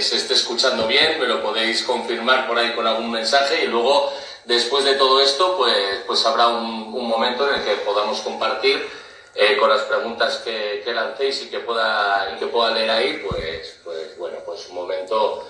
se, 0.00 0.16
esté 0.16 0.34
escuchando 0.34 0.86
bien, 0.86 1.20
me 1.20 1.26
lo 1.26 1.42
podéis 1.42 1.82
confirmar 1.82 2.46
por 2.46 2.58
ahí 2.58 2.72
con 2.74 2.86
algún 2.86 3.10
mensaje 3.10 3.64
y 3.64 3.66
luego 3.66 4.12
después 4.44 4.84
de 4.84 4.94
todo 4.94 5.20
esto 5.20 5.56
pues, 5.56 6.00
pues 6.06 6.24
habrá 6.26 6.48
un, 6.48 6.88
momento 7.08 7.48
en 7.48 7.60
el 7.60 7.64
que 7.64 7.74
podamos 7.82 8.20
compartir 8.20 8.86
eh, 9.34 9.56
con 9.56 9.70
las 9.70 9.82
preguntas 9.82 10.36
que, 10.38 10.82
que, 10.84 10.92
lancéis 10.92 11.42
y 11.42 11.46
que 11.48 11.60
pueda, 11.60 12.32
y 12.34 12.38
que 12.38 12.46
pueda 12.46 12.70
leer 12.72 12.90
ahí, 12.90 13.24
pues, 13.28 13.78
pues 13.82 14.16
bueno, 14.18 14.38
pues 14.44 14.68
un 14.68 14.74
momento 14.74 15.44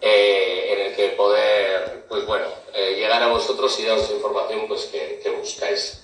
eh, 0.00 0.72
en 0.72 0.86
el 0.86 0.96
que 0.96 1.08
poder, 1.16 2.04
pues 2.08 2.24
bueno, 2.26 2.46
eh, 2.72 2.94
llegar 2.96 3.22
a 3.22 3.28
vosotros 3.28 3.78
y 3.80 3.84
daros 3.84 4.10
información 4.10 4.66
pues 4.68 4.84
que, 4.86 5.20
que 5.22 5.30
buscáis. 5.30 6.00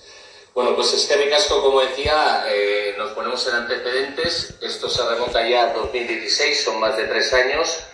Bueno, 0.55 0.73
pues 0.73 0.93
es 0.93 1.05
que 1.05 1.29
Casco, 1.29 1.61
como 1.61 1.81
decía, 1.81 2.45
eh, 2.47 2.95
nos 2.97 3.11
ponemos 3.11 3.45
en 3.45 3.55
antecedentes. 3.55 4.57
Esto 4.61 4.87
se 4.87 5.05
remonta 5.05 5.45
ya 5.45 5.63
a 5.63 5.73
2016, 5.73 6.63
son 6.63 6.79
más 6.79 6.95
de 6.95 7.03
tres 7.07 7.33
años. 7.33 7.85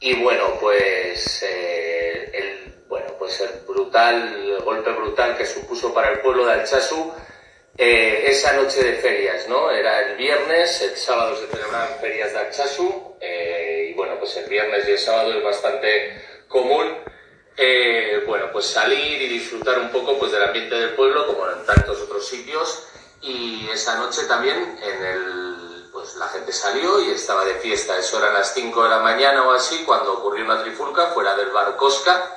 Y 0.00 0.20
bueno, 0.20 0.58
pues 0.60 1.40
eh, 1.44 2.28
el, 2.34 2.82
bueno, 2.88 3.14
pues 3.16 3.40
el 3.40 3.60
brutal, 3.64 4.34
el 4.34 4.58
golpe 4.64 4.90
brutal 4.90 5.36
que 5.36 5.46
supuso 5.46 5.94
para 5.94 6.10
el 6.10 6.18
pueblo 6.18 6.46
de 6.46 6.54
Alchazu 6.54 7.12
eh, 7.78 8.24
esa 8.26 8.54
noche 8.54 8.82
de 8.82 8.94
ferias, 8.94 9.48
¿no? 9.48 9.70
Era 9.70 10.00
el 10.00 10.16
viernes, 10.16 10.82
el 10.82 10.96
sábado 10.96 11.36
se 11.36 11.46
celebraban 11.46 12.00
ferias 12.00 12.32
de 12.32 12.38
Alchazu. 12.40 13.14
y 13.20 13.92
bueno, 13.94 14.16
pues 14.18 14.36
el 14.36 14.46
viernes 14.46 14.88
y 14.88 14.90
el 14.90 14.98
sábado 14.98 15.32
es 15.32 15.44
bastante 15.44 16.20
común 16.48 16.92
eh, 17.62 18.24
bueno, 18.26 18.46
pues 18.50 18.64
salir 18.64 19.20
y 19.20 19.28
disfrutar 19.28 19.78
un 19.78 19.90
poco 19.90 20.18
pues, 20.18 20.32
del 20.32 20.42
ambiente 20.42 20.74
del 20.76 20.94
pueblo, 20.94 21.26
como 21.26 21.46
en 21.50 21.66
tantos 21.66 22.00
otros 22.00 22.26
sitios. 22.26 22.84
Y 23.20 23.68
esa 23.68 23.96
noche 23.96 24.24
también 24.24 24.78
en 24.82 25.04
el, 25.04 25.88
pues, 25.92 26.14
la 26.16 26.26
gente 26.28 26.52
salió 26.52 27.02
y 27.02 27.10
estaba 27.10 27.44
de 27.44 27.56
fiesta. 27.56 27.98
Eso 27.98 28.18
eran 28.18 28.32
las 28.32 28.54
5 28.54 28.82
de 28.82 28.88
la 28.88 29.00
mañana 29.00 29.46
o 29.46 29.52
así, 29.52 29.84
cuando 29.84 30.14
ocurrió 30.14 30.46
una 30.46 30.62
trifulca 30.62 31.08
fuera 31.08 31.36
del 31.36 31.50
bar 31.50 31.76
Cosca, 31.76 32.34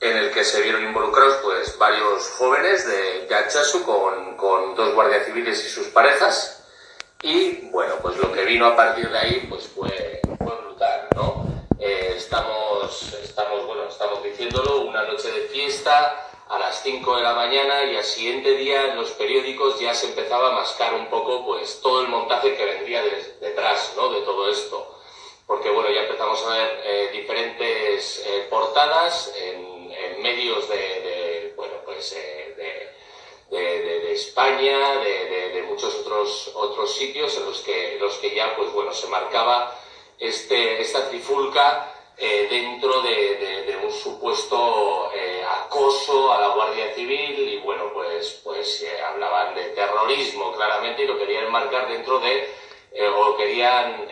en 0.00 0.16
el 0.16 0.30
que 0.30 0.42
se 0.42 0.62
vieron 0.62 0.84
involucrados 0.84 1.36
pues, 1.42 1.76
varios 1.76 2.26
jóvenes 2.38 2.86
de 2.86 3.26
Gachasu 3.28 3.84
con, 3.84 4.38
con 4.38 4.74
dos 4.74 4.94
guardias 4.94 5.26
civiles 5.26 5.62
y 5.66 5.68
sus 5.68 5.88
parejas. 5.88 6.64
Y 7.20 7.68
bueno, 7.70 7.96
pues 8.00 8.16
lo 8.16 8.32
que 8.32 8.46
vino 8.46 8.64
a 8.64 8.74
partir 8.74 9.10
de 9.10 9.18
ahí 9.18 9.46
pues, 9.50 9.68
fue, 9.68 10.22
fue 10.38 10.56
brutal, 10.56 11.08
¿no? 11.14 11.35
Eh, 11.78 12.14
estamos, 12.16 13.12
estamos, 13.22 13.66
bueno, 13.66 13.84
estamos 13.84 14.22
diciéndolo, 14.22 14.80
una 14.80 15.02
noche 15.02 15.30
de 15.30 15.42
fiesta 15.48 16.26
a 16.48 16.58
las 16.58 16.82
5 16.82 17.16
de 17.16 17.22
la 17.22 17.34
mañana 17.34 17.84
y 17.84 17.96
al 17.96 18.04
siguiente 18.04 18.56
día 18.56 18.86
en 18.86 18.96
los 18.96 19.10
periódicos 19.10 19.78
ya 19.78 19.92
se 19.92 20.06
empezaba 20.06 20.48
a 20.48 20.52
mascar 20.52 20.94
un 20.94 21.08
poco 21.10 21.44
pues 21.44 21.82
todo 21.82 22.00
el 22.00 22.08
montaje 22.08 22.56
que 22.56 22.64
vendría 22.64 23.02
de, 23.02 23.36
detrás 23.40 23.92
¿no? 23.94 24.08
de 24.08 24.22
todo 24.22 24.48
esto. 24.50 24.90
Porque 25.46 25.68
bueno, 25.68 25.90
ya 25.90 26.02
empezamos 26.02 26.42
a 26.44 26.48
ver 26.56 26.80
eh, 26.82 27.10
diferentes 27.12 28.24
eh, 28.26 28.46
portadas 28.48 29.34
en, 29.38 29.76
medios 30.22 30.68
de, 30.68 30.76
de 30.76 31.52
bueno, 31.56 31.74
pues, 31.84 32.16
de, 32.16 32.90
de, 33.50 34.12
España, 34.12 34.96
de, 34.96 35.62
muchos 35.68 35.94
otros, 35.96 36.50
otros 36.54 36.94
sitios 36.94 37.36
en 37.36 37.44
los 37.44 37.60
que, 37.60 37.98
los 38.00 38.14
que 38.16 38.34
ya 38.34 38.56
pues 38.56 38.72
bueno, 38.72 38.92
se 38.92 39.06
marcaba 39.08 39.78
este, 40.18 40.80
esta 40.80 41.08
trifulca 41.08 41.92
eh, 42.18 42.46
dentro 42.48 43.02
de, 43.02 43.78
un 43.82 43.92
supuesto 43.92 45.12
eh, 45.14 45.44
acoso 45.64 46.32
a 46.32 46.40
la 46.40 46.48
Guardia 46.48 46.94
Civil 46.94 47.38
y 47.38 47.58
bueno, 47.58 47.90
pues, 47.92 48.40
pues 48.42 48.82
eh, 48.82 49.02
hablaban 49.02 49.54
de 49.54 49.64
terrorismo 49.66 50.52
claramente 50.52 51.04
y 51.04 51.06
lo 51.06 51.18
querían 51.18 51.44
enmarcar 51.44 51.88
dentro 51.88 52.18
de, 52.18 52.48
eh, 52.92 53.08
o 53.08 53.36
querían, 53.36 54.08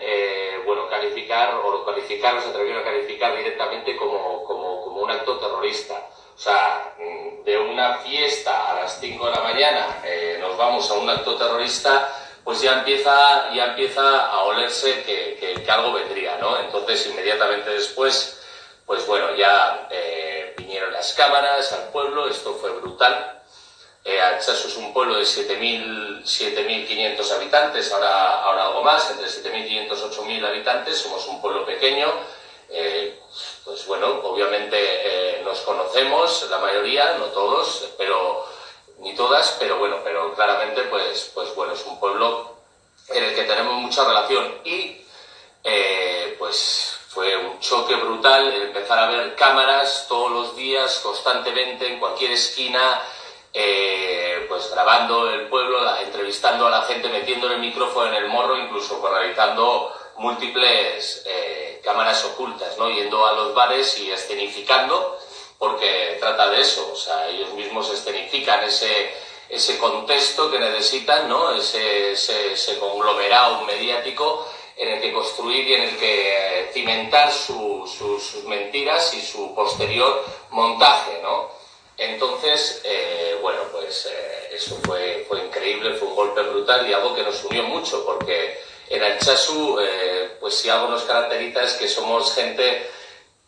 bueno, 0.66 0.88
calificar, 0.88 1.54
o 1.54 1.70
lo 1.70 1.84
calificaron, 1.84 2.42
se 2.42 2.50
atrevieron 2.50 2.82
a 2.82 2.84
calificar 2.84 3.36
directamente 3.36 3.96
como, 3.96 4.44
como, 4.44 4.82
como 4.82 5.02
un 5.02 5.10
acto 5.10 5.38
terrorista. 5.38 6.08
O 6.34 6.38
sea, 6.38 6.94
mm, 6.98 7.44
de 7.44 7.58
una 7.58 7.98
fiesta 7.98 8.70
a 8.70 8.80
las 8.80 9.00
5 9.00 9.26
de 9.26 9.32
la 9.32 9.40
mañana 9.40 10.02
nos 10.40 10.56
vamos 10.56 10.90
a 10.90 10.94
un 10.94 11.08
acto 11.08 11.36
terrorista 11.36 12.23
pues 12.44 12.60
ya 12.60 12.80
empieza, 12.80 13.52
ya 13.54 13.64
empieza 13.66 14.26
a 14.26 14.42
olerse 14.44 15.02
que, 15.02 15.62
que, 15.64 15.70
algo 15.70 15.94
vendría, 15.94 16.36
¿no? 16.36 16.60
Entonces, 16.60 17.06
inmediatamente 17.06 17.70
después, 17.70 18.42
pues 18.84 19.06
bueno, 19.06 19.34
ya 19.34 19.88
eh, 19.90 20.52
vinieron 20.56 20.92
las 20.92 21.14
cámaras 21.14 21.72
al 21.72 21.88
pueblo, 21.88 22.28
esto 22.28 22.52
fue 22.54 22.70
brutal. 22.70 23.40
Eh, 24.04 24.20
Alchazo 24.20 24.68
es 24.68 24.76
un 24.76 24.92
pueblo 24.92 25.16
de 25.16 25.22
7.500 25.22 27.32
habitantes, 27.32 27.90
ahora, 27.90 28.42
ahora 28.42 28.66
algo 28.66 28.82
más, 28.82 29.10
entre 29.10 29.26
7.500 29.26 29.66
y 29.66 29.88
8.000 29.88 30.46
habitantes, 30.46 30.98
somos 30.98 31.26
un 31.26 31.40
pueblo 31.40 31.64
pequeño. 31.64 32.12
Eh, 32.68 33.18
pues 33.64 33.86
bueno, 33.86 34.20
obviamente 34.24 34.76
eh, 34.78 35.40
nos 35.42 35.60
conocemos, 35.60 36.46
la 36.50 36.58
mayoría, 36.58 37.16
no 37.18 37.24
todos, 37.26 37.88
pero 37.96 38.44
ni 38.98 39.14
todas, 39.14 39.56
pero 39.58 39.78
bueno, 39.78 39.98
pero 40.04 40.34
claramente 40.34 40.82
pues, 40.82 41.30
pues 41.34 41.54
bueno, 41.54 41.72
es 41.72 41.84
un 41.86 41.98
pueblo 41.98 42.54
en 43.08 43.24
el 43.24 43.34
que 43.34 43.44
tenemos 43.44 43.74
mucha 43.74 44.04
relación 44.04 44.60
y 44.64 45.04
eh, 45.62 46.36
pues 46.38 46.98
fue 47.08 47.36
un 47.36 47.60
choque 47.60 47.94
brutal 47.94 48.52
empezar 48.54 48.98
a 48.98 49.06
ver 49.06 49.34
cámaras 49.36 50.06
todos 50.08 50.32
los 50.32 50.56
días, 50.56 51.00
constantemente, 51.02 51.86
en 51.86 52.00
cualquier 52.00 52.32
esquina, 52.32 53.02
eh, 53.52 54.46
pues 54.48 54.68
grabando 54.72 55.30
el 55.30 55.46
pueblo, 55.46 55.80
la, 55.80 56.02
entrevistando 56.02 56.66
a 56.66 56.70
la 56.70 56.82
gente, 56.82 57.08
metiéndole 57.08 57.54
el 57.54 57.60
micrófono 57.60 58.08
en 58.08 58.14
el 58.14 58.28
morro, 58.28 58.58
incluso 58.58 59.00
pues, 59.00 59.12
realizando 59.12 59.92
múltiples 60.16 61.22
eh, 61.24 61.80
cámaras 61.84 62.24
ocultas, 62.24 62.76
¿no? 62.78 62.90
yendo 62.90 63.24
a 63.26 63.32
los 63.32 63.54
bares 63.54 63.98
y 64.00 64.10
escenificando 64.10 65.18
porque 65.58 66.16
trata 66.20 66.50
de 66.50 66.60
eso, 66.60 66.90
o 66.92 66.96
sea, 66.96 67.28
ellos 67.28 67.52
mismos 67.54 67.90
escenifican 67.92 68.64
ese, 68.64 69.12
ese 69.48 69.78
contexto 69.78 70.50
que 70.50 70.58
necesitan, 70.58 71.28
¿no? 71.28 71.54
ese, 71.54 72.12
ese, 72.12 72.52
ese 72.52 72.78
conglomerado 72.78 73.62
mediático 73.62 74.46
en 74.76 74.88
el 74.88 75.00
que 75.00 75.12
construir 75.12 75.68
y 75.68 75.74
en 75.74 75.82
el 75.82 75.96
que 75.96 76.70
cimentar 76.72 77.32
su, 77.32 77.86
su, 77.86 78.18
sus 78.18 78.44
mentiras 78.44 79.14
y 79.14 79.20
su 79.20 79.54
posterior 79.54 80.24
montaje, 80.50 81.20
¿no? 81.22 81.48
Entonces, 81.96 82.80
eh, 82.84 83.38
bueno, 83.40 83.60
pues 83.70 84.06
eh, 84.06 84.50
eso 84.52 84.76
fue, 84.84 85.24
fue 85.28 85.44
increíble, 85.44 85.94
fue 85.94 86.08
un 86.08 86.16
golpe 86.16 86.42
brutal 86.42 86.88
y 86.88 86.92
algo 86.92 87.14
que 87.14 87.22
nos 87.22 87.44
unió 87.44 87.62
mucho, 87.64 88.04
porque 88.04 88.58
en 88.88 89.02
Alchazu, 89.02 89.78
eh, 89.80 90.36
pues 90.40 90.56
si 90.56 90.68
algo 90.68 90.88
nos 90.88 91.04
caracteriza 91.04 91.62
es 91.62 91.74
que 91.74 91.88
somos 91.88 92.34
gente 92.34 92.90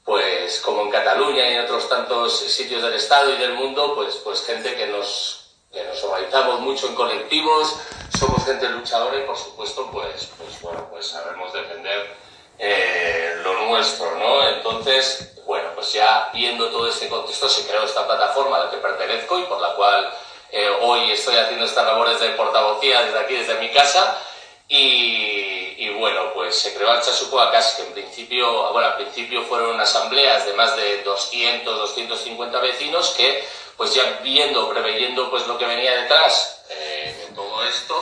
pues 0.06 0.60
como 0.60 0.82
en 0.82 0.90
Cataluña 0.90 1.50
y 1.50 1.54
en 1.54 1.64
otros 1.64 1.88
tantos 1.88 2.38
sitios 2.38 2.80
del 2.80 2.94
Estado 2.94 3.34
y 3.34 3.38
del 3.38 3.54
mundo, 3.54 3.92
pues, 3.96 4.14
pues 4.22 4.46
gente 4.46 4.76
que 4.76 4.86
nos, 4.86 5.50
que 5.72 5.82
nos 5.82 6.02
organizamos 6.04 6.60
mucho 6.60 6.86
en 6.86 6.94
colectivos, 6.94 7.76
somos 8.16 8.44
gente 8.44 8.68
luchadora 8.68 9.18
y 9.18 9.26
por 9.26 9.36
supuesto, 9.36 9.90
pues, 9.90 10.30
pues 10.38 10.60
bueno, 10.62 10.86
pues 10.90 11.08
sabemos 11.08 11.52
defender 11.52 12.14
eh, 12.56 13.34
lo 13.42 13.66
nuestro, 13.66 14.16
¿no? 14.16 14.48
Entonces, 14.48 15.42
bueno, 15.44 15.70
pues 15.74 15.92
ya 15.92 16.30
viendo 16.32 16.70
todo 16.70 16.88
este 16.88 17.08
contexto 17.08 17.48
se 17.48 17.66
creó 17.66 17.82
esta 17.82 18.06
plataforma 18.06 18.58
a 18.58 18.64
la 18.66 18.70
que 18.70 18.76
pertenezco 18.76 19.40
y 19.40 19.42
por 19.42 19.60
la 19.60 19.74
cual 19.74 20.08
eh, 20.52 20.70
hoy 20.82 21.10
estoy 21.10 21.34
haciendo 21.34 21.64
estas 21.64 21.84
labores 21.84 22.20
de 22.20 22.30
portavocía 22.30 23.02
desde 23.02 23.18
aquí, 23.18 23.34
desde 23.34 23.58
mi 23.58 23.70
casa, 23.70 24.22
y, 24.68 25.45
y, 25.76 25.90
bueno, 25.90 26.32
pues 26.34 26.58
se 26.58 26.74
creó 26.74 26.90
Alchazucoacas, 26.90 27.74
que 27.74 27.82
en 27.82 27.92
principio, 27.92 28.72
bueno, 28.72 28.88
al 28.88 28.96
principio 28.96 29.42
fueron 29.44 29.78
asambleas 29.80 30.46
de 30.46 30.54
más 30.54 30.76
de 30.76 31.02
200, 31.02 31.78
250 31.78 32.60
vecinos 32.60 33.14
que, 33.16 33.44
pues 33.76 33.94
ya 33.94 34.20
viendo, 34.22 34.68
preveyendo 34.70 35.30
pues 35.30 35.46
lo 35.46 35.58
que 35.58 35.66
venía 35.66 36.02
detrás 36.02 36.64
eh, 36.70 37.26
de 37.26 37.34
todo 37.34 37.62
esto, 37.64 37.94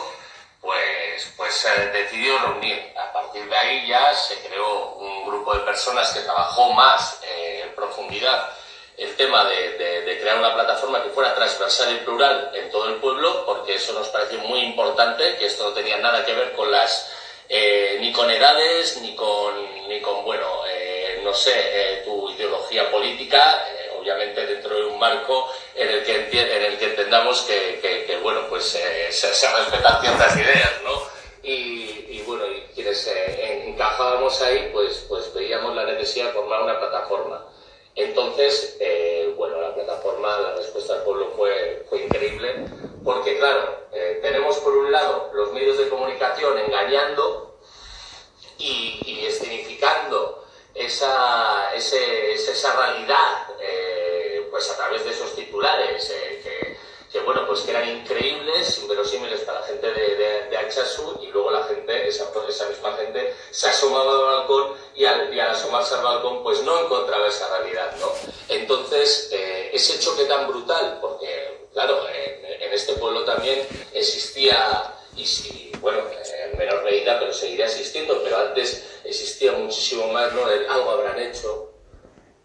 pues, 0.60 1.32
pues 1.36 1.54
se 1.54 1.88
decidió 1.88 2.38
reunir. 2.38 2.92
A 2.96 3.12
partir 3.12 3.48
de 3.48 3.56
ahí 3.56 3.86
ya 3.86 4.14
se 4.14 4.38
creó 4.46 4.94
un 4.94 5.26
grupo 5.26 5.54
de 5.54 5.60
personas 5.60 6.12
que 6.12 6.20
trabajó 6.20 6.72
más 6.72 7.20
eh, 7.22 7.64
en 7.66 7.74
profundidad 7.74 8.50
el 8.96 9.16
tema 9.16 9.44
de, 9.44 9.70
de, 9.76 10.02
de, 10.02 10.20
crear 10.20 10.38
una 10.38 10.54
plataforma 10.54 11.02
que 11.02 11.10
fuera 11.10 11.34
transversal 11.34 11.92
y 11.92 12.04
plural 12.04 12.52
en 12.54 12.70
todo 12.70 12.88
el 12.88 12.94
pueblo, 12.96 13.44
porque 13.44 13.74
eso 13.74 13.92
nos 13.92 14.08
pareció 14.08 14.38
muy 14.40 14.60
importante, 14.60 15.36
que 15.36 15.46
esto 15.46 15.64
no 15.64 15.74
tenía 15.74 15.98
nada 15.98 16.24
que 16.24 16.32
ver 16.32 16.52
con 16.52 16.70
las, 16.70 17.10
eh, 17.48 17.98
ni 18.00 18.12
con 18.12 18.30
edades, 18.30 19.00
ni 19.00 19.14
con, 19.14 19.54
ni 19.88 20.00
con 20.00 20.24
bueno, 20.24 20.46
eh, 20.68 21.20
no 21.22 21.32
sé, 21.32 21.52
eh, 21.54 22.02
tu 22.04 22.30
ideología 22.30 22.90
política, 22.90 23.66
eh, 23.68 23.90
obviamente 23.98 24.46
dentro 24.46 24.74
de 24.74 24.84
un 24.84 24.98
marco 24.98 25.50
en 25.74 25.88
el 25.88 26.04
que, 26.04 26.16
en 26.16 26.62
el 26.62 26.78
que 26.78 26.86
entendamos 26.86 27.42
que, 27.42 27.80
que, 28.06 28.16
bueno, 28.18 28.42
pues 28.48 28.74
eh, 28.74 29.10
se, 29.10 29.34
se, 29.34 29.48
respetan 29.48 30.00
ciertas 30.00 30.36
ideas, 30.36 30.72
¿no? 30.84 31.02
Y, 31.42 32.06
y 32.08 32.22
bueno, 32.26 32.46
y 32.46 32.60
quienes 32.74 33.06
encajábamos 33.06 34.40
ahí, 34.42 34.70
pues, 34.72 35.04
pues 35.08 35.32
veíamos 35.34 35.74
la 35.74 35.84
necesidad 35.84 36.26
de 36.26 36.32
formar 36.32 36.62
una 36.62 36.78
plataforma 36.78 37.44
entonces, 37.94 38.76
eh, 38.80 39.32
bueno, 39.36 39.60
la 39.60 39.74
plataforma, 39.74 40.38
la 40.40 40.54
respuesta 40.56 40.94
del 40.94 41.02
pueblo 41.04 41.32
fue, 41.36 41.84
fue 41.88 42.02
increíble, 42.02 42.66
porque 43.04 43.38
claro, 43.38 43.86
eh, 43.92 44.18
tenemos 44.20 44.58
por 44.58 44.76
un 44.76 44.90
lado 44.90 45.30
los 45.32 45.52
medios 45.52 45.78
de 45.78 45.88
comunicación 45.88 46.58
engañando 46.58 47.58
y, 48.58 49.00
y 49.04 49.26
escenificando 49.26 50.44
esa 50.74 51.70
realidad, 52.76 53.46
pues 54.50 54.70
a 54.70 54.76
través 54.76 55.04
de 55.04 55.10
esos 55.10 55.34
titulares, 55.34 56.12
que, 56.42 56.76
que, 57.12 57.20
bueno, 57.20 57.46
pues 57.46 57.60
que 57.60 57.72
eran 57.72 57.88
increíbles, 57.88 58.78
inverosímiles 58.78 59.40
para 59.40 59.60
la 59.60 59.66
gente 59.66 59.92
de, 59.92 60.16
de, 60.16 60.48
de 60.48 60.56
Achasu, 60.56 61.18
y 61.22 61.26
luego 61.28 61.50
la 61.50 61.64
gente, 61.64 62.08
esa, 62.08 62.30
esa 62.48 62.68
misma 62.68 62.93
gente, 63.14 63.34
se 63.50 63.68
asomaba 63.68 64.12
al 64.12 64.38
balcón 64.38 64.72
y 64.94 65.04
al, 65.04 65.34
y 65.34 65.40
al 65.40 65.50
asomarse 65.50 65.94
al 65.94 66.02
balcón, 66.02 66.42
pues 66.42 66.62
no 66.62 66.84
encontraba 66.84 67.28
esa 67.28 67.48
realidad, 67.58 67.94
¿no? 68.00 68.12
Entonces, 68.48 69.30
ese 69.72 69.98
choque 69.98 70.24
tan 70.24 70.48
brutal, 70.48 70.98
porque, 71.00 71.68
claro, 71.72 72.00
en, 72.08 72.62
en 72.62 72.72
este 72.72 72.94
pueblo 72.94 73.24
también 73.24 73.66
existía, 73.92 74.94
y 75.16 75.24
si, 75.26 75.72
bueno, 75.80 76.02
en 76.52 76.58
menor 76.58 76.82
medida, 76.84 77.18
pero 77.18 77.32
seguiría 77.32 77.66
existiendo, 77.66 78.22
pero 78.22 78.36
antes 78.38 78.84
existía 79.04 79.52
muchísimo 79.52 80.08
más, 80.08 80.32
¿no? 80.32 80.48
El 80.48 80.68
algo 80.68 80.90
habrán 80.90 81.20
hecho, 81.20 81.70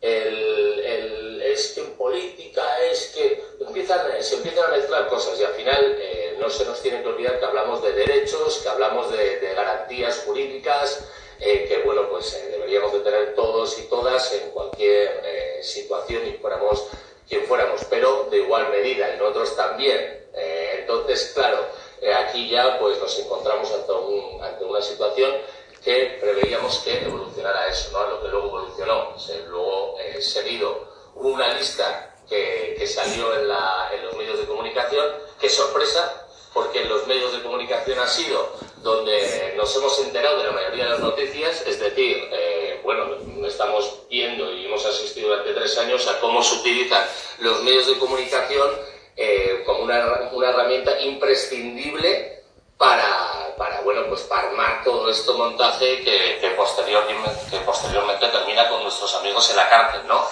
el, 0.01 0.79
el, 0.79 1.41
es 1.41 1.73
que 1.73 1.81
en 1.81 1.91
política 1.97 2.63
es 2.89 3.07
que 3.07 3.43
empiezan, 3.59 4.01
se 4.21 4.35
empiezan 4.35 4.65
a 4.65 4.77
mezclar 4.77 5.07
cosas 5.09 5.39
y 5.39 5.43
al 5.43 5.53
final 5.53 5.97
eh, 5.99 6.28
no 6.39 6.49
se 6.49 6.65
nos 6.65 6.81
tiene 6.81 7.01
que 7.01 7.09
olvidar 7.09 7.39
que 7.39 7.45
hablamos 7.45 7.81
de 7.81 7.91
derechos, 7.93 8.59
que 8.63 8.69
hablamos 8.69 9.11
de, 9.11 9.39
de 9.39 9.53
garantías 9.53 10.23
jurídicas, 10.25 11.05
eh, 11.39 11.65
que 11.67 11.79
bueno, 11.83 12.09
pues 12.09 12.33
eh, 12.33 12.47
deberíamos 12.51 12.91
de 12.93 12.99
tener 12.99 13.35
todos 13.35 13.77
y 13.79 13.83
todas 13.83 14.33
en 14.33 14.51
cualquier 14.51 15.21
eh, 15.23 15.59
situación 15.63 16.27
y 16.27 16.33
fuéramos 16.33 16.87
quien 17.29 17.45
fuéramos, 17.45 17.85
pero 17.89 18.27
de 18.31 18.37
igual 18.37 18.69
medida 18.71 19.13
y 19.13 19.17
nosotros 19.17 19.55
también. 19.55 20.27
Eh, 20.33 20.77
entonces, 20.79 21.31
claro, 21.35 21.59
eh, 22.01 22.13
aquí 22.13 22.49
ya 22.49 22.79
pues 22.79 22.99
nos 22.99 23.17
encontramos 23.19 23.71
ante, 23.71 23.91
un, 23.91 24.43
ante, 24.43 24.65
una 24.65 24.81
situación 24.81 25.31
que 25.83 26.17
preveíamos 26.19 26.79
que 26.79 27.03
evolucionara 27.03 27.67
eso, 27.67 27.91
¿no? 27.91 28.09
lo 28.09 28.21
que 28.21 28.27
luego 28.27 28.47
evolucionó. 28.47 29.15
luego, 29.47 29.97
eh, 29.99 30.19
hubo 31.15 31.29
una 31.29 31.53
lista 31.53 32.15
que, 32.27 32.75
que 32.77 32.87
salió 32.87 33.35
en, 33.35 33.47
la, 33.47 33.89
en 33.93 34.05
los 34.05 34.15
medios 34.15 34.39
de 34.39 34.45
comunicación, 34.45 35.05
que 35.39 35.49
sorpresa, 35.49 36.27
porque 36.53 36.85
los 36.85 37.05
medios 37.07 37.31
de 37.31 37.43
comunicación 37.43 37.99
ha 37.99 38.07
sido 38.07 38.53
donde 38.81 39.53
nos 39.57 39.75
hemos 39.75 39.99
enterado 39.99 40.37
de 40.37 40.45
la 40.45 40.51
mayoría 40.51 40.85
de 40.85 40.89
las 40.91 40.99
noticias, 40.99 41.61
es 41.65 41.79
decir, 41.79 42.29
eh, 42.31 42.79
bueno, 42.83 43.17
estamos 43.45 44.01
viendo 44.09 44.51
y 44.53 44.65
hemos 44.65 44.85
asistido 44.85 45.29
durante 45.29 45.53
tres 45.53 45.77
años 45.77 46.07
a 46.07 46.19
cómo 46.19 46.41
se 46.41 46.55
utilizan 46.55 47.05
los 47.39 47.61
medios 47.63 47.87
de 47.87 47.99
comunicación 47.99 48.69
eh, 49.17 49.63
como 49.65 49.83
una, 49.83 50.29
una, 50.31 50.49
herramienta 50.49 50.99
imprescindible 51.01 52.43
para, 52.77 53.53
para, 53.57 53.81
bueno, 53.81 54.03
pues 54.07 54.21
para 54.21 54.47
armar 54.47 54.81
todo 54.85 55.09
este 55.09 55.33
montaje 55.33 56.01
que, 56.03 56.37
que, 56.39 56.49
posteriormente, 56.51 57.29
que 57.51 57.57
posteriormente 57.59 58.27
termina 58.29 58.69
con 58.69 58.81
nuestros 58.83 59.13
amigos 59.15 59.49
en 59.49 59.57
la 59.57 59.69
cárcel, 59.69 60.07
¿no? 60.07 60.25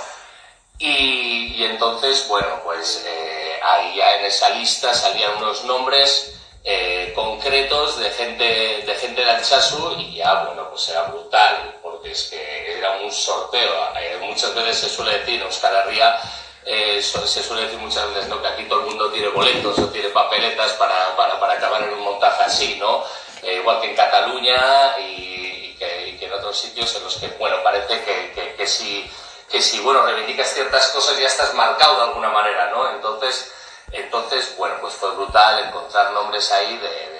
Y, 0.79 1.55
y 1.57 1.65
entonces, 1.65 2.25
bueno, 2.29 2.61
pues 2.63 3.03
eh, 3.05 3.36
ahí 3.67 3.95
ya 3.95 4.17
en 4.17 4.25
esa 4.25 4.49
lista 4.51 4.93
salían 4.93 5.37
unos 5.37 5.63
nombres 5.65 6.33
eh, 6.63 7.11
concretos 7.15 7.99
de 7.99 8.09
gente, 8.11 8.43
de 8.85 8.95
gente 8.95 9.23
de 9.23 9.31
Alchazu 9.31 9.95
y 9.97 10.15
ya, 10.15 10.43
bueno, 10.43 10.69
pues 10.69 10.89
era 10.89 11.03
brutal, 11.03 11.79
porque 11.81 12.11
es 12.11 12.23
que 12.23 12.77
era 12.77 12.97
un 12.97 13.11
sorteo. 13.11 13.71
Eh, 13.99 14.17
muchas 14.21 14.53
veces 14.53 14.77
se 14.77 14.89
suele 14.89 15.19
decir, 15.19 15.41
Oscar 15.43 15.75
Arría, 15.75 16.19
eh, 16.65 17.01
se 17.01 17.41
suele 17.41 17.63
decir 17.63 17.79
muchas 17.79 18.07
veces 18.13 18.27
¿no? 18.27 18.41
que 18.41 18.47
aquí 18.47 18.63
todo 18.63 18.81
el 18.81 18.87
mundo 18.87 19.09
tiene 19.11 19.29
boletos 19.29 19.79
o 19.79 19.87
tiene 19.87 20.09
papeletas 20.09 20.73
para, 20.73 21.15
para, 21.15 21.39
para 21.39 21.53
acabar 21.53 21.83
en 21.83 21.93
un 21.93 22.01
montaje 22.01 22.43
así, 22.43 22.75
¿no? 22.77 23.05
Eh, 23.41 23.59
igual 23.61 23.79
que 23.79 23.91
en 23.91 23.95
Cataluña 23.95 24.97
y, 24.99 25.71
y, 25.71 25.75
que, 25.79 26.09
y, 26.09 26.17
que, 26.17 26.25
en 26.25 26.33
otros 26.33 26.57
sitios 26.57 26.93
en 26.95 27.03
los 27.05 27.15
que, 27.15 27.27
bueno, 27.39 27.63
parece 27.63 28.03
que, 28.03 28.33
que, 28.35 28.55
que 28.55 28.67
si, 28.67 29.09
que 29.49 29.61
si, 29.61 29.79
bueno, 29.79 30.05
reivindicas 30.05 30.53
ciertas 30.53 30.87
cosas 30.89 31.17
ya 31.19 31.27
estás 31.27 31.53
marcado 31.53 31.95
de 31.97 32.03
alguna 32.03 32.29
manera, 32.29 32.71
¿no? 32.71 32.89
Entonces, 32.91 33.51
entonces, 33.91 34.55
bueno, 34.57 34.75
pues 34.81 34.93
fue 34.93 35.11
brutal 35.15 35.65
encontrar 35.65 36.11
nombres 36.11 36.51
ahí 36.51 36.77
de, 36.77 37.17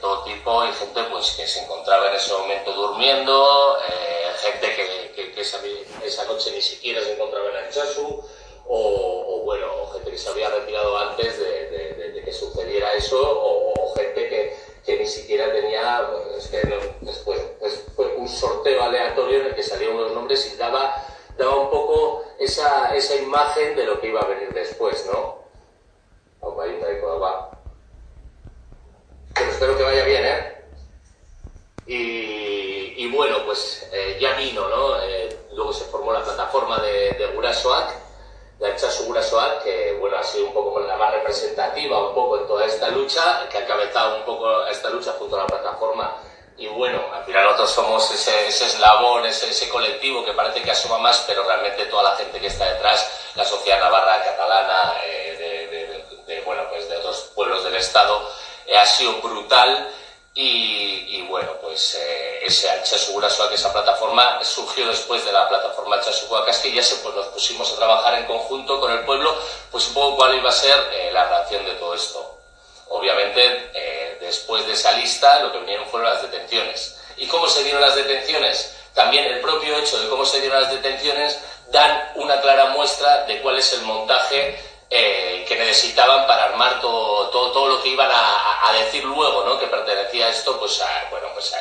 todo 0.00 0.22
tipo 0.22 0.64
y 0.64 0.72
gente 0.74 1.02
pues 1.10 1.32
que 1.32 1.44
se 1.44 1.60
encontraba 1.64 2.10
en 2.10 2.14
ese 2.14 2.32
momento 2.32 2.72
durmiendo, 2.72 3.78
eh, 3.88 4.30
gente 4.40 4.76
que, 4.76 5.12
que, 5.12 5.32
que 5.32 5.40
esa, 5.40 6.24
noche 6.24 6.52
ni 6.52 6.60
siquiera 6.60 7.02
se 7.02 7.14
encontraba 7.14 7.48
en 7.50 7.56
Anchasu, 7.56 8.22
o, 8.66 9.24
o, 9.26 9.44
bueno, 9.44 9.86
gente 9.92 10.10
que 10.10 10.18
se 10.18 10.28
había 10.28 10.50
retirado 10.50 10.96
antes 10.98 11.38
de, 11.40 12.22
que 12.24 12.32
sucediera 12.32 12.92
eso, 12.92 13.18
o, 13.20 13.94
gente 13.94 14.28
que, 14.84 14.96
ni 14.98 15.06
siquiera 15.06 15.50
tenía, 15.52 16.08
pues, 16.10 16.48
que 16.48 16.62
no, 16.64 16.76
después 17.00 17.40
pues 17.58 17.84
fue 17.96 18.06
un 18.16 18.28
sorteo 18.28 18.82
aleatorio 18.82 19.40
en 19.40 19.46
el 19.46 19.54
que 19.54 19.62
salían 19.62 19.96
unos 19.96 20.12
nombres 20.12 20.52
y 20.52 20.56
daba, 20.56 21.02
daba 21.38 21.56
un 21.56 21.70
poco 21.70 22.24
esa, 22.38 22.94
esa 22.94 23.14
imagen 23.14 23.76
de 23.76 23.84
lo 23.84 24.00
que 24.00 24.08
iba 24.08 24.20
a 24.20 24.26
venir 24.26 24.52
después, 24.52 25.08
¿no? 25.12 25.38
Pero 29.34 29.50
espero 29.50 29.76
que 29.76 29.82
vaya 29.84 30.04
bien, 30.04 30.24
¿eh? 30.26 30.54
Y, 31.86 33.10
bueno, 33.10 33.38
pues 33.46 33.88
eh, 33.92 34.18
ya 34.20 34.34
vino, 34.34 34.68
¿no? 34.68 35.00
Eh, 35.00 35.46
luego 35.52 35.72
se 35.72 35.84
formó 35.86 36.12
la 36.12 36.22
plataforma 36.22 36.78
de, 36.78 37.12
de 37.12 37.26
Gurasoac, 37.34 37.94
de 38.58 38.66
Alchazu 38.66 39.06
Gurasoac, 39.06 39.62
que 39.62 39.96
bueno, 39.98 40.18
ha 40.18 40.22
sido 40.22 40.48
un 40.48 40.52
poco 40.52 40.80
la 40.80 40.96
más 40.96 41.12
representativa 41.14 42.08
un 42.08 42.14
poco 42.14 42.40
en 42.40 42.46
toda 42.46 42.66
esta 42.66 42.90
lucha, 42.90 43.48
que 43.48 43.58
ha 43.58 43.62
encabezado 43.62 44.18
un 44.18 44.24
poco 44.24 44.66
esta 44.66 44.90
lucha 44.90 45.12
junto 45.18 45.36
a 45.36 45.40
la 45.40 45.46
plataforma. 45.46 46.16
Y 46.58 46.66
bueno, 46.66 47.00
al 47.14 47.24
final 47.24 47.44
nosotros 47.44 47.70
somos 47.70 48.10
ese, 48.10 48.48
ese 48.48 48.66
eslabón, 48.66 49.24
ese, 49.24 49.48
ese 49.48 49.68
colectivo 49.68 50.24
que 50.24 50.32
parece 50.32 50.60
que 50.60 50.72
asoma 50.72 50.98
más, 50.98 51.22
pero 51.24 51.44
realmente 51.44 51.86
toda 51.86 52.02
la 52.02 52.16
gente 52.16 52.40
que 52.40 52.48
está 52.48 52.64
detrás, 52.72 53.08
la 53.36 53.44
sociedad 53.44 53.78
navarra, 53.78 54.24
catalana, 54.24 54.96
eh, 55.04 56.04
de, 56.26 56.40
bueno, 56.40 56.64
pues 56.68 56.88
de 56.88 56.96
otros 56.96 57.30
pueblos 57.34 57.62
del 57.62 57.76
Estado, 57.76 58.28
eh, 58.66 58.76
ha 58.76 58.84
sido 58.84 59.14
brutal 59.22 59.88
y, 60.34 61.16
y 61.16 61.22
bueno, 61.28 61.52
pues 61.60 61.94
eh, 61.94 62.40
ese 62.42 62.68
Alchasugurasoa, 62.70 63.48
que 63.48 63.54
esa 63.54 63.72
plataforma 63.72 64.42
surgió 64.42 64.86
después 64.86 65.24
de 65.24 65.32
la 65.32 65.48
plataforma 65.48 65.96
Alchasuguacas, 65.96 66.58
que 66.58 66.72
ya 66.72 66.82
se, 66.82 66.96
pues 66.96 67.14
nos 67.14 67.26
pusimos 67.26 67.72
a 67.72 67.76
trabajar 67.76 68.14
en 68.14 68.26
conjunto 68.26 68.80
con 68.80 68.92
el 68.92 69.04
pueblo, 69.04 69.36
pues 69.70 69.86
un 69.88 69.94
poco 69.94 70.16
cuál 70.16 70.34
iba 70.34 70.50
a 70.50 70.52
ser 70.52 70.76
eh, 70.92 71.10
la 71.12 71.24
reacción 71.28 71.64
de 71.64 71.74
todo 71.74 71.94
esto. 71.94 72.38
Obviamente, 72.90 73.70
eh, 73.74 73.97
después 74.20 74.66
de 74.66 74.72
esa 74.72 74.92
lista, 74.92 75.40
lo 75.40 75.52
que 75.52 75.58
vinieron 75.58 75.86
fueron 75.88 76.10
las 76.12 76.22
detenciones. 76.22 76.98
¿Y 77.16 77.26
cómo 77.26 77.48
se 77.48 77.64
dieron 77.64 77.80
las 77.80 77.94
detenciones? 77.94 78.74
También 78.94 79.24
el 79.24 79.40
propio 79.40 79.76
hecho 79.76 79.98
de 80.00 80.08
cómo 80.08 80.24
se 80.24 80.40
dieron 80.40 80.62
las 80.62 80.70
detenciones 80.70 81.38
dan 81.70 82.12
una 82.16 82.40
clara 82.40 82.66
muestra 82.66 83.24
de 83.24 83.40
cuál 83.40 83.58
es 83.58 83.72
el 83.74 83.82
montaje 83.82 84.58
eh, 84.90 85.44
que 85.46 85.56
necesitaban 85.56 86.26
para 86.26 86.44
armar 86.44 86.80
todo, 86.80 87.28
todo, 87.28 87.52
todo 87.52 87.68
lo 87.68 87.82
que 87.82 87.90
iban 87.90 88.10
a, 88.10 88.72
decir 88.72 89.04
luego, 89.04 89.44
¿no? 89.44 89.58
que 89.58 89.66
pertenecía 89.66 90.28
esto 90.28 90.58
pues 90.58 90.80
a, 90.80 91.08
bueno, 91.10 91.28
pues 91.34 91.52
a, 91.52 91.58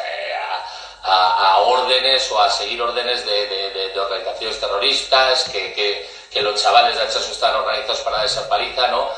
a 1.08 1.58
órdenes 1.60 2.30
o 2.32 2.42
a 2.42 2.50
seguir 2.50 2.82
órdenes 2.82 3.26
de, 3.26 3.94
organizaciones 4.00 4.60
terroristas, 4.60 5.46
que, 5.50 6.18
los 6.42 6.62
chavales 6.62 6.96
de 6.96 7.02
Hachazo 7.02 7.32
estaban 7.32 7.62
organizados 7.62 8.02
para 8.02 8.24
paliza, 8.48 8.88
¿no? 8.90 9.10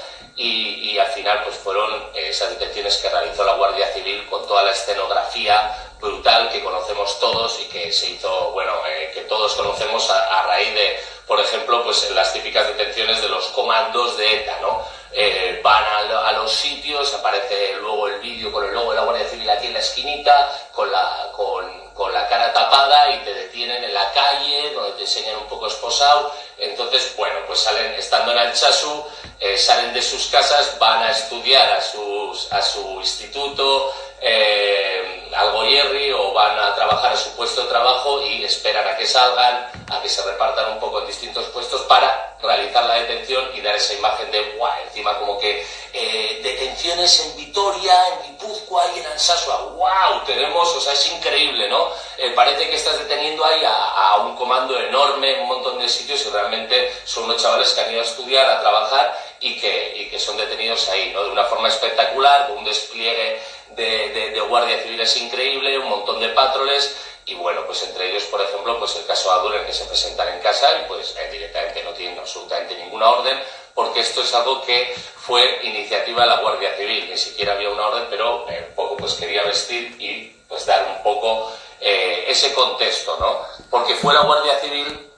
Y, 0.41 0.97
al 0.97 1.07
final 1.07 1.43
pues 1.43 1.55
fueron 1.57 2.09
esas 2.13 2.49
detenciones 2.51 2.97
que 2.97 3.09
realizó 3.09 3.43
la 3.43 3.55
Guardia 3.55 3.87
Civil 3.93 4.25
con 4.27 4.45
toda 4.47 4.63
la 4.63 4.71
escenografía 4.71 5.93
brutal 5.99 6.49
que 6.49 6.63
conocemos 6.63 7.19
todos 7.19 7.59
y 7.61 7.65
que 7.65 7.91
se 7.91 8.11
hizo, 8.11 8.51
bueno, 8.51 8.71
eh, 8.87 9.11
que 9.13 9.21
todos 9.21 9.53
conocemos 9.55 10.09
a, 10.09 10.39
a 10.39 10.47
raíz 10.47 10.73
de 10.73 10.99
por 11.29 11.39
ejemplo, 11.39 11.83
pues 11.83 12.05
en 12.05 12.15
las 12.15 12.33
típicas 12.33 12.67
detenciones 12.67 13.21
de 13.21 13.29
los 13.29 13.45
comandos 13.49 14.17
de 14.17 14.33
ETA, 14.33 14.57
¿no? 14.61 14.83
Eh, 15.11 15.59
van 15.63 15.83
a, 15.83 16.27
a, 16.27 16.31
los 16.31 16.51
sitios, 16.51 17.13
aparece 17.13 17.75
luego 17.79 18.07
el 18.07 18.19
vídeo 18.19 18.51
con 18.51 18.65
el 18.65 18.73
logo 18.73 18.89
de 18.89 18.95
la 18.95 19.03
Guardia 19.03 19.27
Civil 19.27 19.47
aquí 19.47 19.67
en 19.67 19.73
la 19.73 19.79
esquinita, 19.79 20.69
con 20.73 20.91
la, 20.91 21.31
con, 21.35 21.93
con 21.93 22.11
la 22.11 22.27
cara 22.27 22.51
tapada 22.51 23.11
y 23.11 23.19
te 23.19 23.31
detienen 23.31 23.83
en 23.83 23.93
la 23.93 24.11
calle, 24.11 24.73
donde 24.73 24.93
te 24.93 25.01
enseñan 25.01 25.37
un 25.37 25.47
poco 25.47 25.67
esposado. 25.67 26.33
Entonces, 26.57 27.13
bueno, 27.15 27.35
pues 27.45 27.59
salen, 27.59 27.93
estando 27.93 28.31
en 28.31 28.39
Alchazu, 28.39 29.05
eh, 29.39 29.55
salen 29.55 29.93
de 29.93 30.01
sus 30.01 30.27
casas, 30.27 30.79
van 30.79 31.03
a 31.03 31.11
estudiar 31.11 31.73
a, 31.73 31.81
sus, 31.81 32.51
a 32.51 32.59
su 32.63 32.99
instituto, 33.01 33.93
eh, 34.19 35.18
al 35.35 35.51
Goyerri 35.51 36.11
o 36.11 36.33
van 36.33 36.57
a 36.57 36.75
trabajar 36.75 37.13
a 37.13 37.17
su 37.17 37.35
puesto 37.35 37.63
de 37.63 37.69
trabajo 37.69 38.21
y 38.21 38.43
esperan 38.43 38.87
a 38.87 38.97
que 38.97 39.05
salgan, 39.05 39.69
a 39.89 40.01
que 40.01 40.09
se 40.09 40.23
repartan 40.23 40.73
un 40.73 40.79
poco 40.79 41.01
en 41.01 41.07
distintos 41.07 41.45
puestos 41.47 41.81
para 41.81 42.37
realizar 42.41 42.85
la 42.85 42.95
detención 42.95 43.49
y 43.53 43.61
dar 43.61 43.75
esa 43.75 43.93
imagen 43.93 44.31
de, 44.31 44.41
guau, 44.53 44.71
encima 44.85 45.17
como 45.19 45.37
que 45.37 45.65
eh, 45.93 46.39
detenciones 46.41 47.19
en 47.19 47.35
Vitoria, 47.35 47.93
en 48.13 48.31
Guipúzcoa 48.31 48.83
y 48.95 48.99
en 48.99 49.07
Alsasua, 49.07 49.57
wow, 49.75 50.23
tenemos, 50.25 50.75
o 50.75 50.81
sea, 50.81 50.93
es 50.93 51.11
increíble, 51.11 51.67
¿no? 51.67 51.89
Eh, 52.17 52.31
parece 52.35 52.69
que 52.69 52.75
estás 52.75 52.97
deteniendo 52.99 53.43
ahí 53.43 53.63
a, 53.65 53.73
a, 53.73 54.17
un 54.17 54.35
comando 54.35 54.79
enorme 54.79 55.35
en 55.35 55.41
un 55.41 55.47
montón 55.47 55.79
de 55.79 55.89
sitios 55.89 56.25
y 56.25 56.29
realmente 56.29 56.93
son 57.05 57.25
unos 57.25 57.41
chavales 57.41 57.71
que 57.73 57.81
han 57.81 57.91
ido 57.91 58.01
a 58.01 58.05
estudiar, 58.05 58.49
a 58.49 58.61
trabajar 58.61 59.28
y 59.41 59.59
que, 59.59 59.93
y 59.97 60.09
que 60.09 60.19
son 60.19 60.37
detenidos 60.37 60.87
ahí, 60.89 61.11
¿no? 61.13 61.23
De 61.23 61.31
una 61.31 61.45
forma 61.45 61.67
espectacular, 61.67 62.47
con 62.47 62.59
un 62.59 62.65
despliegue 62.65 63.41
de, 63.75 64.09
de, 64.09 64.29
de, 64.31 64.41
guardia 64.41 64.81
civil 64.81 64.99
es 64.99 65.17
increíble, 65.17 65.77
un 65.79 65.89
montón 65.89 66.19
de 66.19 66.29
patroles 66.29 66.95
y 67.29 67.35
bueno, 67.35 67.63
pues 67.65 67.83
entre 67.83 68.09
ellos, 68.09 68.23
por 68.23 68.41
ejemplo, 68.41 68.79
pues 68.79 68.95
el 68.95 69.05
caso 69.05 69.31
Adur, 69.31 69.55
en 69.55 69.65
que 69.65 69.73
se 69.73 69.85
presentan 69.85 70.27
en 70.29 70.39
casa 70.41 70.67
y 70.79 70.87
pues 70.87 71.15
eh, 71.15 71.29
directamente 71.31 71.83
no 71.83 71.91
tienen 71.91 72.17
absolutamente 72.17 72.75
ninguna 72.75 73.09
orden, 73.11 73.39
porque 73.75 73.99
esto 73.99 74.21
es 74.21 74.33
algo 74.33 74.63
que 74.63 74.95
fue 75.15 75.59
iniciativa 75.61 76.23
de 76.23 76.27
la 76.27 76.41
Guardia 76.41 76.75
Civil, 76.75 77.07
ni 77.07 77.17
siquiera 77.17 77.53
había 77.53 77.69
una 77.69 77.87
orden, 77.87 78.07
pero 78.09 78.49
eh, 78.49 78.71
poco 78.75 78.97
pues 78.97 79.13
quería 79.13 79.43
vestir 79.43 79.95
y 79.99 80.35
pues 80.47 80.65
dar 80.65 80.87
un 80.87 81.03
poco 81.03 81.53
eh, 81.79 82.25
ese 82.27 82.51
contexto, 82.53 83.15
¿no? 83.19 83.45
Porque 83.69 83.93
fue 83.95 84.13
la 84.13 84.21
Guardia 84.21 84.57
Civil 84.59 85.08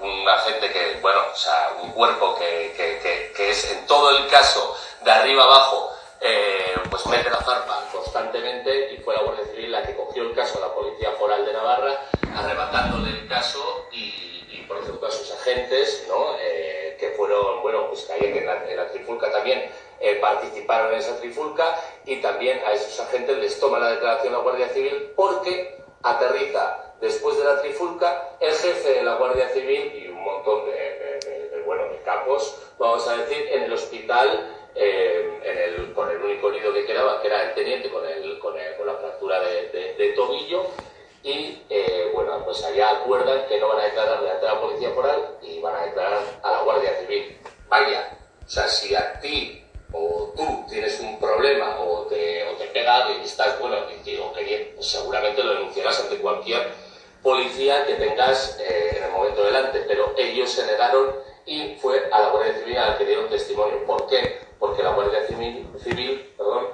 un 0.00 0.28
agente 0.28 0.70
que, 0.72 0.98
bueno, 1.00 1.20
o 1.32 1.36
sea, 1.36 1.76
un 1.82 1.90
cuerpo 1.92 2.36
que, 2.36 2.72
que, 2.76 3.32
que 3.34 3.50
es 3.50 3.70
en 3.70 3.86
todo 3.86 4.16
el 4.16 4.26
caso 4.28 4.76
de 5.04 5.10
arriba 5.10 5.44
abajo 5.44 5.96
eh, 6.20 6.74
pues 6.90 7.06
mete 7.06 7.30
la 7.30 7.42
zarpa 7.42 7.84
constantemente 7.92 8.92
y 8.92 8.96
fue 8.98 9.14
la 9.14 9.22
Guardia 9.22 9.44
Civil 9.46 9.70
la 9.70 9.82
que 9.82 9.94
cogió 9.94 10.22
el 10.22 10.34
caso 10.34 10.58
a 10.58 10.68
la 10.68 10.74
Policía 10.74 11.12
Foral 11.12 11.44
de 11.44 11.52
Navarra, 11.52 12.00
arrebatándole 12.34 13.10
el 13.10 13.28
caso 13.28 13.86
y, 13.92 14.64
por 14.66 14.78
ejemplo, 14.78 15.06
a 15.06 15.10
sus 15.10 15.30
agentes, 15.32 16.06
¿no? 16.08 16.36
Eh, 16.40 16.96
que 16.98 17.10
fueron, 17.10 17.62
bueno, 17.62 17.88
pues 17.88 18.04
que 18.04 18.38
en 18.38 18.46
la, 18.46 18.64
en 18.68 18.76
la 18.76 18.88
trifulca 18.88 19.30
también 19.30 19.70
eh, 20.00 20.16
participaron 20.16 20.94
en 20.94 21.00
esa 21.00 21.18
trifulca 21.18 21.78
y 22.04 22.16
también 22.16 22.60
a 22.66 22.72
esos 22.72 22.98
agentes 23.00 23.36
les 23.36 23.60
toma 23.60 23.78
la 23.78 23.90
declaración 23.90 24.32
la 24.32 24.38
Guardia 24.40 24.68
Civil 24.70 25.12
porque 25.14 25.75
aterriza 26.10 26.94
después 27.00 27.36
de 27.38 27.44
la 27.44 27.60
trifulca 27.60 28.36
el 28.40 28.52
jefe 28.52 28.94
de 28.94 29.02
la 29.02 29.16
Guardia 29.16 29.48
Civil 29.50 29.92
y 29.94 30.08
un 30.08 30.22
montón 30.22 30.66
de, 30.66 30.72
de 30.72 31.62
bueno, 31.66 31.84
de 31.88 32.00
capos, 32.02 32.62
vamos 32.78 33.06
a 33.08 33.16
decir, 33.16 33.48
en 33.50 33.64
el 33.64 33.72
hospital 33.72 34.56
eh, 34.74 35.92
con 35.94 36.10
el 36.10 36.22
único 36.22 36.50
herido 36.50 36.72
que 36.74 36.84
quedaba, 36.84 37.20
que 37.22 37.28
era 37.28 37.42
el 37.44 37.54
teniente 37.54 37.90
con, 37.90 38.06
el, 38.06 38.38
con, 38.38 38.54
la 38.54 38.94
fractura 38.94 39.40
de, 39.40 40.12
tobillo. 40.14 40.66
Y 41.22 41.62
eh, 41.70 42.10
bueno, 42.14 42.44
pues 42.44 42.62
allá 42.64 42.90
acuerdan 42.90 43.46
que 43.48 43.58
no 43.58 43.68
van 43.68 43.80
a 43.80 43.84
declarar 43.84 44.20
delante 44.20 44.46
de 44.46 44.52
la 44.52 44.60
policía 44.60 44.90
foral 44.90 45.38
y 45.42 45.60
van 45.60 45.74
a 45.74 45.86
declarar 45.86 46.22
a 46.42 46.52
la 46.52 46.62
Guardia 46.62 46.94
Civil. 47.00 47.38
Vaya, 47.68 48.18
o 48.44 48.48
sea, 48.48 48.68
si 48.68 48.94
a 48.94 49.18
ti 49.20 49.65
o 49.92 50.32
tú 50.36 50.64
tienes 50.68 51.00
un 51.00 51.18
problema 51.18 51.80
o 51.80 52.02
te, 52.06 52.48
o 52.48 52.56
te 52.56 52.66
pega 52.66 53.10
y 53.10 53.24
estás, 53.24 53.58
bueno, 53.60 53.76
y 53.90 54.02
digo, 54.08 54.32
que 54.32 54.44
bien, 54.44 54.72
pues 54.74 54.86
seguramente 54.86 55.42
lo 55.42 55.54
denunciarás 55.54 56.00
ante 56.00 56.18
cualquier 56.18 56.72
policía 57.22 57.86
que 57.86 57.94
tengas 57.94 58.58
eh, 58.60 58.94
en 58.96 59.04
el 59.04 59.10
momento 59.10 59.44
delante, 59.44 59.84
pero 59.88 60.14
ellos 60.16 60.50
se 60.50 60.66
negaron 60.66 61.14
y 61.44 61.76
fue 61.76 62.08
a 62.10 62.20
la 62.20 62.28
Guardia 62.30 62.58
Civil 62.58 62.78
a 62.78 62.90
la 62.90 62.98
que 62.98 63.04
dieron 63.04 63.28
testimonio. 63.28 63.84
¿Por 63.86 64.06
qué? 64.06 64.46
porque 64.58 64.82
la 64.82 64.90
Guardia 64.90 65.26
Civil, 65.26 65.68
civil 65.82 66.32
perdón, 66.36 66.68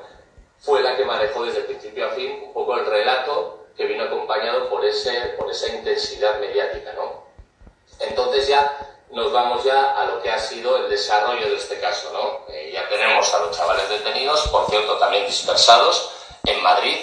fue 0.59 0.83
la 0.83 0.97
que 0.97 1.05
manejó 1.05 1.45
desde 1.45 1.63
principio 1.63 2.07
a 2.07 2.11
fin 2.11 2.45
un 2.47 2.53
poco 2.53 2.77
el 2.77 2.87
relato 2.87 3.67
que 3.77 3.87
vino 3.87 4.05
acompañado 4.05 4.69
por, 4.69 4.85
ese, 4.85 5.35
por 5.39 5.51
esa 5.51 5.75
intensidad 5.75 6.39
mediática. 6.41 6.93
¿no? 6.95 7.25
Entonces 8.01 8.49
ya 8.49 8.92
nos 9.13 9.31
vamos 9.31 9.63
ya 9.63 9.93
a 9.93 10.07
lo 10.07 10.23
que 10.23 10.31
ha 10.31 10.39
sido 10.39 10.77
el 10.77 10.89
desarrollo 10.89 11.49
de 11.49 11.57
este 11.57 11.79
caso. 11.79 12.11
¿no? 12.13 12.53
Eh, 12.53 12.71
ya 12.73 12.89
tenemos 12.89 13.33
a 13.35 13.39
los 13.41 13.57
chavales 13.57 13.89
detenidos, 13.89 14.49
por 14.49 14.69
cierto, 14.69 14.99
también 14.99 15.27
dispersados 15.27 16.11
en 16.45 16.63
Madrid, 16.63 16.97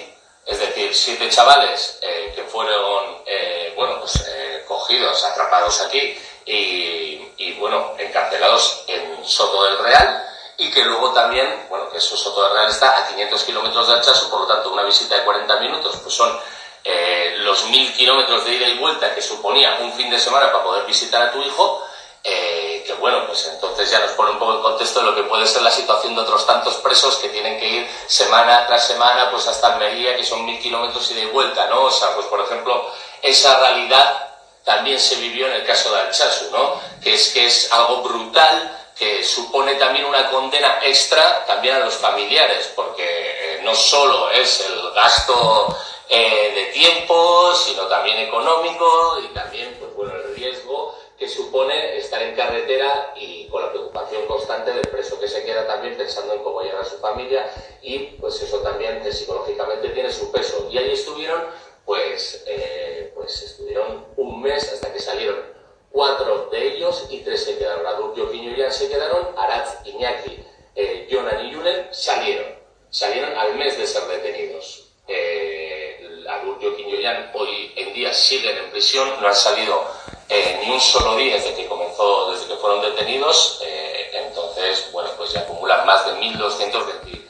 es 0.45 0.59
decir, 0.59 0.93
siete 0.93 1.29
chavales 1.29 1.99
eh, 2.01 2.33
que 2.35 2.43
fueron 2.43 3.21
eh, 3.25 3.73
bueno, 3.75 3.99
pues, 3.99 4.23
cogidos, 4.67 5.23
atrapados 5.23 5.81
aquí 5.81 6.17
y, 6.45 7.53
bueno, 7.59 7.93
encarcelados 7.97 8.83
en 8.87 9.23
Soto 9.23 9.63
del 9.65 9.77
Real 9.79 10.25
y 10.57 10.71
que 10.71 10.83
luego 10.83 11.13
también, 11.13 11.67
bueno, 11.69 11.89
que 11.89 11.97
eso 11.97 12.17
Soto 12.17 12.51
Real 12.53 12.69
está 12.69 12.97
a 12.97 13.07
500 13.07 13.43
kilómetros 13.43 13.87
de 13.87 13.93
Alchazo, 13.93 14.29
por 14.29 14.41
lo 14.41 14.47
tanto 14.47 14.71
una 14.71 14.83
visita 14.83 15.15
de 15.15 15.23
40 15.23 15.59
minutos, 15.59 15.97
pues 16.03 16.13
son 16.15 16.39
eh, 16.83 17.35
los 17.39 17.65
1000 17.69 17.93
kilómetros 17.93 18.45
de 18.45 18.53
ida 18.53 18.67
y 18.67 18.77
vuelta 18.77 19.13
que 19.13 19.21
suponía 19.21 19.79
un 19.81 19.93
fin 19.93 20.09
de 20.09 20.17
semana 20.17 20.51
para 20.51 20.63
poder 20.63 20.85
visitar 20.85 21.21
a 21.21 21.31
tu 21.31 21.41
hijo, 21.41 21.85
eh, 22.23 22.83
que 22.85 22.93
bueno, 22.93 23.25
pues 23.27 23.47
entonces 23.47 23.89
ya 23.89 23.99
nos 23.99 24.11
pone 24.11 24.31
un 24.31 24.39
poco 24.39 24.55
en 24.55 24.61
contexto 24.61 24.99
de 24.99 25.05
lo 25.05 25.15
que 25.15 25.23
puede 25.23 25.47
ser 25.47 25.61
la 25.61 25.71
situación 25.71 26.15
de 26.15 26.21
otros 26.21 26.45
tantos 26.45 26.75
presos 26.75 27.15
que 27.17 27.29
tienen 27.29 27.59
que 27.59 27.67
ir 27.67 27.87
semana 28.07 28.67
tras 28.67 28.87
semana 28.87 29.31
pues 29.31 29.47
hasta 29.47 29.73
Almería, 29.73 30.15
que 30.15 30.23
son 30.23 30.45
1000 30.45 30.59
kilómetros 30.59 31.11
y 31.11 31.25
vuelta, 31.27 31.67
¿no? 31.67 31.83
O 31.83 31.91
sea, 31.91 32.13
pues 32.15 32.27
por 32.27 32.41
ejemplo, 32.41 32.85
esa 33.21 33.59
realidad 33.59 34.29
también 34.63 34.99
se 34.99 35.15
vivió 35.15 35.47
en 35.47 35.53
el 35.53 35.65
caso 35.65 35.91
de 35.91 36.01
Alchazu, 36.01 36.51
¿no? 36.51 36.81
Que 37.01 37.13
es 37.13 37.29
que 37.29 37.45
es 37.45 37.71
algo 37.71 38.03
brutal, 38.03 38.77
que 38.97 39.23
supone 39.23 39.75
también 39.75 40.05
una 40.05 40.29
condena 40.29 40.79
extra 40.83 41.45
también 41.45 41.75
a 41.75 41.79
los 41.79 41.95
familiares, 41.95 42.69
porque 42.75 43.03
eh, 43.05 43.61
no 43.63 43.73
solo 43.73 44.29
es 44.29 44.59
el 44.67 44.91
gasto 44.91 45.77
eh, 46.09 46.51
de 46.53 46.65
tiempo, 46.73 47.53
sino 47.55 47.83
también 47.83 48.17
económico 48.19 49.19
y 49.23 49.27
también 49.29 49.77
pues, 49.79 49.95
bueno, 49.95 50.13
el 50.15 50.35
riesgo 50.35 50.95
que 51.19 51.27
supone 51.27 51.97
estar 51.97 52.21
en 52.21 52.33
carretera 52.35 53.13
y 53.15 53.45
con 53.47 53.61
la 53.61 53.71
preocupación 53.71 54.25
constante 54.25 54.71
del 54.71 54.87
preso 54.87 55.19
que 55.19 55.27
se 55.27 55.43
queda 55.43 55.67
también 55.67 55.97
pensando 55.97 56.33
en 56.33 56.43
cómo 56.43 56.61
llegar 56.61 56.81
a 56.81 56.85
su 56.85 56.97
familia 56.97 57.51
y 57.81 57.99
pues 58.19 58.41
eso 58.41 58.59
también 58.59 59.03
psicológicamente 59.11 59.89
tiene 59.89 60.11
su 60.11 60.31
peso. 60.31 60.69
Y 60.71 60.77
allí 60.77 60.91
estuvieron, 60.91 61.43
pues, 61.85 62.43
eh, 62.47 63.11
pues 63.13 63.41
estuvieron 63.43 64.05
un 64.15 64.41
mes 64.41 64.71
hasta 64.71 64.93
que 64.93 64.99
salieron 64.99 65.59
Cuatro 65.91 66.49
de 66.51 66.75
ellos 66.75 67.07
y 67.09 67.19
tres 67.21 67.43
se 67.43 67.57
quedaron. 67.57 67.85
Adulto 67.85 68.31
y 68.31 68.55
ya 68.55 68.71
se 68.71 68.89
quedaron, 68.89 69.29
Araz, 69.37 69.85
Iñaki, 69.85 70.45
eh, 70.75 71.07
Jonan 71.11 71.45
y 71.45 71.53
Julen 71.53 71.87
salieron. 71.91 72.45
Salieron 72.91 73.35
al 73.35 73.55
mes 73.55 73.77
de 73.77 73.87
ser 73.87 74.03
detenidos. 74.03 74.91
Eh, 75.07 76.23
Adulto 76.29 76.77
y 76.77 76.83
hoy 77.33 77.73
en 77.75 77.93
día 77.93 78.13
siguen 78.13 78.57
en 78.57 78.69
prisión, 78.69 79.09
no 79.19 79.27
han 79.27 79.35
salido 79.35 79.83
ni 80.29 80.71
un 80.71 80.79
solo 80.79 81.15
día 81.15 81.35
desde 81.35 81.55
que 81.55 81.67
comenzó, 81.67 82.31
desde 82.31 82.47
que 82.47 82.55
fueron 82.55 82.81
detenidos. 82.81 83.59
Eh, 83.63 84.11
entonces, 84.13 84.89
bueno, 84.91 85.09
pues 85.17 85.33
ya 85.33 85.41
acumulan 85.41 85.85
más 85.85 86.05
de 86.05 86.13
1.220. 86.13 87.21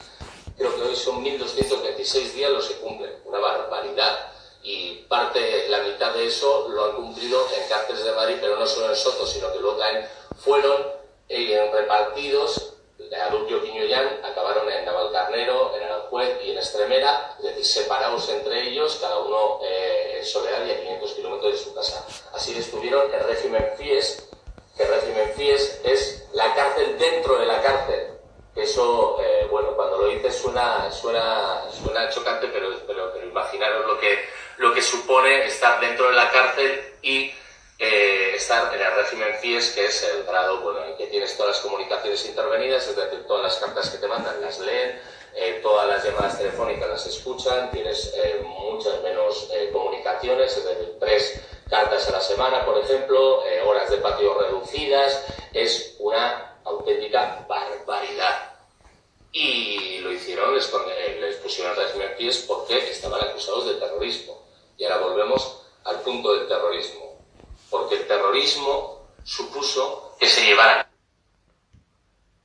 Creo 0.56 0.76
que 0.76 0.82
hoy 0.82 0.96
son 0.96 1.24
1.226 1.24 2.32
días 2.32 2.50
los 2.50 2.66
que 2.66 2.74
cumplen. 2.76 3.12
Una 3.24 3.38
barbaridad 3.38 4.30
y 4.62 5.04
parte, 5.08 5.68
la 5.68 5.78
mitad 5.78 6.12
de 6.12 6.26
eso 6.26 6.68
lo 6.68 6.84
han 6.84 6.96
cumplido 6.96 7.46
en 7.56 7.68
cárceles 7.68 8.04
de 8.04 8.12
Madrid, 8.12 8.36
pero 8.40 8.56
no 8.56 8.66
solo 8.66 8.90
en 8.90 8.96
Soto, 8.96 9.26
sino 9.26 9.50
que 9.52 9.58
luego 9.58 9.78
también 9.78 10.06
fueron 10.38 10.86
eh, 11.28 11.70
repartidos 11.72 12.74
de 13.08 13.16
Adultio 13.16 13.62
Quiñoyán, 13.62 14.20
acabaron 14.24 14.70
en 14.70 14.84
Navalcarnero, 14.84 15.74
en 15.76 15.82
Aranjuez 15.84 16.38
y 16.44 16.50
en 16.50 16.58
Estremera, 16.58 17.34
es 17.38 17.44
decir, 17.44 17.64
separados 17.64 18.28
entre 18.28 18.68
ellos, 18.68 18.98
cada 19.00 19.18
uno 19.18 19.60
eh, 19.64 20.18
en 20.18 20.24
soledad 20.24 20.64
y 20.66 20.70
a 20.72 20.80
500 20.80 21.12
kilómetros 21.14 21.52
de 21.52 21.58
su 21.58 21.74
casa. 21.74 22.06
Así 22.34 22.56
estuvieron 22.56 23.12
el 23.12 23.20
régimen 23.24 23.72
FIES, 23.76 24.28
que 24.76 24.82
el 24.82 24.88
régimen 24.88 25.32
FIES 25.34 25.80
es 25.84 26.28
la 26.32 26.54
cárcel 26.54 26.98
dentro 26.98 27.38
de 27.38 27.46
la 27.46 27.62
cárcel. 27.62 28.08
Eso, 28.54 29.16
eh, 29.22 29.46
bueno, 29.50 29.74
cuando 29.76 29.98
lo 29.98 30.08
dices 30.08 30.36
suena, 30.36 30.90
suena, 30.90 31.62
suena 31.82 32.10
chocante, 32.10 32.48
pero, 32.48 32.68
pero, 32.86 33.12
pero 33.12 33.26
imaginaros 33.26 33.86
lo 33.86 33.98
que, 33.98 34.18
lo 34.58 34.74
que 34.74 34.82
supone 34.82 35.46
estar 35.46 35.80
dentro 35.80 36.08
de 36.08 36.16
la 36.16 36.30
cárcel 36.30 36.94
y 37.02 37.32
eh, 37.82 38.32
estar 38.36 38.74
en 38.74 38.78
el 38.78 38.94
régimen 38.94 39.34
FIES, 39.40 39.70
que 39.70 39.86
es 39.86 40.02
el 40.02 40.24
grado 40.24 40.60
bueno, 40.60 40.84
en 40.84 40.94
que 40.98 41.06
tienes 41.06 41.34
todas 41.34 41.56
las 41.56 41.60
comunicaciones 41.64 42.26
intervenidas, 42.26 42.86
es 42.86 42.94
decir, 42.94 43.26
todas 43.26 43.42
las 43.42 43.56
cartas 43.56 43.88
que 43.88 43.96
te 43.96 44.06
mandan 44.06 44.38
las 44.42 44.58
leen, 44.60 45.00
eh, 45.34 45.60
todas 45.62 45.88
las 45.88 46.04
llamadas 46.04 46.36
telefónicas 46.36 46.90
las 46.90 47.06
escuchan, 47.06 47.70
tienes 47.70 48.12
eh, 48.16 48.44
muchas 48.44 49.02
menos 49.02 49.48
comunicaciones, 49.72 50.54
es 50.58 50.64
decir, 50.64 50.96
tres 51.00 51.40
cartas 51.70 52.06
a 52.08 52.12
la 52.12 52.20
semana, 52.20 52.66
por 52.66 52.76
ejemplo, 52.76 53.42
horas 53.64 53.90
de 53.90 53.96
patio 53.96 54.38
reducidas, 54.38 55.24
es 55.54 55.96
una 56.00 56.60
auténtica 56.64 57.46
barbaridad. 57.48 58.58
Y 59.32 60.00
lo 60.00 60.12
hicieron, 60.12 60.54
les, 60.54 60.70
les 61.18 61.36
pusieron 61.36 61.72
el 61.72 61.84
régimen 61.86 62.10
FIES 62.18 62.38
porque 62.46 62.76
estaban 62.90 63.22
acusados 63.22 63.64
de 63.68 63.74
terrorismo. 63.74 64.42
Y 64.76 64.84
ahora 64.84 64.98
volvemos 64.98 65.62
al 65.84 66.00
punto 66.00 66.34
del 66.34 66.46
terrorismo. 66.46 67.09
Porque 67.70 67.96
el 67.96 68.06
terrorismo 68.06 69.08
supuso 69.24 70.16
que 70.18 70.28
se 70.28 70.44
llevara 70.44 70.90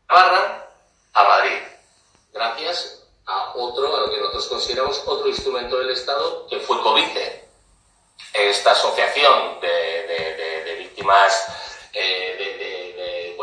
Navarra 0.08 0.70
a 1.14 1.24
Madrid. 1.24 1.58
Gracias 2.32 3.04
a 3.26 3.54
otro, 3.56 3.96
a 3.96 4.02
lo 4.02 4.12
que 4.12 4.18
nosotros 4.18 4.48
consideramos 4.48 5.02
otro 5.06 5.28
instrumento 5.28 5.78
del 5.80 5.90
Estado, 5.90 6.48
que 6.48 6.60
fue 6.60 6.82
COVICE. 6.82 7.44
Esta 8.34 8.72
asociación 8.72 9.60
de, 9.62 10.76
víctimas 10.80 11.48
eh, 11.94 13.34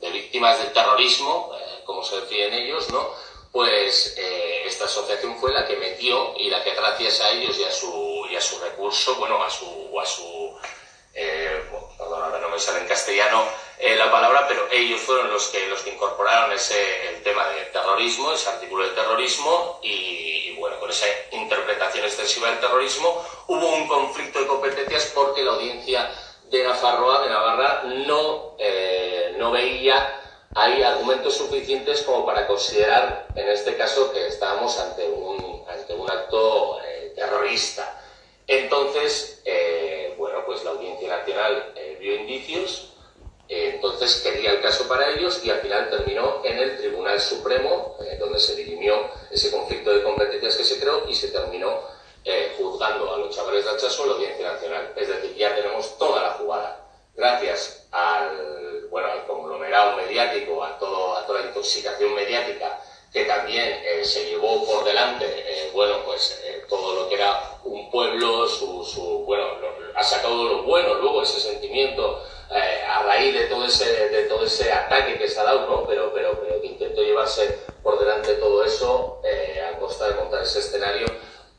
de 0.00 0.10
víctimas 0.10 0.58
del 0.58 0.72
terrorismo, 0.72 1.52
eh, 1.54 1.82
como 1.84 2.02
se 2.02 2.20
decían 2.20 2.52
ellos, 2.52 2.90
¿no? 2.90 3.10
pues 3.52 4.14
eh, 4.16 4.62
esta 4.66 4.86
asociación 4.86 5.36
fue 5.36 5.52
la 5.52 5.66
que 5.66 5.76
metió 5.76 6.34
y 6.38 6.48
la 6.48 6.64
que 6.64 6.74
gracias 6.74 7.20
a 7.20 7.30
ellos 7.30 7.58
y 7.58 7.64
a 7.64 7.70
su, 7.70 8.26
y 8.30 8.34
a 8.34 8.40
su 8.40 8.58
recurso, 8.58 9.14
bueno, 9.16 9.42
a 9.42 9.50
su, 9.50 10.00
a 10.00 10.06
su 10.06 10.41
eh, 11.14 11.62
perdón, 11.98 12.22
ahora 12.22 12.38
no 12.38 12.48
me 12.48 12.58
sale 12.58 12.80
en 12.80 12.86
castellano 12.86 13.44
eh, 13.78 13.96
la 13.96 14.10
palabra, 14.10 14.46
pero 14.48 14.68
ellos 14.70 15.00
fueron 15.00 15.30
los 15.30 15.48
que, 15.48 15.66
los 15.66 15.80
que 15.80 15.90
incorporaron 15.90 16.52
ese, 16.52 17.08
el 17.08 17.22
tema 17.22 17.46
de 17.48 17.62
terrorismo, 17.66 18.32
ese 18.32 18.48
artículo 18.48 18.88
de 18.88 18.94
terrorismo 18.94 19.80
y, 19.82 20.54
bueno, 20.58 20.78
con 20.78 20.90
esa 20.90 21.06
interpretación 21.32 22.04
extensiva 22.04 22.48
del 22.48 22.60
terrorismo, 22.60 23.24
hubo 23.48 23.74
un 23.74 23.88
conflicto 23.88 24.40
de 24.40 24.46
competencias 24.46 25.12
porque 25.14 25.42
la 25.42 25.52
audiencia 25.52 26.10
de 26.44 26.62
Nafarroa, 26.62 27.22
de 27.22 27.30
Navarra, 27.30 27.82
no, 27.84 28.56
eh, 28.58 29.34
no 29.38 29.50
veía 29.50 30.18
hay 30.54 30.82
argumentos 30.82 31.36
suficientes 31.36 32.02
como 32.02 32.26
para 32.26 32.46
considerar, 32.46 33.28
en 33.34 33.48
este 33.48 33.74
caso, 33.76 34.12
que 34.12 34.26
estábamos 34.26 34.78
ante 34.78 35.08
un, 35.08 35.64
ante 35.68 35.94
un 35.94 36.10
acto 36.10 36.78
eh, 36.84 37.12
terrorista. 37.16 37.98
Entonces, 38.46 39.40
eh, 39.46 39.71
pues 40.52 40.64
la 40.64 40.72
Audiencia 40.72 41.08
Nacional 41.08 41.72
vio 41.98 42.14
indicios, 42.14 42.92
entonces 43.48 44.20
quería 44.22 44.50
el 44.52 44.60
caso 44.60 44.86
para 44.86 45.08
ellos 45.08 45.40
y 45.42 45.48
al 45.48 45.60
final 45.60 45.88
terminó 45.88 46.42
en 46.44 46.58
el 46.58 46.76
Tribunal 46.76 47.18
Supremo, 47.18 47.96
donde 48.18 48.38
se 48.38 48.54
dirimió 48.54 49.08
ese 49.30 49.50
conflicto 49.50 49.90
de 49.90 50.02
competencias 50.02 50.54
que 50.56 50.64
se 50.64 50.78
creó 50.78 51.08
y 51.08 51.14
se 51.14 51.28
terminó 51.28 51.80
juzgando 52.58 53.14
a 53.14 53.18
los 53.18 53.34
chavales 53.34 53.64
de 53.64 53.70
Hachazo 53.70 54.04
la 54.04 54.12
Audiencia 54.12 54.52
Nacional. 54.52 54.92
Es 54.94 55.08
decir, 55.08 55.34
ya 55.36 55.54
tenemos 55.54 55.96
toda 55.96 56.20
la 56.20 56.30
jugada. 56.34 56.86
Gracias 57.16 57.86
al, 57.90 58.88
bueno, 58.90 59.08
al 59.08 59.26
conglomerado 59.26 59.96
mediático, 59.96 60.62
a, 60.62 60.78
todo, 60.78 61.16
a 61.16 61.26
toda 61.26 61.40
la 61.40 61.46
intoxicación 61.46 62.14
mediática 62.14 62.78
que 63.12 63.24
también 63.26 63.68
eh, 63.84 64.04
se 64.04 64.24
llevó 64.24 64.64
por 64.64 64.84
delante, 64.84 65.26
eh, 65.26 65.70
bueno, 65.74 65.96
pues 66.06 66.40
eh, 66.44 66.64
todo 66.68 66.94
lo 66.94 67.08
que 67.08 67.16
era 67.16 67.58
un 67.62 67.90
pueblo, 67.90 68.48
su, 68.48 68.82
su 68.84 69.24
bueno, 69.26 69.44
ha 69.94 70.02
sacado 70.02 70.44
lo 70.44 70.62
bueno 70.62 70.94
luego 70.94 71.22
ese 71.22 71.38
sentimiento 71.38 72.24
a 72.88 73.02
raíz 73.04 73.32
de 73.32 73.46
todo 73.46 73.64
ese, 73.64 74.08
de 74.10 74.24
todo 74.24 74.44
ese 74.44 74.70
ataque 74.70 75.16
que 75.16 75.26
se 75.26 75.40
ha 75.40 75.44
dado, 75.44 75.66
¿no? 75.66 75.86
Pero, 75.86 76.12
pero, 76.12 76.38
que 76.60 76.66
intentó 76.66 77.00
llevarse 77.00 77.60
por 77.82 77.98
delante 77.98 78.34
todo 78.34 78.62
eso 78.62 79.22
a 79.66 79.78
costa 79.78 80.08
de 80.08 80.14
montar 80.14 80.42
ese 80.42 80.58
escenario 80.58 81.06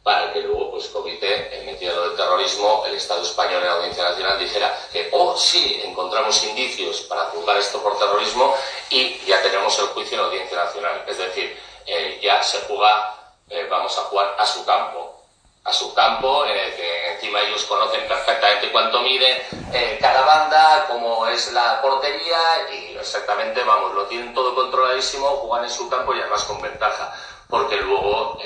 para 0.04 0.34
que 0.34 0.42
luego, 0.42 0.72
pues, 0.72 0.88
Covite, 0.90 1.58
en 1.58 1.66
medio 1.66 2.02
del 2.02 2.18
terrorismo, 2.18 2.84
el 2.86 2.96
Estado 2.96 3.24
español 3.24 3.62
en 3.62 3.68
la 3.70 3.76
Audiencia 3.76 4.04
Nacional 4.04 4.38
dijera 4.38 4.78
que, 4.92 5.10
oh, 5.14 5.38
sí, 5.38 5.82
encontramos 5.86 6.44
indicios 6.44 7.02
para 7.04 7.24
juzgar 7.28 7.56
esto 7.58 7.82
por 7.82 7.98
terrorismo 7.98 8.54
y 8.90 9.18
ya 9.26 9.42
tenemos 9.42 9.80
el 9.80 9.86
juicio 9.88 10.16
en 10.16 10.22
la 10.22 10.28
Audiencia 10.28 10.58
Nacional. 10.58 11.06
Es 11.08 11.18
decir, 11.18 11.58
eh, 11.86 12.20
ya 12.22 12.44
se 12.44 12.60
juega, 12.68 13.16
eh, 13.50 13.66
vamos 13.70 13.98
a 13.98 14.02
jugar 14.02 14.36
a 14.38 14.46
su 14.46 14.66
campo, 14.66 15.22
a 15.64 15.72
su 15.72 15.94
campo 15.94 16.46
en 16.46 16.58
el 16.58 16.76
que 16.76 17.14
encima 17.14 17.40
ellos 17.40 17.64
conocen 17.64 18.06
perfectamente 18.06 18.74
cuánto 18.74 19.00
mide 19.00 19.42
eh, 19.72 19.98
cada 20.02 20.22
banda, 20.26 20.86
cómo 20.90 21.26
es 21.28 21.54
la 21.54 21.82
portería 21.82 22.70
y 22.74 22.98
exactamente, 22.98 23.64
vamos, 23.64 23.94
lo 23.94 24.04
tienen 24.08 24.34
todo 24.34 24.54
controladísimo, 24.54 25.28
juegan 25.28 25.64
en 25.64 25.72
su 25.72 25.90
campo 25.90 26.14
y 26.14 26.20
además 26.20 26.44
con 26.44 26.62
ventaja, 26.62 27.16
porque 27.48 27.78
luego 27.78 28.38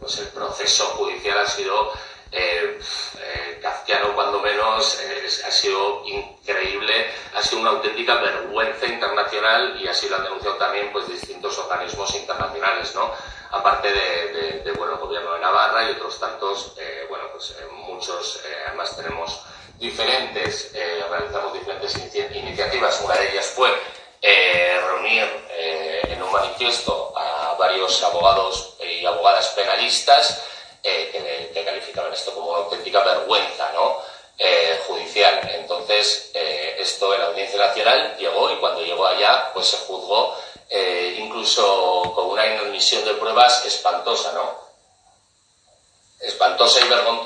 pues 0.00 0.18
el 0.18 0.28
proceso 0.28 0.84
judicial 0.96 1.38
ha 1.38 1.46
sido 1.46 1.92
eh, 2.32 2.78
eh 3.20 3.58
kafkiano 3.62 4.14
cuando 4.14 4.40
menos, 4.40 5.00
eh, 5.00 5.28
ha 5.46 5.50
sido 5.50 6.02
increíble, 6.06 7.10
ha 7.34 7.42
sido 7.42 7.60
una 7.60 7.70
auténtica 7.70 8.16
vergüenza 8.16 8.86
internacional 8.86 9.80
y 9.80 9.88
así 9.88 10.08
lo 10.08 10.16
han 10.16 10.24
denunciado 10.24 10.56
también 10.56 10.92
pues 10.92 11.08
distintos 11.08 11.58
organismos 11.58 12.14
internacionales, 12.14 12.94
¿no? 12.94 13.12
Aparte 13.50 13.92
de, 13.92 14.72
bueno, 14.72 14.94
el 14.94 14.98
gobierno 14.98 15.34
de 15.34 15.40
Navarra 15.40 15.88
y 15.88 15.92
otros 15.92 16.18
tantos, 16.18 16.74
eh, 16.78 17.06
bueno, 17.08 17.24
pues 17.32 17.56
muchos, 17.72 18.40
además 18.66 18.96
tenemos 18.96 19.40
diferentes, 19.78 20.72
realizamos 21.08 21.52
diferentes 21.54 21.96
iniciativas, 22.34 23.00
una 23.02 23.14
de 23.14 23.30
ellas 23.30 23.46
fue 23.46 23.70
reunir 24.26 25.46
en 26.08 26.22
un 26.22 26.32
manifiesto 26.32 27.12
a 27.16 27.54
varios 27.58 28.02
abogados 28.02 28.74
y 28.80 29.04
abogadas 29.04 29.48
penalistas 29.48 30.42
eh, 30.88 31.50
que, 31.52 31.64
calificaban 31.64 32.12
esto 32.12 32.32
como 32.32 32.50
una 32.50 32.58
auténtica 32.58 33.02
vergüenza 33.02 33.72
¿no? 33.72 34.00
Eh, 34.38 34.80
judicial. 34.86 35.40
Entonces, 35.54 36.30
eh, 36.32 36.76
esto 36.78 37.12
en 37.12 37.20
la 37.20 37.26
Audiencia 37.26 37.58
Nacional 37.58 38.16
llegó 38.16 38.52
y 38.52 38.56
cuando 38.56 38.82
llegó 38.82 39.04
allá, 39.04 39.50
pues 39.52 39.66
se 39.66 39.78
juzgó 39.78 40.36
incluso 41.18 42.12
con 42.14 42.30
una 42.30 42.46
inadmisión 42.46 43.04
de 43.04 43.14
pruebas 43.14 43.64
espantosa, 43.64 44.32
¿no? 44.32 44.58
Espantosa 46.20 46.80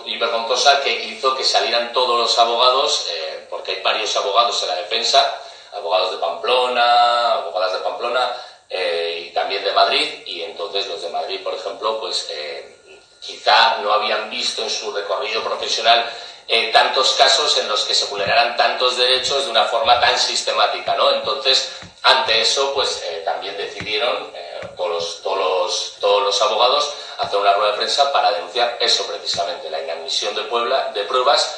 y, 0.06 0.18
vergonzosa 0.18 0.82
que 0.82 0.92
hizo 1.04 1.34
que 1.36 1.44
salieran 1.44 1.92
todos 1.92 2.18
los 2.18 2.38
abogados, 2.38 3.08
porque 3.48 3.72
hay 3.72 3.82
varios 3.82 4.14
abogados 4.16 4.62
en 4.62 4.68
la 4.68 4.74
defensa, 4.76 5.42
abogados 5.72 6.12
de 6.12 6.18
Pamplona, 6.18 7.32
abogadas 7.34 7.72
de 7.72 7.78
Pamplona, 7.80 8.30
eh, 8.68 9.26
y 9.26 9.34
también 9.34 9.64
de 9.64 9.72
Madrid, 9.72 10.22
y 10.26 10.42
entonces 10.42 10.86
los 10.86 11.02
de 11.02 11.08
Madrid, 11.10 11.40
por 11.42 11.54
ejemplo, 11.54 11.98
pues 12.00 12.28
eh, 12.30 12.76
quizá 13.20 13.78
no 13.78 13.92
habían 13.92 14.30
visto 14.30 14.62
en 14.62 14.70
su 14.70 14.92
recorrido 14.92 15.42
profesional 15.42 16.08
eh, 16.46 16.70
tantos 16.72 17.12
casos 17.14 17.58
en 17.58 17.68
los 17.68 17.84
que 17.84 17.94
se 17.94 18.06
vulneraran 18.06 18.56
tantos 18.56 18.96
derechos 18.96 19.44
de 19.44 19.50
una 19.50 19.64
forma 19.64 20.00
tan 20.00 20.18
sistemática, 20.18 20.94
¿no? 20.94 21.12
Entonces, 21.12 21.72
ante 22.02 22.40
eso, 22.40 22.72
pues 22.74 23.02
también 23.24 23.56
decidieron 23.56 24.32
todos, 24.76 24.90
los, 24.90 25.22
todos, 25.22 25.96
todos 26.00 26.22
los 26.22 26.42
abogados 26.42 26.92
hacer 27.18 27.38
una 27.38 27.52
rueda 27.52 27.72
de 27.72 27.76
prensa 27.76 28.12
para 28.12 28.32
denunciar 28.32 28.78
eso 28.80 29.06
precisamente, 29.06 29.70
la 29.70 29.82
inadmisión 29.82 30.34
de, 30.34 30.42
Puebla, 30.44 30.90
de 30.94 31.04
pruebas 31.04 31.56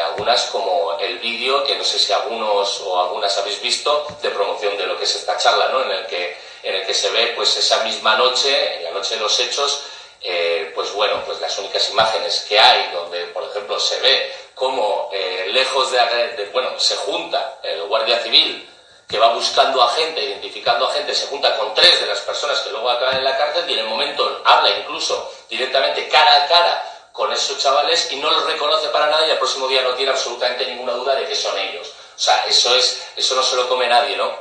algunas 0.00 0.44
como 0.46 0.96
el 1.00 1.18
vídeo, 1.18 1.64
que 1.64 1.76
no 1.76 1.84
sé 1.84 1.98
si 1.98 2.12
algunos 2.12 2.80
o 2.82 3.00
algunas 3.00 3.36
habéis 3.38 3.60
visto, 3.60 4.06
de 4.22 4.30
promoción 4.30 4.76
de 4.76 4.86
lo 4.86 4.96
que 4.96 5.04
es 5.04 5.14
esta 5.16 5.36
charla, 5.36 5.68
¿no? 5.68 5.82
en 5.82 5.90
el 5.90 6.06
que 6.06 6.36
en 6.62 6.74
el 6.74 6.86
que 6.86 6.94
se 6.94 7.10
ve 7.10 7.32
pues 7.34 7.56
esa 7.56 7.82
misma 7.84 8.16
noche, 8.16 8.76
en 8.76 8.84
la 8.84 8.90
noche 8.92 9.16
de 9.16 9.20
los 9.20 9.38
hechos, 9.40 9.82
eh, 10.20 10.70
pues 10.74 10.92
bueno, 10.92 11.22
pues 11.26 11.40
las 11.40 11.58
únicas 11.58 11.90
imágenes 11.90 12.46
que 12.48 12.58
hay 12.58 12.90
donde, 12.92 13.24
por 13.26 13.44
ejemplo, 13.44 13.78
se 13.80 13.98
ve 14.00 14.32
cómo 14.54 15.10
eh, 15.12 15.46
lejos 15.50 15.90
de, 15.90 16.48
bueno, 16.52 16.78
se 16.78 16.94
junta 16.96 17.58
el 17.62 17.82
guardia 17.84 18.22
civil 18.22 18.68
que 19.08 19.18
va 19.18 19.34
buscando 19.34 19.82
a 19.82 19.88
gente, 19.90 20.22
identificando 20.22 20.88
a 20.88 20.92
gente, 20.92 21.14
se 21.14 21.26
junta 21.26 21.56
con 21.58 21.74
tres 21.74 22.00
de 22.00 22.06
las 22.06 22.20
personas 22.20 22.60
que 22.60 22.70
luego 22.70 22.88
acaban 22.88 23.16
en 23.16 23.24
la 23.24 23.36
cárcel 23.36 23.68
y 23.68 23.72
en 23.74 23.80
el 23.80 23.86
momento 23.86 24.40
habla 24.44 24.70
incluso 24.78 25.30
directamente 25.50 26.08
cara 26.08 26.44
a 26.44 26.46
cara 26.46 26.91
con 27.12 27.32
esos 27.32 27.58
chavales 27.58 28.10
y 28.10 28.16
no 28.16 28.30
los 28.30 28.46
reconoce 28.46 28.88
para 28.88 29.06
nada 29.06 29.26
y 29.26 29.30
el 29.30 29.38
próximo 29.38 29.68
día 29.68 29.82
no 29.82 29.94
tiene 29.94 30.12
absolutamente 30.12 30.66
ninguna 30.66 30.92
duda 30.92 31.14
de 31.14 31.26
que 31.26 31.34
son 31.36 31.56
ellos. 31.58 31.92
O 32.16 32.18
sea, 32.18 32.46
eso, 32.46 32.74
es, 32.74 33.02
eso 33.16 33.34
no 33.34 33.42
se 33.42 33.56
lo 33.56 33.68
come 33.68 33.86
nadie, 33.86 34.16
¿no? 34.16 34.32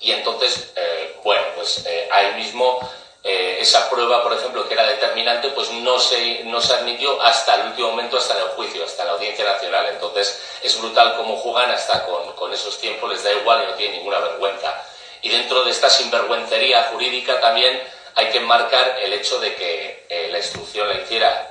Y 0.00 0.12
entonces, 0.12 0.72
eh, 0.76 1.18
bueno, 1.22 1.42
pues 1.54 1.84
eh, 1.86 2.08
ahí 2.10 2.34
mismo 2.34 2.78
eh, 3.22 3.58
esa 3.60 3.88
prueba, 3.90 4.22
por 4.22 4.32
ejemplo, 4.32 4.68
que 4.68 4.74
era 4.74 4.86
determinante, 4.86 5.48
pues 5.50 5.70
no 5.70 5.98
se, 5.98 6.44
no 6.44 6.60
se 6.60 6.74
admitió 6.74 7.20
hasta 7.22 7.56
el 7.56 7.66
último 7.68 7.90
momento, 7.90 8.18
hasta 8.18 8.38
el 8.38 8.48
juicio, 8.50 8.84
hasta 8.84 9.04
la 9.04 9.12
Audiencia 9.12 9.44
Nacional. 9.44 9.86
Entonces, 9.86 10.40
es 10.62 10.80
brutal 10.80 11.16
cómo 11.16 11.36
juegan 11.36 11.70
hasta 11.70 12.04
con, 12.04 12.32
con 12.34 12.52
esos 12.52 12.78
tiempos, 12.78 13.10
les 13.10 13.24
da 13.24 13.32
igual 13.32 13.64
y 13.64 13.66
no 13.66 13.74
tienen 13.74 13.98
ninguna 13.98 14.20
vergüenza. 14.20 14.80
Y 15.22 15.28
dentro 15.28 15.64
de 15.64 15.70
esta 15.70 15.90
sinvergüencería 15.90 16.84
jurídica 16.92 17.40
también 17.40 17.82
hay 18.16 18.30
que 18.30 18.40
marcar 18.40 18.98
el 19.00 19.12
hecho 19.12 19.38
de 19.38 19.54
que 19.54 20.28
la 20.30 20.38
instrucción 20.38 20.88
la 20.88 20.94
hiciera 20.94 21.48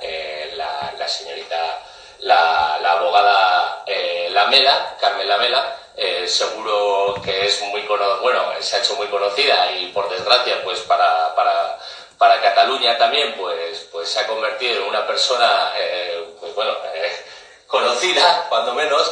la, 0.54 0.94
la, 0.98 1.08
señorita, 1.08 1.80
la, 2.20 2.74
abogada 2.74 3.84
Lamela, 4.30 4.96
Carmen 5.00 5.28
Lamela, 5.28 5.76
eh, 5.98 6.28
seguro 6.28 7.18
que 7.24 7.46
es 7.46 7.62
muy 7.62 7.80
bueno, 7.80 8.52
se 8.60 8.76
ha 8.76 8.80
hecho 8.80 8.96
muy 8.96 9.06
conocida 9.06 9.72
y 9.72 9.86
por 9.92 10.10
desgracia, 10.10 10.62
pues 10.62 10.80
para, 10.80 11.34
para, 11.34 11.78
para 12.18 12.42
Cataluña 12.42 12.98
también, 12.98 13.34
pues, 13.38 13.88
pues 13.90 14.10
se 14.10 14.20
ha 14.20 14.26
convertido 14.26 14.82
en 14.82 14.88
una 14.90 15.06
persona, 15.06 15.72
eh, 15.78 16.22
pues 16.38 16.54
bueno, 16.54 16.72
eh, 16.94 17.12
conocida, 17.66 18.44
cuando 18.50 18.74
menos, 18.74 19.10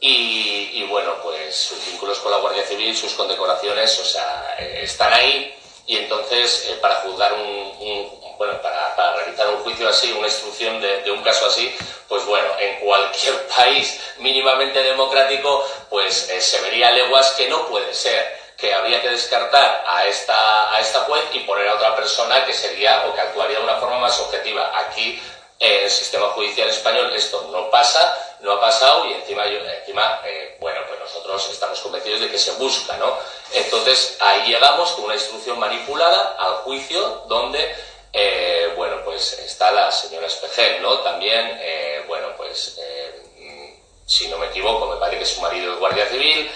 y, 0.00 0.70
y, 0.72 0.86
bueno, 0.88 1.14
pues 1.22 1.56
sus 1.56 1.86
vínculos 1.86 2.18
con 2.18 2.32
la 2.32 2.38
Guardia 2.38 2.66
Civil, 2.66 2.96
sus 2.96 3.14
condecoraciones, 3.14 3.98
o 4.00 4.04
sea, 4.04 4.56
están 4.58 5.12
ahí, 5.14 5.56
y 5.86 5.96
entonces 5.96 6.76
para 6.80 6.96
juzgar 6.96 7.32
un 7.34 8.24
bueno, 8.38 8.60
para, 8.62 8.94
para, 8.96 9.16
realizar 9.16 9.48
un 9.48 9.62
juicio 9.62 9.88
así, 9.88 10.12
una 10.12 10.26
instrucción 10.26 10.80
de, 10.80 11.02
de, 11.02 11.10
un 11.10 11.22
caso 11.22 11.46
así, 11.46 11.74
pues 12.08 12.24
bueno, 12.26 12.48
en 12.58 12.80
cualquier 12.80 13.46
país 13.56 14.00
mínimamente 14.18 14.82
democrático, 14.82 15.64
pues 15.88 16.28
eh, 16.30 16.40
se 16.40 16.60
vería 16.60 16.90
leguas 16.90 17.32
que 17.32 17.48
no 17.48 17.66
puede 17.68 17.94
ser 17.94 18.44
que 18.56 18.72
habría 18.72 19.02
que 19.02 19.10
descartar 19.10 19.84
a 19.86 20.06
esta, 20.06 20.72
a 20.74 20.80
esta 20.80 21.00
juez 21.00 21.24
y 21.32 21.40
poner 21.40 21.68
a 21.68 21.74
otra 21.74 21.96
persona 21.96 22.44
que 22.46 22.54
sería 22.54 23.04
o 23.06 23.14
que 23.14 23.20
actuaría 23.20 23.58
de 23.58 23.64
una 23.64 23.76
forma 23.76 23.98
más 23.98 24.18
objetiva. 24.20 24.70
Aquí, 24.78 25.20
en 25.58 25.84
el 25.84 25.90
sistema 25.90 26.28
judicial 26.28 26.68
español, 26.68 27.12
esto 27.14 27.48
no 27.50 27.68
pasa, 27.68 28.16
no 28.40 28.52
ha 28.52 28.60
pasado 28.60 29.06
y 29.06 29.14
encima, 29.14 29.44
encima 29.46 30.20
eh, 30.24 30.56
bueno, 30.60 30.80
pues 30.86 30.93
nosotros 31.04 31.48
estamos 31.50 31.78
convencidos 31.80 32.20
de 32.20 32.30
que 32.30 32.38
se 32.38 32.52
busca, 32.52 32.96
¿no? 32.96 33.16
Entonces, 33.52 34.16
ahí 34.20 34.48
llegamos 34.48 34.92
con 34.92 35.04
una 35.04 35.14
instrucción 35.14 35.58
manipulada 35.58 36.36
al 36.38 36.54
juicio 36.64 37.24
donde 37.28 37.74
eh, 38.16 38.72
bueno, 38.76 38.98
pues 39.04 39.32
está 39.40 39.72
la 39.72 39.90
señora 39.90 40.28
Espejel, 40.28 40.80
¿no? 40.80 40.98
También, 41.00 41.58
eh, 41.60 42.04
bueno, 42.06 42.28
pues, 42.36 42.78
eh, 42.80 43.74
si 44.06 44.28
no 44.28 44.38
me 44.38 44.46
equivoco, 44.46 44.86
me 44.86 45.00
parece 45.00 45.18
que 45.18 45.26
su 45.26 45.40
marido 45.40 45.72
es 45.72 45.78
guardia 45.80 46.06
civil 46.06 46.48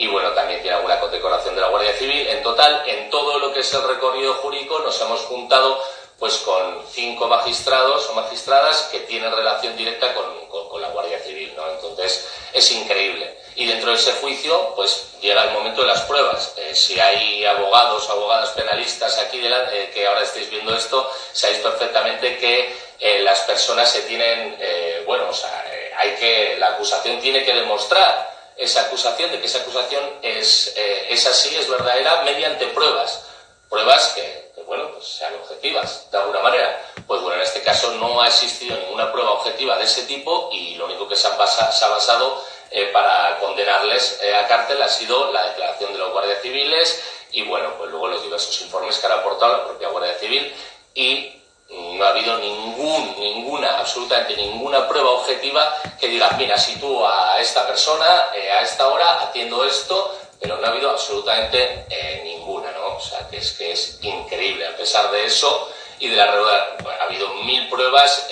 y, 0.00 0.06
bueno, 0.06 0.30
también 0.30 0.62
tiene 0.62 0.76
alguna 0.76 0.98
condecoración 0.98 1.54
de 1.54 1.60
la 1.60 1.68
Guardia 1.68 1.92
Civil. 1.92 2.26
En 2.28 2.42
total, 2.42 2.84
en 2.86 3.10
todo 3.10 3.38
lo 3.38 3.52
que 3.52 3.60
es 3.60 3.74
el 3.74 3.86
recorrido 3.86 4.32
jurídico 4.34 4.78
nos 4.78 4.98
hemos 5.02 5.20
juntado 5.22 5.78
pues 6.18 6.38
con 6.38 6.86
cinco 6.90 7.28
magistrados 7.28 8.08
o 8.08 8.14
magistradas 8.14 8.88
que 8.92 9.00
tienen 9.00 9.30
relación 9.30 9.76
directa 9.76 10.14
con, 10.14 10.80
la 10.80 10.88
Guardia 10.88 11.18
Civil, 11.18 11.52
¿no? 11.54 11.68
Entonces, 11.68 12.26
es 12.54 12.70
increíble. 12.72 13.36
Y 13.56 13.66
dentro 13.66 13.90
de 13.90 13.96
ese 13.96 14.12
juicio, 14.12 14.74
pues 14.76 15.10
llega 15.20 15.44
el 15.44 15.50
momento 15.50 15.82
de 15.82 15.88
las 15.88 16.02
pruebas. 16.02 16.54
Eh, 16.56 16.74
si 16.74 16.98
hay 16.98 17.44
abogados 17.44 18.08
o 18.08 18.12
abogadas 18.12 18.50
penalistas 18.50 19.18
aquí 19.18 19.38
delante, 19.38 19.84
eh, 19.84 19.90
que 19.90 20.06
ahora 20.06 20.22
estáis 20.22 20.48
viendo 20.50 20.74
esto, 20.74 21.10
sabéis 21.32 21.58
perfectamente 21.58 22.38
que 22.38 22.74
eh, 22.98 23.20
las 23.20 23.40
personas 23.40 23.90
se 23.90 24.02
tienen, 24.02 24.58
bueno, 25.06 25.28
o 25.30 25.34
sea, 25.34 25.64
hay 25.96 26.14
que, 26.16 26.56
la 26.58 26.68
acusación 26.68 27.20
tiene 27.20 27.44
que 27.44 27.54
demostrar 27.54 28.30
esa 28.56 28.82
acusación, 28.82 29.32
de 29.32 29.40
que 29.40 29.46
esa 29.46 29.58
acusación 29.60 30.18
es, 30.22 30.74
es 30.76 31.26
así, 31.26 31.56
es 31.56 31.68
verdadera, 31.68 32.22
mediante 32.22 32.66
pruebas. 32.68 33.24
Pruebas 33.68 34.08
que, 34.14 34.52
bueno, 34.66 34.90
pues 34.92 35.06
sean 35.06 35.34
objetivas, 35.34 36.10
de 36.10 36.18
alguna 36.18 36.40
manera. 36.40 36.80
Pues 37.06 37.22
bueno, 37.22 37.36
en 37.36 37.42
este 37.42 37.62
caso 37.62 37.92
no 37.92 38.20
ha 38.20 38.28
existido 38.28 38.76
ninguna 38.76 39.10
prueba 39.10 39.32
objetiva 39.32 39.76
de 39.78 39.84
ese 39.84 40.02
tipo 40.02 40.50
y 40.52 40.74
lo 40.76 40.84
único 40.84 41.08
que 41.08 41.16
se 41.16 41.26
ha, 41.26 41.72
se 41.72 41.84
ha 41.84 41.88
basado 41.88 42.44
eh, 42.72 42.86
para 42.92 43.36
condenarles 43.40 44.20
eh, 44.22 44.32
a 44.32 44.46
cárcel 44.46 44.80
ha 44.80 44.88
sido 44.88 45.32
la 45.32 45.48
declaración 45.48 45.92
de 45.92 45.98
los 45.98 46.12
guardias 46.12 46.40
civiles 46.40 47.02
y 47.32 47.42
bueno, 47.42 47.74
pues 47.76 47.90
luego 47.90 48.06
los 48.06 48.22
diversos 48.22 48.60
informes 48.62 48.96
que 48.98 49.08
ha 49.08 49.14
aportado 49.14 49.56
la 49.56 49.64
propia 49.64 49.88
Guardia 49.88 50.14
Civil 50.14 50.54
y 50.94 51.36
no 51.68 52.04
ha 52.04 52.10
habido 52.10 52.38
ninguna, 52.38 53.78
absolutamente 53.78 54.36
ninguna 54.36 54.86
prueba 54.86 55.10
objetiva 55.10 55.76
que 55.98 56.06
diga, 56.06 56.30
mira, 56.38 56.56
si 56.56 56.76
tú 56.76 57.04
a 57.04 57.40
esta 57.40 57.66
persona 57.66 58.26
eh, 58.36 58.52
a 58.52 58.62
esta 58.62 58.86
hora 58.86 59.20
haciendo 59.20 59.64
esto, 59.64 60.16
pero 60.40 60.56
no 60.56 60.66
ha 60.66 60.70
habido 60.70 60.90
absolutamente 60.90 61.86
ninguna, 62.24 62.70
¿no? 62.72 62.96
O 62.96 63.00
sea, 63.00 63.28
que 63.28 63.38
es 63.38 63.52
que 63.52 63.72
es 63.72 63.98
increíble. 64.02 64.66
A 64.66 64.76
pesar 64.76 65.10
de 65.10 65.26
eso 65.26 65.70
y 65.98 66.08
de 66.08 66.16
la 66.16 66.24
ha 66.24 67.04
habido 67.04 67.28
mil 67.44 67.68
pruebas 67.68 68.28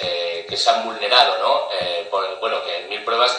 que 0.48 0.56
se 0.56 0.70
han 0.70 0.84
vulnerado, 0.84 1.38
¿no? 1.38 1.68
bueno, 2.40 2.64
que 2.64 2.86
mil 2.88 3.04
pruebas 3.04 3.36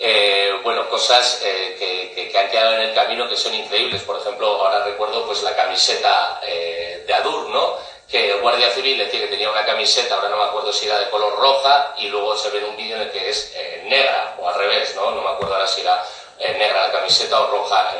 eh, 0.00 0.52
bueno, 0.62 0.88
cosas 0.88 1.40
eh, 1.44 1.74
que, 1.76 2.38
han 2.38 2.50
quedado 2.50 2.74
en 2.74 2.82
el 2.82 2.94
camino 2.94 3.28
que 3.28 3.36
son 3.36 3.54
increíbles. 3.54 4.02
Por 4.02 4.18
ejemplo, 4.18 4.46
ahora 4.46 4.84
recuerdo 4.84 5.26
pues 5.26 5.42
la 5.42 5.56
camiseta 5.56 6.40
eh, 6.46 7.02
de 7.06 7.14
Adur, 7.14 7.48
¿no? 7.50 7.76
Que 8.08 8.30
el 8.30 8.40
Guardia 8.40 8.70
Civil 8.70 8.96
decía 8.96 9.20
que 9.20 9.26
tenía 9.26 9.50
una 9.50 9.66
camiseta, 9.66 10.14
ahora 10.14 10.28
no 10.28 10.36
me 10.36 10.44
acuerdo 10.44 10.72
si 10.72 10.86
era 10.86 10.98
de 10.98 11.10
color 11.10 11.36
roja, 11.36 11.94
y 11.98 12.08
luego 12.08 12.36
se 12.36 12.48
ve 12.50 12.58
en 12.58 12.64
un 12.66 12.76
vídeo 12.76 12.96
en 12.96 13.02
el 13.02 13.10
que 13.10 13.28
es 13.28 13.52
negra, 13.84 14.36
o 14.38 14.48
al 14.48 14.54
revés, 14.54 14.94
¿no? 14.94 15.10
No 15.10 15.20
me 15.20 15.28
acuerdo 15.30 15.54
ahora 15.54 15.66
si 15.66 15.82
era 15.82 16.02
negra 16.38 16.86
la 16.86 16.92
camiseta 16.92 17.40
o 17.40 17.46
roja. 17.48 17.92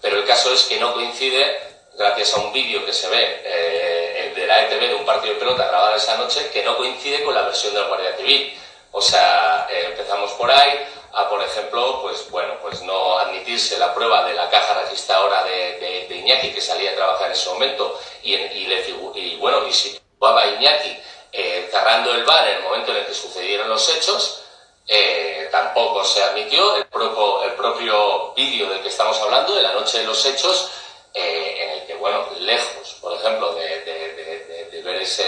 Pero 0.00 0.18
el 0.18 0.26
caso 0.26 0.52
es 0.52 0.62
que 0.64 0.78
no 0.78 0.92
coincide, 0.92 1.60
gracias 1.94 2.34
a 2.34 2.40
un 2.40 2.52
vídeo 2.52 2.84
que 2.86 2.92
se 2.92 3.08
ve 3.08 4.30
de 4.36 4.46
la 4.46 4.62
ETV 4.62 4.80
de 4.80 4.94
un 4.94 5.04
partido 5.04 5.34
de 5.34 5.40
pelota 5.40 5.66
grabado 5.66 5.96
esa 5.96 6.16
noche, 6.16 6.50
que 6.52 6.62
no 6.62 6.76
coincide 6.76 7.24
con 7.24 7.34
la 7.34 7.42
versión 7.42 7.74
del 7.74 7.88
Guardia 7.88 8.16
Civil. 8.16 8.56
O 8.92 9.02
sea, 9.02 9.66
empezamos 9.70 10.30
por 10.32 10.50
ahí, 10.52 10.86
a, 11.12 11.28
por 11.28 11.42
ejemplo, 11.42 12.02
pues 12.02 12.30
bueno, 12.30 12.54
pues 12.60 12.82
no 12.82 13.18
admitirse 13.18 13.78
la 13.78 13.94
prueba 13.94 14.24
de 14.24 14.34
la 14.34 14.48
caja 14.50 14.82
registradora 14.82 15.42
de, 15.44 16.06
de, 16.08 16.16
Iñaki 16.16 16.52
que 16.52 16.60
salía 16.60 16.92
a 16.92 16.94
trabajar 16.94 17.26
en 17.26 17.32
ese 17.32 17.48
momento 17.48 17.98
y, 18.22 18.34
y, 18.34 18.66
le, 18.66 18.84
y 19.14 19.36
bueno, 19.36 19.66
y 19.66 19.72
situaba 19.72 20.42
a 20.42 20.46
Iñaki 20.46 20.98
eh, 21.32 21.68
cerrando 21.70 22.12
el 22.14 22.24
bar 22.24 22.48
en 22.48 22.56
el 22.56 22.62
momento 22.62 22.90
en 22.90 22.98
el 22.98 23.06
que 23.06 23.14
sucedieron 23.14 23.68
los 23.68 23.88
hechos, 23.88 24.42
eh, 24.86 25.48
tampoco 25.50 26.04
se 26.04 26.22
admitió. 26.22 26.76
El 26.76 26.86
propio, 26.86 27.44
el 27.44 27.52
propio 27.52 28.32
vídeo 28.34 28.68
del 28.70 28.80
que 28.80 28.88
estamos 28.88 29.18
hablando, 29.20 29.54
de 29.54 29.62
la 29.62 29.72
noche 29.72 29.98
de 29.98 30.04
los 30.04 30.24
hechos, 30.24 30.70
eh, 31.14 31.56
en 31.60 31.70
el 31.70 31.86
que, 31.86 31.94
bueno, 31.94 32.26
lejos, 32.40 32.96
por 33.00 33.14
ejemplo, 33.14 33.52
de, 33.54 33.80
de 33.80 34.82
ver, 34.82 35.02
ese, 35.02 35.24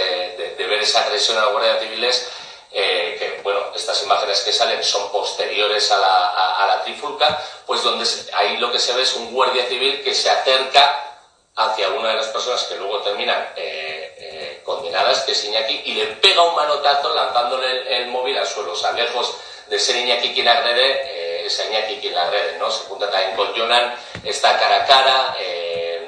de, 0.56 0.66
ver 0.66 0.80
esa 0.80 1.04
agresión 1.04 1.38
a 1.38 1.42
la 1.42 1.52
Guardia 1.52 1.80
Civiles, 1.80 2.30
eh, 2.72 3.16
que 3.18 3.42
bueno, 3.42 3.60
estas 3.74 4.00
imágenes 4.04 4.42
que 4.42 4.52
salen 4.52 4.82
son 4.84 5.10
posteriores 5.10 5.90
a 5.90 5.98
la, 5.98 6.28
a, 6.30 6.66
la 6.68 6.82
trifulca, 6.84 7.42
pues 7.66 7.82
donde 7.82 8.06
ahí 8.34 8.58
lo 8.58 8.70
que 8.70 8.78
se 8.78 8.92
ve 8.92 9.02
es 9.02 9.14
un 9.14 9.32
guardia 9.32 9.66
civil 9.66 10.02
que 10.04 10.14
se 10.14 10.30
acerca 10.30 11.18
hacia 11.56 11.88
una 11.88 12.10
de 12.10 12.16
las 12.16 12.28
personas 12.28 12.62
que 12.64 12.76
luego 12.76 13.00
terminan 13.00 13.52
eh, 13.56 14.14
eh, 14.18 14.60
condenadas, 14.64 15.22
que 15.22 15.32
es 15.32 15.44
Iñaki, 15.44 15.82
y 15.84 15.94
le 15.94 16.06
pega 16.06 16.42
un 16.42 16.54
manotazo 16.54 17.12
lanzándole 17.12 17.96
el, 17.96 18.06
móvil 18.06 18.38
al 18.38 18.46
suelo. 18.46 18.72
O 18.72 18.76
sea, 18.76 18.92
lejos 18.92 19.34
de 19.66 19.78
ser 19.78 19.96
Iñaki 19.96 20.32
quien 20.32 20.48
agrede, 20.48 21.44
es 21.46 21.66
Iñaki 21.68 21.96
quien 21.96 22.16
agrede, 22.16 22.56
¿no? 22.58 22.70
Se 22.70 22.84
junta 22.84 23.10
también 23.10 23.34
con 23.34 23.52
Jonan, 23.52 23.96
está 24.24 24.58
cara 24.58 24.84
a 24.84 24.86
cara, 24.86 25.36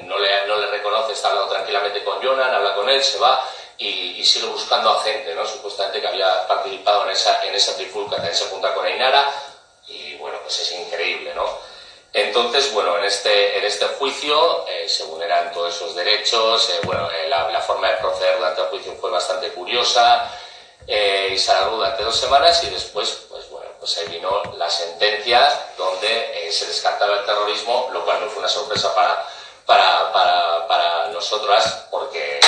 no, 0.03 0.17
le, 0.17 0.47
no 0.47 0.55
le 0.57 0.67
reconoce, 0.67 1.11
está 1.11 1.27
hablando 1.29 1.51
tranquilamente 1.51 2.03
con 2.05 2.23
Jonan, 2.23 2.53
habla 2.53 2.73
con 2.73 2.89
él, 2.89 3.03
se 3.03 3.19
va, 3.19 3.45
y, 3.77 4.23
sigue 4.23 4.47
buscando 4.47 4.89
a 4.89 5.03
gente, 5.03 5.35
¿no? 5.35 5.45
Supuestamente 5.45 5.99
que 5.99 6.07
había 6.07 6.47
participado 6.47 7.03
en 7.05 7.11
esa, 7.11 7.43
en 7.43 7.53
esa 7.53 7.75
trifulca, 7.75 8.15
también 8.15 8.35
se 8.35 8.45
junta 8.45 8.73
con 8.73 8.85
Ainara 8.85 9.29
y 9.87 10.15
bueno, 10.15 10.37
pues 10.41 10.59
es 10.59 10.71
increíble, 10.71 11.33
¿no? 11.35 11.45
Entonces, 12.13 12.71
bueno, 12.73 12.97
en 12.99 13.05
este, 13.05 13.57
en 13.57 13.63
este 13.65 13.85
juicio 13.85 14.67
eh, 14.67 14.87
se 14.87 15.03
vulneran 15.05 15.51
todos 15.51 15.75
esos 15.75 15.95
derechos, 15.95 16.69
eh, 16.69 16.79
bueno, 16.83 17.09
eh, 17.09 17.27
la, 17.27 17.59
forma 17.61 17.89
de 17.89 17.97
proceder 17.97 18.37
durante 18.37 18.61
el 18.61 18.67
juicio 18.67 18.95
fue 18.99 19.09
bastante 19.09 19.49
curiosa 19.49 20.29
y 20.85 21.37
se 21.37 21.51
alargó 21.51 21.77
durante 21.77 22.03
dos 22.03 22.19
semanas 22.19 22.61
y 22.65 22.69
después, 22.69 23.09
pues 23.29 23.49
bueno, 23.49 23.71
pues 23.79 23.97
ahí 23.97 24.07
vino 24.09 24.43
la 24.57 24.69
sentencia 24.69 25.49
donde 25.77 26.49
se 26.51 26.65
descartaba 26.65 27.19
el 27.19 27.25
terrorismo, 27.25 27.89
lo 27.93 28.03
cual 28.03 28.19
no 28.19 28.29
fue 28.29 28.39
una 28.39 28.49
sorpresa 28.49 28.93
para, 28.93 29.25
para, 29.65 30.11
para, 30.11 30.67
para 30.67 31.07
nosotras 31.07 31.87
porque 31.89 32.41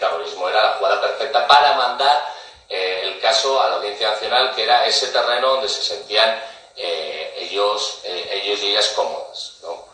terrorismo. 0.00 0.48
Era 0.48 0.62
la 0.62 0.72
jugada 0.72 1.00
perfecta 1.00 1.46
para 1.46 1.74
mandar 1.74 2.40
eh, 2.70 3.00
el 3.02 3.18
caso 3.18 3.60
a 3.60 3.68
la 3.68 3.76
Audiencia 3.76 4.10
Nacional, 4.10 4.54
que 4.54 4.62
era 4.62 4.86
ese 4.86 5.08
terreno 5.08 5.54
donde 5.54 5.68
se 5.68 5.82
sentían 5.82 6.40
eh, 6.76 7.34
ellos, 7.38 7.98
eh, 8.04 8.42
ellos 8.44 8.62
y 8.62 8.70
ellas 8.70 8.90
cómodas. 8.90 9.56
¿no? 9.62 9.84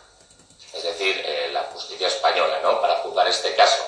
Es 0.74 0.82
decir, 0.82 1.24
la 1.52 1.62
justicia 1.72 2.08
española, 2.08 2.60
¿no? 2.62 2.78
para 2.82 2.96
juzgar 2.96 3.26
este 3.28 3.54
caso. 3.54 3.82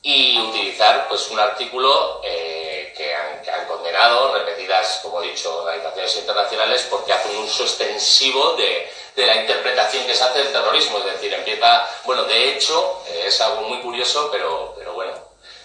Y 0.00 0.40
utilizar 0.40 1.06
pues, 1.08 1.28
un 1.28 1.38
artículo 1.38 2.22
que 2.22 3.14
han, 3.14 3.42
que, 3.42 3.50
han, 3.50 3.66
condenado 3.66 4.32
repetidas, 4.32 5.00
como 5.02 5.22
he 5.22 5.28
dicho, 5.28 5.54
organizaciones 5.58 6.16
internacionales 6.16 6.86
porque 6.88 7.12
hace 7.12 7.28
un 7.28 7.44
uso 7.44 7.64
extensivo 7.64 8.54
de, 8.54 8.90
de 9.14 9.26
la 9.26 9.36
interpretación 9.36 10.06
que 10.06 10.14
se 10.14 10.24
hace 10.24 10.38
del 10.38 10.52
terrorismo. 10.52 10.98
Es 10.98 11.04
decir, 11.04 11.34
empieza, 11.34 11.86
bueno, 12.04 12.22
de 12.24 12.52
hecho, 12.52 13.02
es 13.06 13.38
algo 13.42 13.62
muy 13.62 13.80
curioso, 13.80 14.30
pero, 14.32 14.72
pero 14.78 14.94
bueno, 14.94 15.07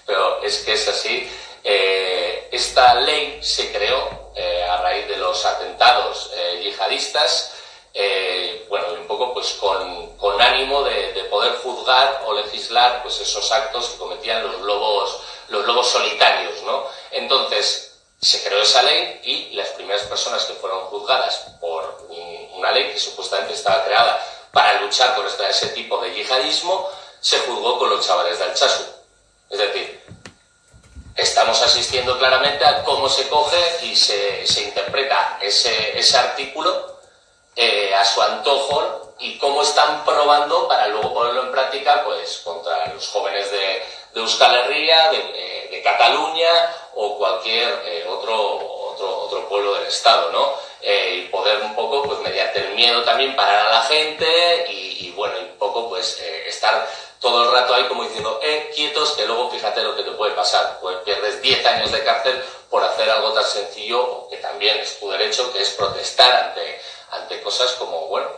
pero 0.05 0.41
es 0.41 0.59
que 0.59 0.73
es 0.73 0.87
así. 0.87 1.29
Eh, 1.63 2.49
esta 2.51 2.95
ley 2.95 3.39
se 3.41 3.71
creó 3.71 4.31
eh, 4.35 4.63
a 4.63 4.77
raíz 4.77 5.07
de 5.07 5.17
los 5.17 5.45
atentados 5.45 6.31
eh, 6.33 6.61
yihadistas, 6.63 7.51
bueno, 8.69 8.87
un 8.99 9.07
poco 9.07 9.33
pues 9.33 9.53
con, 9.53 10.17
con 10.17 10.41
ánimo 10.41 10.83
de, 10.83 11.13
de, 11.13 11.23
poder 11.25 11.53
juzgar 11.57 12.23
o 12.25 12.33
legislar 12.33 13.03
pues 13.03 13.19
esos 13.19 13.51
actos 13.51 13.89
que 13.89 13.97
cometían 13.97 14.41
los 14.41 14.61
lobos, 14.61 15.19
los 15.49 15.63
lobos 15.65 15.87
solitarios, 15.87 16.63
¿no? 16.63 16.87
Entonces, 17.11 17.93
se 18.19 18.41
creó 18.41 18.61
esa 18.63 18.81
ley 18.81 19.19
y 19.23 19.55
las 19.55 19.67
primeras 19.69 20.01
personas 20.03 20.43
que 20.45 20.53
fueron 20.53 20.85
juzgadas 20.85 21.45
por 21.59 22.07
una 22.53 22.71
ley 22.71 22.91
que 22.93 22.99
supuestamente 22.99 23.53
estaba 23.53 23.83
creada 23.83 24.25
para 24.51 24.81
luchar 24.81 25.15
contra 25.15 25.49
ese 25.49 25.67
tipo 25.69 25.97
de 25.97 26.13
yihadismo, 26.13 26.89
se 27.19 27.39
juzgó 27.39 27.77
con 27.79 27.89
los 27.89 28.05
chavales 28.05 28.39
de 28.39 28.45
Alchazu. 28.45 28.83
Es 29.53 29.59
decir, 29.59 30.01
estamos 31.15 31.61
asistiendo 31.61 32.17
claramente 32.17 32.65
a 32.65 32.83
cómo 32.83 33.07
se 33.07 33.27
coge 33.29 33.57
y 33.83 33.95
se, 33.95 34.43
interpreta 34.63 35.37
ese, 35.41 35.97
ese 35.97 36.17
artículo 36.17 36.97
eh, 37.55 37.93
a 37.93 38.03
su 38.03 38.19
antojo 38.19 39.13
y 39.19 39.37
cómo 39.37 39.61
están 39.61 40.03
probando 40.03 40.67
para 40.67 40.87
luego 40.87 41.13
ponerlo 41.13 41.43
en 41.43 41.51
práctica 41.51 42.03
pues 42.03 42.41
contra 42.43 42.87
los 42.87 43.07
jóvenes 43.09 43.51
de, 43.51 43.83
de 44.15 44.21
Euskal 44.21 44.55
Herria, 44.55 45.11
de, 45.11 45.17
eh, 45.19 45.81
Cataluña 45.83 46.49
o 46.95 47.17
cualquier 47.17 47.83
eh, 47.85 48.05
otro, 48.09 48.93
otro, 48.93 49.19
otro, 49.19 49.49
pueblo 49.49 49.75
del 49.75 49.87
Estado, 49.87 50.31
¿no? 50.31 50.53
y 50.81 51.23
poder 51.27 51.61
un 51.61 51.75
poco, 51.75 52.03
pues 52.03 52.19
mediante 52.19 52.59
el 52.59 52.73
miedo 52.73 53.03
también 53.03 53.35
parar 53.35 53.67
a 53.67 53.73
la 53.73 53.81
gente 53.83 54.65
y, 54.69 54.82
pues 55.89 56.19
estar 56.45 56.87
todo 57.19 57.45
el 57.45 57.51
rato 57.51 57.73
ahí 57.73 57.85
como 57.87 58.03
diciendo, 58.03 58.39
eh, 58.43 58.69
quietos, 58.75 59.11
que 59.11 59.25
luego 59.25 59.49
fíjate 59.49 59.81
lo 59.81 59.95
que 59.95 60.03
te 60.03 60.11
puede 60.11 60.33
pasar. 60.33 60.77
Pues 60.81 60.97
pierdes 61.05 61.41
10 61.41 61.65
años 61.65 61.91
de 61.91 62.03
cárcel 62.03 62.43
por 62.69 62.83
hacer 62.83 63.09
algo 63.09 63.31
tan 63.31 63.45
sencillo, 63.45 64.27
que 64.29 64.37
también 64.37 64.77
es 64.77 64.99
tu 64.99 65.09
derecho, 65.09 65.51
que 65.53 65.61
es 65.61 65.69
protestar 65.71 66.31
ante, 66.47 66.81
ante 67.11 67.41
cosas 67.41 67.71
como, 67.73 68.07
bueno, 68.07 68.29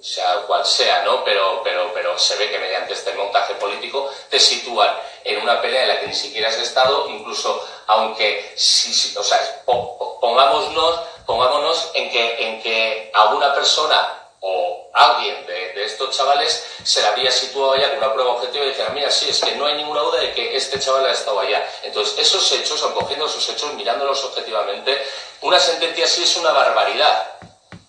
sea 0.00 0.42
cual 0.46 0.64
sea, 0.64 1.02
¿no? 1.02 1.24
Pero, 1.24 1.60
pero, 1.64 1.92
pero 1.92 2.18
se 2.18 2.36
ve 2.36 2.50
que 2.50 2.58
mediante 2.58 2.92
este 2.92 3.12
montaje 3.14 3.54
político 3.54 4.08
te 4.30 4.38
sitúan 4.38 4.94
en 5.24 5.42
una 5.42 5.60
pelea 5.60 5.82
en 5.82 5.88
la 5.88 6.00
que 6.00 6.06
ni 6.06 6.14
siquiera 6.14 6.48
has 6.48 6.58
estado, 6.58 7.08
incluso 7.08 7.66
aunque, 7.88 8.52
si, 8.56 9.16
o 9.16 9.22
sea, 9.24 9.64
pongámonos, 9.64 11.00
pongámonos 11.26 11.90
en 11.94 12.10
que, 12.10 12.46
en 12.46 12.62
que 12.62 13.10
a 13.14 13.34
una 13.34 13.52
persona 13.54 14.17
o 14.40 14.90
alguien 14.92 15.46
de, 15.46 15.84
estos 15.84 16.16
chavales 16.16 16.66
se 16.82 17.00
la 17.02 17.08
habría 17.08 17.30
situado 17.30 17.72
allá 17.72 17.88
con 17.90 17.98
una 17.98 18.12
prueba 18.12 18.32
objetiva 18.32 18.64
y 18.64 18.68
dijera, 18.68 18.90
mira, 18.90 19.10
sí, 19.10 19.30
es 19.30 19.40
que 19.40 19.54
no 19.56 19.66
hay 19.66 19.76
ninguna 19.76 20.00
duda 20.00 20.20
de 20.20 20.32
que 20.34 20.56
este 20.56 20.78
chaval 20.78 21.06
ha 21.06 21.12
estado 21.12 21.40
allá. 21.40 21.66
Entonces, 21.82 22.18
esos 22.18 22.50
hechos, 22.52 22.82
o 22.82 22.94
cogiendo 22.94 23.26
esos 23.26 23.48
hechos, 23.48 23.72
mirándolos 23.74 24.22
objetivamente, 24.24 25.02
una 25.40 25.58
sentencia 25.58 26.04
así 26.04 26.24
es 26.24 26.36
una 26.36 26.52
barbaridad. 26.52 27.38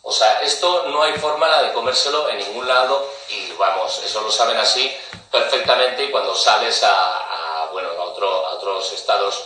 O 0.01 0.11
sea, 0.11 0.39
esto 0.41 0.85
no 0.87 1.03
hay 1.03 1.13
forma 1.13 1.61
de 1.61 1.73
comérselo 1.73 2.29
en 2.29 2.37
ningún 2.37 2.67
lado 2.67 3.07
y 3.29 3.51
vamos, 3.53 4.01
eso 4.03 4.21
lo 4.21 4.31
saben 4.31 4.57
así 4.57 4.95
perfectamente 5.31 6.05
y 6.05 6.11
cuando 6.11 6.33
sales 6.35 6.81
a, 6.83 7.69
bueno, 7.71 7.89
a, 7.89 8.05
otros 8.05 8.91
estados 8.93 9.43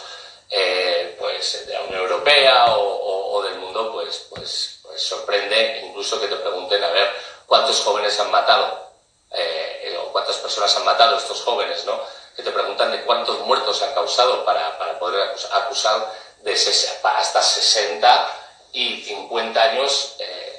eh, 0.50 1.18
pues, 1.20 1.66
de 1.68 1.74
la 1.74 1.82
Unión 1.82 2.02
Europea 2.02 2.76
o, 2.78 3.42
del 3.44 3.58
mundo, 3.58 3.92
pues, 3.92 4.28
pues, 4.30 4.80
pues, 4.94 5.08
sorprende 5.08 5.82
incluso 5.88 6.22
que 6.22 6.28
te 6.28 6.36
pregunten 6.36 6.84
a 6.84 6.90
ver 6.90 7.10
cuántos 7.48 7.82
jóvenes 7.82 8.20
han 8.20 8.30
matado 8.30 8.92
eh, 9.32 9.98
o 10.00 10.12
cuántas 10.12 10.38
personas 10.38 10.76
han 10.78 10.86
matado 10.86 11.18
estos 11.18 11.42
jóvenes, 11.42 11.84
¿no? 11.86 12.00
Que 12.36 12.44
te 12.44 12.52
preguntan 12.52 12.92
de 12.92 13.02
cuántos 13.02 13.40
muertos 13.40 13.82
han 13.82 13.92
causado 13.96 14.46
para, 14.46 14.78
poder 15.00 15.36
acusar 15.52 16.14
de 16.42 16.54
hasta 16.54 17.42
60 17.42 18.28
y 18.74 19.02
50 19.02 19.62
años. 19.62 20.16
Eh, 20.20 20.50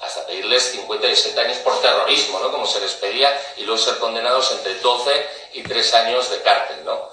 hasta 0.00 0.26
pedirles 0.26 0.62
50 0.72 1.06
y 1.08 1.14
60 1.14 1.40
años 1.42 1.58
por 1.58 1.78
terrorismo, 1.82 2.38
¿no? 2.38 2.50
Como 2.50 2.66
se 2.66 2.80
les 2.80 2.92
pedía, 2.94 3.38
y 3.58 3.64
luego 3.64 3.78
ser 3.78 3.98
condenados 3.98 4.50
entre 4.52 4.76
12 4.76 5.28
y 5.52 5.62
3 5.62 5.94
años 5.94 6.30
de 6.30 6.40
cárcel, 6.40 6.82
¿no? 6.86 7.10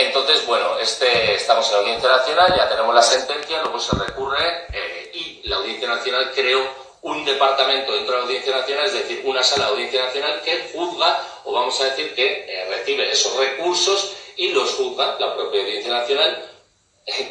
Entonces, 0.00 0.46
bueno, 0.46 0.78
este, 0.78 1.34
estamos 1.34 1.66
en 1.68 1.72
la 1.72 1.78
Audiencia 1.80 2.08
Nacional, 2.08 2.54
ya 2.56 2.68
tenemos 2.70 2.94
la 2.94 3.02
sentencia, 3.02 3.62
luego 3.62 3.78
se 3.78 3.96
recurre 3.96 4.66
eh, 4.72 5.10
y 5.12 5.48
la 5.48 5.56
Audiencia 5.56 5.88
Nacional 5.88 6.32
creó 6.34 6.66
un 7.02 7.22
departamento 7.24 7.92
dentro 7.92 8.14
de 8.14 8.18
la 8.18 8.26
Audiencia 8.26 8.56
Nacional, 8.56 8.86
es 8.86 8.94
decir, 8.94 9.20
una 9.24 9.42
sala 9.42 9.66
de 9.66 9.70
Audiencia 9.72 10.04
Nacional 10.06 10.40
que 10.42 10.70
juzga, 10.72 11.22
o 11.44 11.52
vamos 11.52 11.78
a 11.82 11.84
decir 11.84 12.14
que 12.14 12.46
eh, 12.48 12.66
recibe 12.70 13.10
esos 13.10 13.36
recursos 13.36 14.16
y 14.36 14.52
los 14.52 14.70
juzga 14.72 15.16
la 15.18 15.34
propia 15.34 15.60
Audiencia 15.60 15.92
Nacional 15.92 16.46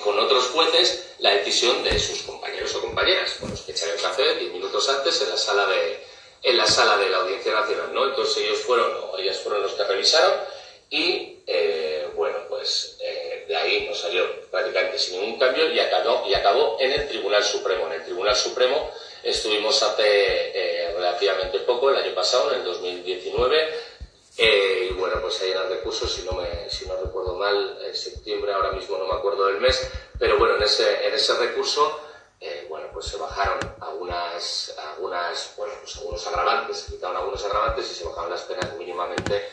con 0.03 0.19
otros 0.19 0.47
jueces 0.49 1.15
la 1.19 1.31
decisión 1.31 1.83
de 1.83 1.97
sus 1.99 2.21
compañeros 2.23 2.75
o 2.75 2.81
compañeras, 2.81 3.31
con 3.39 3.49
los 3.49 3.61
que 3.61 3.71
echaré 3.71 3.93
el 3.93 4.01
café 4.01 4.35
10 4.35 4.53
minutos 4.53 4.87
antes 4.89 5.21
en 5.21 5.29
la 5.29 5.37
sala 5.37 5.65
de, 5.65 6.05
en 6.43 6.57
la, 6.57 6.67
sala 6.67 6.97
de 6.97 7.09
la 7.09 7.17
Audiencia 7.17 7.53
Nacional. 7.53 7.93
¿no? 7.93 8.05
Entonces 8.05 8.43
ellos 8.43 8.59
fueron, 8.59 8.91
o 9.11 9.17
ellas 9.17 9.39
fueron 9.39 9.63
los 9.63 9.73
que 9.73 9.83
revisaron 9.83 10.33
y, 10.89 11.39
eh, 11.45 11.78
pues 12.59 12.97
eh, 12.99 13.45
de 13.47 13.55
ahí 13.55 13.87
nos 13.87 13.97
salió 13.97 14.41
prácticamente 14.51 14.99
sin 14.99 15.21
ningún 15.21 15.39
cambio 15.39 15.71
y 15.71 15.79
acabó, 15.79 16.27
y 16.27 16.33
acabó 16.33 16.75
en 16.77 16.91
el 16.91 17.07
Tribunal 17.07 17.41
Supremo. 17.41 17.87
En 17.87 17.93
el 17.93 18.03
Tribunal 18.03 18.35
Supremo 18.35 18.91
estuvimos 19.23 19.81
hace 19.81 20.03
eh, 20.03 20.93
relativamente 20.93 21.59
poco, 21.59 21.89
el 21.89 21.95
año 21.95 22.13
pasado, 22.13 22.51
en 22.51 22.59
el 22.59 22.65
2019, 22.65 23.69
eh, 24.37 24.89
y 24.91 24.93
bueno, 24.93 25.21
pues 25.21 25.41
ahí 25.41 25.51
eran 25.51 25.69
recursos, 25.69 26.11
si 26.11 26.23
no, 26.23 26.33
me, 26.33 26.69
si 26.69 26.85
no 26.85 26.97
recuerdo 26.97 27.35
mal, 27.35 27.79
en 27.81 27.95
septiembre, 27.95 28.51
ahora 28.51 28.73
mismo 28.73 28.97
no 28.97 29.07
me 29.07 29.13
acuerdo 29.13 29.45
del 29.45 29.61
mes, 29.61 29.89
pero 30.19 30.37
bueno, 30.37 30.57
en 30.57 30.63
ese, 30.63 31.07
en 31.07 31.13
ese 31.13 31.33
recurso, 31.35 31.97
eh, 32.41 32.65
bueno, 32.67 32.87
pues 32.91 33.05
se 33.05 33.15
bajaron 33.15 33.59
algunas, 33.79 34.75
algunas, 34.77 35.53
bueno, 35.55 35.73
pues 35.81 35.95
algunos 35.95 36.27
agravantes, 36.27 36.77
se 36.77 36.91
quitaron 36.91 37.15
algunos 37.15 37.45
agravantes 37.45 37.89
y 37.89 37.95
se 37.95 38.03
bajaron 38.03 38.31
las 38.31 38.41
penas 38.41 38.75
mínimamente, 38.75 39.47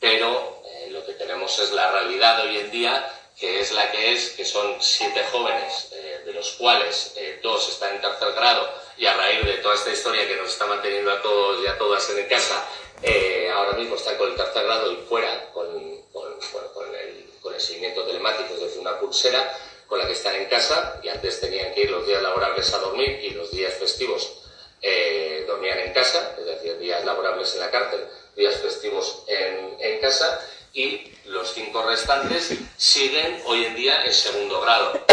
pero 0.00 0.62
eh, 0.64 0.79
lo 0.90 1.04
que 1.04 1.14
tenemos 1.14 1.58
es 1.58 1.72
la 1.72 1.90
realidad 1.90 2.40
hoy 2.44 2.58
en 2.58 2.70
día, 2.70 3.10
que 3.38 3.60
es 3.60 3.72
la 3.72 3.90
que 3.90 4.12
es, 4.12 4.30
que 4.30 4.44
son 4.44 4.76
siete 4.80 5.24
jóvenes, 5.32 5.90
de 6.24 6.32
los 6.32 6.52
cuales 6.52 7.14
dos 7.42 7.68
están 7.68 7.94
en 7.94 8.00
tercer 8.02 8.32
grado, 8.32 8.68
y 8.98 9.06
a 9.06 9.14
raíz 9.14 9.44
de 9.46 9.54
toda 9.54 9.74
esta 9.74 9.90
historia 9.90 10.28
que 10.28 10.36
nos 10.36 10.50
está 10.50 10.66
manteniendo 10.66 11.10
a 11.10 11.22
todos 11.22 11.64
y 11.64 11.66
a 11.66 11.78
todas 11.78 12.08
en 12.10 12.28
casa, 12.28 12.68
eh, 13.02 13.50
ahora 13.54 13.72
mismo 13.72 13.96
están 13.96 14.16
con 14.18 14.30
el 14.30 14.36
tercer 14.36 14.62
grado 14.62 14.92
y 14.92 14.96
fuera 15.08 15.50
con, 15.52 15.66
el, 15.74 17.60
seguimiento 17.60 18.04
telemático, 18.04 18.54
es 18.54 18.60
decir, 18.60 18.80
una 18.80 18.98
pulsera 18.98 19.54
con 19.86 19.98
la 19.98 20.06
que 20.06 20.14
están 20.14 20.34
en 20.34 20.46
casa 20.46 20.98
y 21.02 21.08
antes 21.10 21.40
tenían 21.40 21.74
que 21.74 21.82
ir 21.82 21.90
los 21.90 22.06
días 22.06 22.22
laborables 22.22 22.72
a 22.72 22.78
dormir 22.78 23.20
y 23.22 23.30
los 23.30 23.50
días 23.50 23.74
festivos 23.74 24.44
eh, 24.80 25.44
dormían 25.46 25.78
en 25.80 25.92
casa, 25.92 26.36
es 26.38 26.46
decir, 26.46 26.78
días 26.78 27.04
laborables 27.04 27.52
en 27.52 27.60
la 27.60 27.70
cárcel, 27.70 28.06
días 28.34 28.56
festivos 28.56 29.24
en, 29.26 29.76
en 29.78 30.00
casa 30.00 30.40
y 30.72 31.12
los 31.26 31.52
cinco 31.52 31.82
restantes 31.82 32.52
siguen 32.76 33.42
hoy 33.46 33.64
en 33.64 33.74
día 33.74 34.04
en 34.04 34.12
segundo 34.12 34.60
grado. 34.60 35.04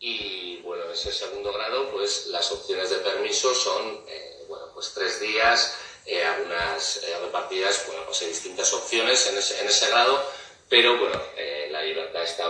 Y 0.00 0.56
bueno, 0.58 0.84
en 0.84 0.92
ese 0.92 1.12
segundo 1.12 1.52
grado, 1.52 1.90
pues 1.90 2.26
las 2.28 2.50
opciones 2.50 2.90
de 2.90 2.96
permiso 2.96 3.54
son, 3.54 4.04
eh, 4.08 4.44
bueno, 4.48 4.66
pues 4.74 4.92
tres 4.94 5.20
días, 5.20 5.76
eh, 6.06 6.24
algunas 6.24 6.96
eh, 7.04 7.16
repartidas, 7.22 7.84
bueno, 7.86 8.02
pues 8.06 8.22
hay 8.22 8.28
distintas 8.28 8.72
opciones 8.72 9.26
en 9.28 9.38
ese, 9.38 9.60
en 9.60 9.68
ese 9.68 9.88
grado, 9.90 10.24
pero 10.68 10.98
bueno, 10.98 11.22
la 11.70 11.82
libertad 11.82 12.22
está 12.22 12.48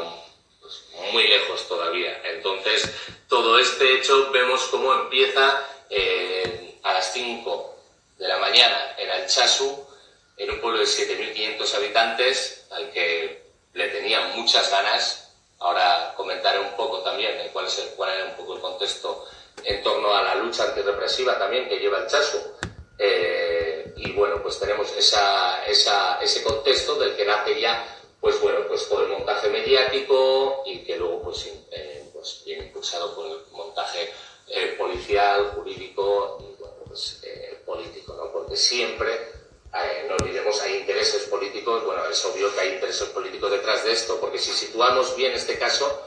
pues, 0.60 0.84
muy 1.12 1.26
lejos 1.26 1.66
todavía. 1.68 2.22
Entonces, 2.24 2.88
todo 3.28 3.58
este 3.58 3.98
hecho 3.98 4.30
vemos 4.30 4.62
cómo 4.70 4.92
empieza 4.94 5.68
a 6.82 6.92
las 6.92 7.12
5 7.12 7.76
de 8.18 8.28
la 8.28 8.38
mañana 8.38 8.94
en 8.98 9.10
Alchazu, 9.10 9.81
en 10.42 10.50
un 10.50 10.60
pueblo 10.60 10.80
de 10.80 10.86
7.500 10.86 11.74
habitantes, 11.74 12.66
al 12.70 12.90
que 12.90 13.42
le 13.74 13.88
tenían 13.88 14.36
muchas 14.36 14.68
ganas. 14.70 15.32
Ahora 15.60 16.14
comentaré 16.16 16.58
un 16.58 16.74
poco 16.76 16.98
también 17.02 17.48
cuál, 17.52 17.66
es 17.66 17.78
el, 17.78 17.90
cuál 17.90 18.12
era 18.12 18.24
un 18.24 18.34
poco 18.34 18.56
el 18.56 18.60
contexto 18.60 19.24
en 19.62 19.82
torno 19.84 20.12
a 20.12 20.22
la 20.22 20.34
lucha 20.34 20.64
antirrepresiva 20.64 21.38
también 21.38 21.68
que 21.68 21.78
lleva 21.78 21.98
el 21.98 22.08
Chasu. 22.08 22.38
Eh, 22.98 23.94
y 23.96 24.10
bueno, 24.12 24.42
pues 24.42 24.58
tenemos 24.58 24.90
esa, 24.96 25.64
esa, 25.64 26.20
ese 26.20 26.42
contexto 26.42 26.96
del 26.96 27.14
que 27.14 27.24
nace 27.24 27.60
ya, 27.60 27.86
pues 28.20 28.40
bueno, 28.40 28.66
pues 28.66 28.88
todo 28.88 29.02
el 29.02 29.10
montaje 29.10 29.48
mediático 29.48 30.64
y 30.66 30.78
que 30.80 30.96
luego 30.96 31.22
pues, 31.22 31.46
eh, 31.70 32.10
pues 32.12 32.42
viene 32.44 32.64
impulsado 32.64 33.14
por 33.14 33.26
el 33.26 33.38
montaje 33.52 34.12
eh, 34.48 34.74
policial, 34.76 35.52
jurídico 35.54 36.38
y 36.40 36.60
bueno, 36.60 36.74
pues 36.84 37.20
político, 37.64 38.14
¿no? 38.14 38.32
Porque 38.32 38.56
siempre 38.56 39.41
no 40.08 40.14
olvidemos, 40.16 40.60
hay 40.62 40.78
intereses 40.78 41.22
políticos, 41.24 41.84
bueno, 41.84 42.04
es 42.06 42.24
obvio 42.24 42.54
que 42.54 42.60
hay 42.60 42.74
intereses 42.74 43.08
políticos 43.08 43.50
detrás 43.50 43.84
de 43.84 43.92
esto, 43.92 44.20
porque 44.20 44.38
si 44.38 44.52
situamos 44.52 45.16
bien 45.16 45.32
este 45.32 45.58
caso 45.58 46.06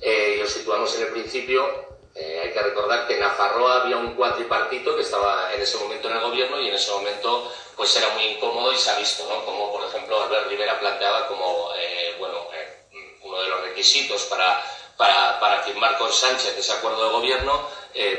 y 0.00 0.36
lo 0.36 0.46
situamos 0.46 0.94
en 0.96 1.02
el 1.02 1.08
principio, 1.08 1.86
eh, 2.18 2.40
hay 2.44 2.50
que 2.50 2.62
recordar 2.62 3.06
que 3.06 3.12
en 3.12 3.20
Nafarroa 3.20 3.82
había 3.82 3.98
un 3.98 4.14
cuatripartito 4.14 4.96
que 4.96 5.02
estaba 5.02 5.52
en 5.52 5.60
ese 5.60 5.76
momento 5.76 6.08
en 6.08 6.16
el 6.16 6.22
gobierno 6.22 6.58
y 6.58 6.68
en 6.68 6.74
ese 6.74 6.90
momento 6.90 7.52
pues 7.76 7.94
era 7.94 8.08
muy 8.14 8.24
incómodo 8.24 8.72
y 8.72 8.76
se 8.78 8.90
ha 8.90 8.98
visto, 8.98 9.28
¿no? 9.28 9.44
Como 9.44 9.70
por 9.70 9.84
ejemplo 9.84 10.22
Albert 10.22 10.48
Rivera 10.48 10.80
planteaba 10.80 11.28
como, 11.28 11.72
eh, 11.76 12.14
bueno, 12.18 12.48
eh, 12.54 13.18
uno 13.22 13.42
de 13.42 13.48
los 13.48 13.60
requisitos 13.60 14.22
para, 14.24 14.64
para, 14.96 15.38
para, 15.38 15.62
firmar 15.62 15.98
con 15.98 16.10
Sánchez 16.10 16.56
ese 16.56 16.72
acuerdo 16.72 17.04
de 17.04 17.12
gobierno, 17.12 17.68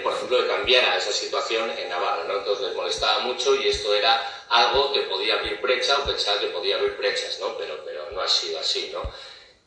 por 0.04 0.14
ejemplo, 0.14 0.42
que 0.42 0.48
cambiara 0.48 0.98
esa 0.98 1.12
situación 1.12 1.72
en 1.78 1.90
Navarra, 1.90 2.24
¿no? 2.28 2.40
Entonces 2.40 2.68
les 2.68 2.76
molestaba 2.76 3.20
mucho 3.20 3.56
y 3.56 3.68
esto 3.68 3.94
era 3.94 4.46
algo 4.50 4.94
que 4.94 5.02
podía 5.02 5.36
abrir 5.36 5.60
brecha 5.62 5.98
o 6.00 6.06
pensaba 6.06 6.40
que 6.40 6.48
podía 6.48 6.78
abrir 6.78 6.98
brechas, 6.98 7.40
¿no? 7.40 7.58
Pero, 7.58 7.84
pero 7.86 8.10
no 8.12 8.22
ha 8.22 8.28
sido 8.28 8.60
así, 8.60 8.90
¿no? 8.94 9.02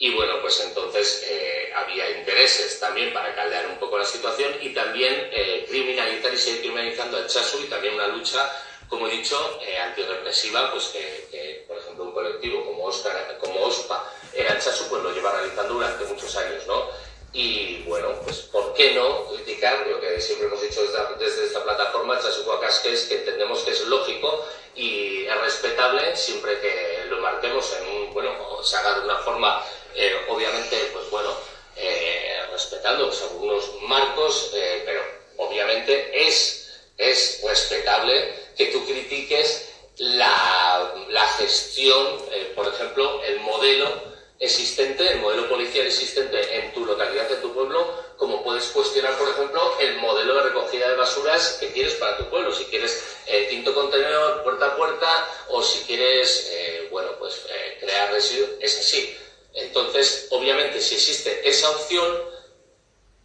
Y 0.03 0.15
bueno, 0.15 0.41
pues 0.41 0.59
entonces 0.61 1.27
eh, 1.29 1.71
había 1.77 2.19
intereses 2.19 2.81
también 2.81 3.13
para 3.13 3.35
caldear 3.35 3.67
un 3.67 3.79
poco 3.79 3.99
la 3.99 4.05
situación 4.05 4.55
y 4.63 4.71
también 4.71 5.29
eh, 5.31 5.67
criminalizar 5.69 6.33
y 6.33 6.39
seguir 6.39 6.61
criminalizando 6.61 7.19
al 7.19 7.27
chasu 7.27 7.59
y 7.63 7.69
también 7.69 7.95
una 7.95 8.09
lucha, 8.09 8.51
como 8.89 9.07
he 9.07 9.11
dicho, 9.11 9.61
eh, 9.61 9.77
antirrepresiva, 9.77 10.73
pues 10.73 10.87
que, 10.87 11.67
por 11.69 11.77
ejemplo, 11.77 12.05
un 12.05 12.13
colectivo 12.13 12.65
como, 12.65 12.87
Oscar, 12.87 13.39
como 13.45 13.61
OSPA 13.61 14.11
era 14.33 14.55
el 14.55 14.59
chasu, 14.59 14.89
pues 14.89 15.03
lo 15.03 15.13
lleva 15.13 15.33
realizando 15.33 15.75
durante 15.75 16.05
muchos 16.07 16.35
años, 16.35 16.67
¿no? 16.67 16.89
Y 17.33 17.83
bueno, 17.83 18.09
pues 18.25 18.39
¿por 18.53 18.75
qué 18.75 18.93
no 18.95 19.27
criticar 19.27 19.87
lo 19.87 20.01
que 20.01 20.21
siempre 20.21 20.49
hemos 20.49 20.61
dicho 20.61 20.81
desde, 21.19 21.47
esta 21.47 21.63
plataforma, 21.63 22.15
el 22.15 22.21
chasu 22.21 22.45
es 22.87 23.05
que 23.05 23.19
entendemos 23.19 23.61
que 23.61 23.71
es 23.71 23.87
lógico 23.87 24.45
y 24.75 25.27
es 25.27 25.41
respetable 25.41 26.17
siempre 26.17 26.59
que 26.61 27.05
lo 27.09 27.21
marquemos 27.21 27.73
en 27.79 27.89
un, 27.89 28.13
bueno, 28.13 28.33
se 28.65 28.77
haga 28.77 28.99
de 28.99 29.05
una 29.05 29.19
forma 29.19 29.65
eh, 29.95 30.13
obviamente, 30.29 30.77
pues 30.93 31.11
bueno, 31.11 31.35
eh, 31.77 32.47
respetando 32.51 33.11
algunos 33.31 33.83
marcos, 33.83 34.51
eh, 34.55 34.83
pero 34.85 35.03
obviamente 35.37 36.27
es, 36.27 36.81
es 36.97 37.41
respetable 37.45 38.35
que 38.57 38.67
tú 38.67 38.85
critiques 38.87 39.69
la, 39.99 40.95
la 41.09 41.27
gestión, 41.29 42.23
por 42.55 42.69
ejemplo, 42.69 43.23
el 43.25 43.41
modelo 43.41 44.10
existente, 44.41 45.07
el 45.13 45.21
modelo 45.21 45.49
policial 45.49 45.87
existente 45.87 46.57
en 46.57 46.73
tu 46.73 46.85
localidad, 46.85 47.31
en 47.31 47.41
tu 47.41 47.53
pueblo, 47.53 47.87
como 48.17 48.43
puedes 48.43 48.65
cuestionar, 48.69 49.17
por 49.19 49.29
ejemplo, 49.29 49.79
el 49.79 49.99
modelo 49.99 50.35
de 50.35 50.43
recogida 50.45 50.89
de 50.89 50.97
basuras 50.97 51.59
que 51.61 51.69
quieres 51.69 51.95
para 51.95 52.17
tu 52.17 52.29
pueblo. 52.31 52.53
Si 52.53 52.65
quieres 52.65 53.03
eh, 53.27 53.47
quinto 53.49 53.75
contenedor 53.75 54.43
puerta 54.43 54.67
a 54.67 54.77
puerta 54.77 55.29
o 55.49 55.63
si 55.63 55.85
quieres, 55.85 56.51
bueno, 56.91 57.11
pues 57.19 57.47
crear 57.79 58.13
residuos, 58.13 58.51
es 58.61 58.79
así. 58.79 59.17
Entonces, 59.55 60.27
obviamente, 60.31 60.81
si 60.81 60.95
existe 60.95 61.49
esa 61.49 61.71
opción 61.71 62.40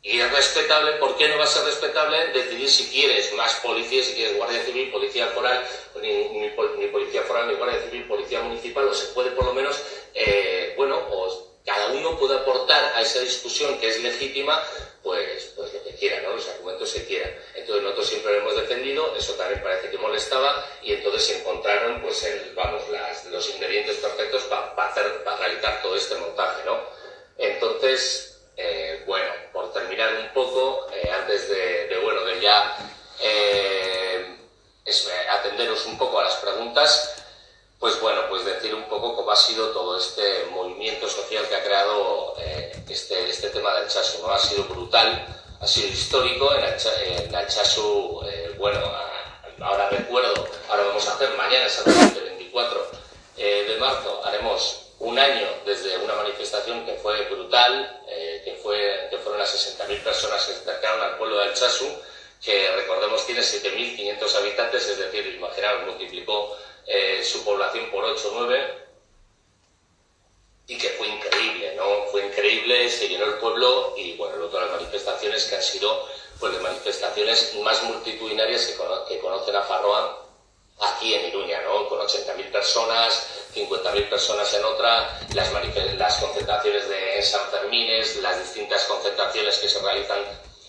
y 0.06 0.20
es 0.20 0.32
respetable, 0.32 0.92
¿por 0.94 1.18
qué 1.18 1.28
no 1.30 1.40
va 1.40 1.46
a 1.46 1.48
ser 1.48 1.66
respetable 1.66 2.28
decidir 2.28 2.70
si 2.70 2.88
quieres 2.90 3.34
más 3.34 3.56
policía, 3.56 4.04
si 4.04 4.14
quieres 4.14 4.38
guardia 4.38 4.64
civil, 4.64 4.92
policía 4.92 5.26
foral, 5.30 5.68
ni, 6.00 6.50
policía 6.90 7.24
foral, 7.24 7.48
ni 7.48 7.56
guardia 7.56 7.82
civil, 7.82 8.08
policía 8.08 8.40
municipal, 8.42 8.88
o 8.88 8.94
se 8.94 9.08
puede 9.14 9.32
por 9.32 9.46
lo 9.46 9.54
menos, 9.56 9.82
eh, 10.14 10.76
bueno, 10.78 10.96
o 11.10 11.56
cada 11.66 11.88
uno 11.88 12.20
puede 12.20 12.36
aportar 12.36 12.94
a 12.94 13.02
esa 13.02 13.20
discusión 13.22 13.80
que 13.80 13.90
es 13.90 14.04
legítima, 14.04 14.62
pues, 15.02 15.54
pues 15.56 15.74
lo 15.74 15.84
que 15.84 15.96
quiera, 15.96 16.22
¿no? 16.22 16.36
los 16.36 16.48
argumentos 16.50 16.94
que 16.94 17.06
quieran. 17.06 17.34
Entonces 17.56 17.84
nosotros 17.84 18.08
siempre 18.08 18.34
lo 18.34 18.40
hemos 18.42 18.56
defendido, 18.58 19.16
eso 19.18 19.34
también 19.34 19.64
parece 19.64 19.90
que 19.90 19.98
molestaba, 19.98 20.70
y 20.84 20.94
entonces 20.94 21.26
se 21.26 21.40
encontraron 21.40 22.00
pues 22.04 22.24
el, 22.26 22.54
vamos, 22.54 22.84
los 23.32 23.50
ingredientes 23.50 23.98
perfectos 23.98 24.44
para 24.44 25.38
realizar 25.40 25.82
todo 25.82 25.96
este 25.96 26.14
montaje. 26.14 26.64
¿no? 26.64 26.80
Entonces, 27.40 28.35
eh, 28.58 29.04
bueno, 29.06 29.30
por 29.52 29.74
terminar 29.74 30.14
un 30.16 30.30
poco, 30.34 30.88
eh, 30.94 31.10
antes 31.12 31.50
de, 31.50 32.00
bueno, 32.04 32.22
de 32.22 32.42
ya 32.42 32.78
eh, 33.20 34.38
atenderos 35.32 35.86
un 35.86 35.98
poco 35.98 36.20
a 36.20 36.24
las 36.24 36.36
preguntas, 36.36 37.24
pues 37.80 38.00
bueno, 38.00 38.22
pues 38.30 38.46
decir 38.46 38.74
un 38.74 38.84
poco 38.84 39.16
cómo 39.16 39.32
ha 39.32 39.36
sido 39.36 39.70
todo 39.72 39.98
este 39.98 40.46
movimiento 40.52 41.10
social 41.10 41.48
que 41.48 41.56
ha 41.56 41.64
creado 41.64 42.36
este, 42.90 43.30
este 43.30 43.50
tema 43.50 43.74
del 43.76 43.90
chasu, 43.90 44.22
¿no? 44.22 44.32
Ha 44.32 44.40
sido 44.40 44.64
brutal, 44.64 45.28
ha 45.60 45.68
sido 45.68 45.90
histórico, 45.90 46.54
en 46.56 46.64
el, 46.64 47.48
chasu, 47.48 48.22
bueno, 48.58 48.80
ahora 49.60 49.90
recuerdo, 49.90 50.48
ahora 50.70 50.84
vamos 50.84 51.08
a 51.08 51.14
hacer 51.14 51.30
mañana 51.36 51.66
exactamente, 51.66 52.22
24 52.22 52.88
de 53.36 53.78
marzo, 53.80 54.22
haremos 54.24 54.86
un 55.00 55.20
año 55.20 55.48
desde 55.66 55.98
una 55.98 56.16
manifestación 56.16 56.86
que 56.86 56.94
fue 56.94 57.22
brutal, 57.30 58.02
eh, 58.08 58.35
que, 58.46 58.54
fue, 58.54 59.08
que 59.10 59.18
fueron 59.18 59.40
las 59.40 59.78
60.000 59.78 60.04
personas 60.04 60.46
que 60.46 60.54
se 60.54 60.60
acercaron 60.62 61.02
al 61.02 61.18
pueblo 61.18 61.38
de 61.38 61.46
Alchazu, 61.46 61.90
que 62.42 62.72
recordemos 62.76 63.26
tiene 63.26 63.42
7.500 63.42 64.36
habitantes, 64.36 64.88
es 64.88 65.00
decir, 65.00 65.26
imaginaos, 65.36 65.88
multiplicó 65.88 66.56
eh, 66.86 67.24
su 67.24 67.44
población 67.44 67.90
por 67.90 68.04
8 68.04 68.32
o 68.32 68.40
9, 68.46 68.86
y 70.68 70.78
que 70.78 70.90
fue 70.90 71.08
increíble, 71.08 71.74
¿no? 71.76 72.06
Fue 72.12 72.26
increíble, 72.26 72.90
se 72.90 73.08
llenó 73.08 73.26
el 73.26 73.36
pueblo 73.36 73.94
y, 73.98 74.14
bueno, 74.14 74.38
luego 74.38 74.60
las 74.60 74.72
manifestaciones 74.72 75.46
que 75.46 75.56
han 75.56 75.64
sido, 75.64 76.08
pues, 76.40 76.54
las 76.54 76.62
manifestaciones 76.62 77.56
más 77.64 77.82
multitudinarias 77.84 78.68
que, 78.68 78.76
que 79.08 79.20
conocen 79.20 79.56
a 79.56 79.64
Farroa 79.64 80.25
aquí 80.80 81.14
en 81.14 81.28
Iruña, 81.28 81.62
¿no? 81.62 81.88
Con 81.88 82.00
80.000 82.00 82.52
personas, 82.52 83.28
50.000 83.54 84.10
personas 84.10 84.54
en 84.54 84.66
otra, 84.66 85.20
las, 85.34 85.52
las 85.98 86.18
concentraciones 86.18 86.90
de 86.90 87.22
San 87.22 87.50
Fermines, 87.50 88.18
las 88.18 88.40
distintas 88.40 88.84
concentraciones 88.84 89.58
que 89.58 89.70
se 89.70 89.80
realizan, 89.80 90.20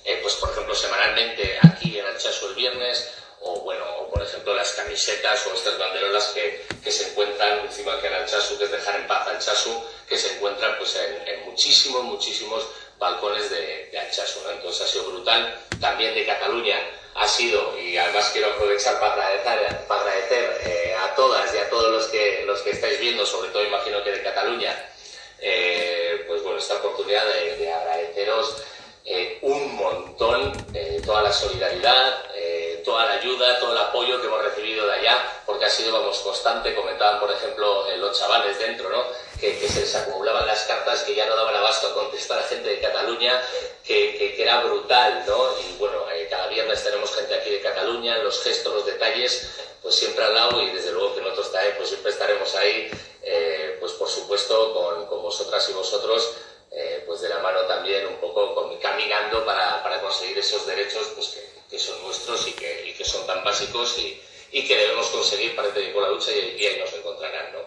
eh, 0.04 0.18
pues 0.22 0.34
por 0.34 0.50
ejemplo, 0.50 0.74
semanalmente 0.74 1.58
aquí 1.62 1.98
en 1.98 2.06
Alchazo 2.06 2.48
el 2.48 2.54
viernes, 2.54 3.10
o 3.40 3.60
bueno, 3.60 3.84
o 4.00 4.10
por 4.10 4.22
ejemplo 4.22 4.54
las 4.54 4.72
camisetas 4.72 5.46
o 5.46 5.54
estas 5.54 5.78
banderolas 5.78 6.26
que, 6.28 6.66
que 6.82 6.90
se 6.90 7.10
encuentran 7.10 7.60
encima 7.60 8.00
que 8.00 8.06
en 8.06 8.14
Alchazu, 8.14 8.58
que 8.58 8.64
es 8.64 8.70
dejar 8.70 8.96
en 8.96 9.06
paz 9.06 9.26
Alchazu, 9.28 9.84
que 10.08 10.18
se 10.18 10.34
encuentran 10.34 10.76
pues 10.78 10.96
en, 10.96 11.44
muchísimos, 11.44 12.02
muchísimos 12.04 12.64
balcones 12.98 13.50
de, 13.50 13.88
de 13.90 13.98
Alchazu, 13.98 14.40
¿no? 14.44 14.50
Entonces 14.50 14.82
ha 14.82 14.86
sido 14.88 15.10
brutal. 15.10 15.60
También 15.80 16.14
de 16.14 16.26
Cataluña 16.26 16.78
ha 17.16 17.26
sido, 17.26 17.78
y 17.78 17.96
además 17.96 18.30
quiero 18.32 18.52
aprovechar 18.52 19.00
para 19.00 19.14
agradecer, 19.14 19.86
para 19.86 20.00
agradecer 20.02 20.60
eh, 20.64 20.94
a 21.02 21.14
todas 21.14 21.54
y 21.54 21.58
a 21.58 21.70
todos 21.70 21.90
los 21.90 22.06
que, 22.06 22.44
los 22.46 22.60
que 22.60 22.70
estáis 22.70 23.00
viendo, 23.00 23.24
sobre 23.24 23.50
todo 23.50 23.64
imagino 23.64 24.02
que 24.04 24.12
de 24.12 24.22
Cataluña, 24.22 24.74
eh, 25.38 26.24
pues 26.28 26.42
bueno, 26.42 26.58
esta 26.58 26.74
oportunidad 26.74 27.24
de, 27.26 27.72
agradeceros 27.72 28.62
eh, 29.04 29.38
un 29.42 29.76
montón 29.76 30.52
toda 31.04 31.22
la 31.22 31.32
solidaridad, 31.32 32.24
toda 32.86 33.04
la 33.04 33.12
ayuda, 33.12 33.58
todo 33.58 33.72
el 33.72 33.78
apoyo 33.78 34.18
que 34.18 34.28
hemos 34.28 34.42
recibido 34.42 34.86
de 34.86 34.94
allá, 34.94 35.42
porque 35.44 35.66
ha 35.66 35.70
sido, 35.70 35.92
vamos, 35.92 36.18
constante. 36.20 36.74
Comentaban, 36.74 37.20
por 37.20 37.30
ejemplo, 37.30 37.84
los 37.98 38.18
chavales 38.18 38.58
dentro, 38.58 38.88
¿no? 38.88 39.04
Que, 39.38 39.68
se 39.68 39.80
les 39.80 39.94
acumulaban 39.94 40.46
las 40.46 40.62
cartas, 40.62 41.02
que 41.02 41.14
ya 41.14 41.26
no 41.26 41.36
daban 41.36 41.56
abasto 41.56 41.88
a 41.88 41.94
contestar 41.94 42.38
a 42.38 42.44
gente 42.44 42.68
de 42.70 42.80
Cataluña, 42.80 43.42
que, 43.84 44.16
que 44.16 44.42
era 44.42 44.62
brutal, 44.62 45.24
¿no? 45.26 45.50
Y 45.60 45.76
bueno, 45.76 46.06
cada 46.30 46.46
viernes 46.48 46.82
tenemos 46.82 47.14
gente 47.14 47.34
aquí 47.34 47.50
de 47.50 47.60
Cataluña, 47.60 48.18
los 48.18 48.42
gestos, 48.42 48.72
los 48.72 48.86
detalles, 48.86 49.50
pues 49.82 49.94
siempre 49.94 50.24
al 50.24 50.34
lado 50.34 50.62
y 50.62 50.70
desde 50.70 50.92
luego 50.92 51.14
que 51.14 51.20
nosotros 51.20 51.52
también, 51.52 51.74
pues 51.76 51.88
siempre 51.88 52.10
estaremos 52.10 52.54
ahí, 52.54 52.90
eh, 53.22 53.76
pues 53.80 53.92
por 53.92 54.08
supuesto 54.08 54.74
con, 54.74 55.06
con, 55.06 55.22
vosotras 55.22 55.68
y 55.68 55.72
vosotros, 55.72 56.32
eh, 56.70 57.04
pues 57.06 57.20
de 57.20 57.28
la 57.28 57.38
mano 57.38 57.60
también 57.62 58.06
un 58.06 58.16
poco 58.16 58.54
caminando 58.80 59.44
para, 59.44 59.82
para, 59.82 60.00
conseguir 60.00 60.38
esos 60.38 60.66
derechos 60.66 61.12
pues 61.14 61.28
que, 61.28 61.55
que 61.70 61.78
son 61.78 62.02
nuestros 62.02 62.46
y 62.48 62.52
que, 62.52 62.88
y 62.88 62.92
que, 62.92 63.04
son 63.04 63.26
tan 63.26 63.42
básicos 63.44 63.98
y, 63.98 64.20
y, 64.52 64.66
que 64.66 64.76
debemos 64.76 65.06
conseguir 65.08 65.54
para 65.56 65.72
seguir 65.72 65.92
con 65.92 66.02
la 66.02 66.10
lucha 66.10 66.30
y, 66.32 66.56
y 66.58 66.66
ahí 66.66 66.78
nos 66.78 66.92
encontrarán, 66.92 67.52
¿no? 67.52 67.58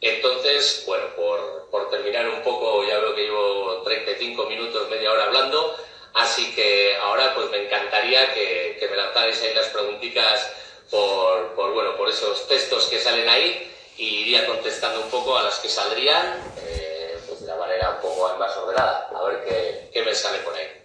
Entonces, 0.00 0.84
bueno, 0.86 1.06
por, 1.16 1.68
por 1.70 1.90
terminar 1.90 2.28
un 2.28 2.42
poco, 2.42 2.84
ya 2.86 2.98
veo 2.98 3.14
que 3.14 3.22
llevo 3.22 3.82
35 3.82 4.46
minutos, 4.46 4.88
media 4.88 5.12
hora 5.12 5.24
hablando, 5.24 5.76
Así 6.18 6.52
que 6.54 6.96
ahora 6.96 7.34
pues 7.34 7.50
me 7.50 7.64
encantaría 7.64 8.32
que, 8.34 8.86
me 8.90 8.96
lanzarais 8.96 9.40
ahí 9.42 9.54
las 9.54 9.68
preguntitas 9.68 10.52
por, 10.90 11.54
bueno, 11.54 11.96
por 11.96 12.08
esos 12.08 12.48
textos 12.48 12.86
que 12.86 12.98
salen 12.98 13.28
ahí 13.28 13.72
y 13.96 14.22
iría 14.22 14.46
contestando 14.46 15.00
un 15.00 15.10
poco 15.10 15.36
a 15.36 15.44
las 15.44 15.58
que 15.60 15.68
saldrían 15.68 16.42
eh, 16.66 17.18
pues 17.26 17.40
de 17.40 17.46
la 17.46 17.56
manera 17.56 17.90
un 17.90 18.00
poco 18.00 18.34
más 18.36 18.56
ordenada, 18.56 19.10
a 19.14 19.24
ver 19.24 19.44
qué, 19.44 19.90
qué 19.92 20.02
me 20.02 20.14
sale 20.14 20.38
por 20.38 20.54
ahí. 20.54 20.77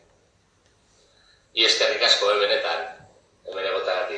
Y 1.53 1.65
es 1.65 1.75
que 1.75 1.87
ricasco, 1.87 2.31
eh, 2.31 2.37
Benetan, 2.37 3.03
a 3.45 4.07
ti. 4.07 4.15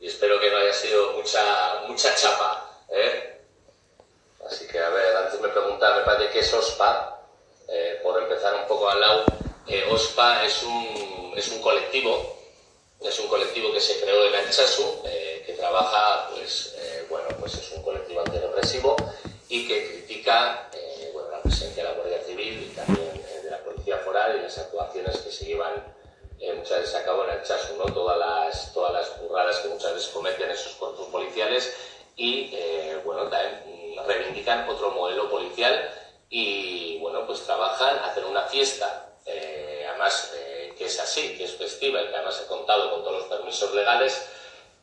Y 0.00 0.06
espero 0.06 0.38
que 0.38 0.50
no 0.50 0.58
haya 0.58 0.72
sido 0.72 1.12
mucha, 1.12 1.84
mucha 1.86 2.14
chapa, 2.14 2.70
¿eh? 2.90 3.40
Así 4.46 4.66
que, 4.66 4.78
a 4.78 4.90
ver, 4.90 5.16
antes 5.16 5.40
me 5.40 5.48
preguntaba, 5.48 5.96
me 5.98 6.04
parece 6.04 6.32
que 6.32 6.40
es 6.40 6.52
OSPA, 6.52 7.22
eh, 7.68 8.00
por 8.02 8.22
empezar 8.22 8.54
un 8.54 8.66
poco 8.66 8.88
al 8.90 9.00
lado, 9.00 9.24
eh, 9.66 9.86
OSPA 9.90 10.44
es 10.44 10.62
un, 10.62 11.32
es 11.34 11.48
un 11.48 11.62
colectivo, 11.62 12.36
es 13.00 13.18
un 13.20 13.28
colectivo 13.28 13.72
que 13.72 13.80
se 13.80 13.98
creó 14.00 14.24
en 14.26 14.34
Anchasu, 14.34 15.02
eh, 15.06 15.42
que 15.46 15.54
trabaja, 15.54 16.28
pues, 16.30 16.76
bueno, 17.08 17.28
pues 17.40 17.54
es 17.54 17.70
un 17.72 17.82
colectivo 17.82 18.20
antirrepresivo 18.20 18.96
y 19.48 19.68
que 19.68 19.88
critica 19.88 20.68
bueno, 21.12 21.30
la 21.30 21.42
presencia 21.42 21.82
de 21.82 21.88
la 21.90 21.94
Guardia 21.96 22.22
Civil 22.22 22.70
y 22.70 22.74
también 22.74 23.22
de 23.42 23.50
la 23.50 23.58
Policía 23.58 23.98
Foral 23.98 24.38
y 24.38 24.42
las 24.42 24.58
actuaciones 24.58 25.18
que 25.18 25.30
se 25.30 25.44
llevan 25.44 25.93
muchas 26.56 26.80
veces 26.80 26.94
a 26.94 27.04
cabo 27.04 27.24
en 27.24 27.30
Anchasu, 27.30 27.76
¿no? 27.76 27.84
todas, 27.92 28.18
las, 28.18 28.72
todas 28.72 28.92
las 28.92 29.20
burradas 29.20 29.58
que 29.58 29.68
muchas 29.68 29.94
veces 29.94 30.08
cometen 30.08 30.50
esos 30.50 30.74
cuerpos 30.74 31.06
policiales 31.08 31.74
y, 32.16 32.54
bueno, 33.04 33.28
también 33.28 33.96
reivindican 34.06 34.68
otro 34.68 34.90
modelo 34.90 35.30
policial 35.30 35.90
y, 36.28 36.98
bueno, 36.98 37.26
pues 37.26 37.42
trabajan, 37.42 37.98
hacen 38.04 38.24
una 38.24 38.42
fiesta 38.42 39.04
eh, 39.26 39.86
además 39.88 40.32
eh, 40.36 40.74
que 40.76 40.84
es 40.84 41.00
así, 41.00 41.36
que 41.36 41.44
es 41.44 41.56
festiva 41.56 42.02
y 42.02 42.08
que 42.08 42.14
además 42.14 42.42
he 42.44 42.46
contado 42.46 42.90
con 42.90 43.02
todos 43.02 43.20
los 43.20 43.28
permisos 43.28 43.74
legales, 43.74 44.28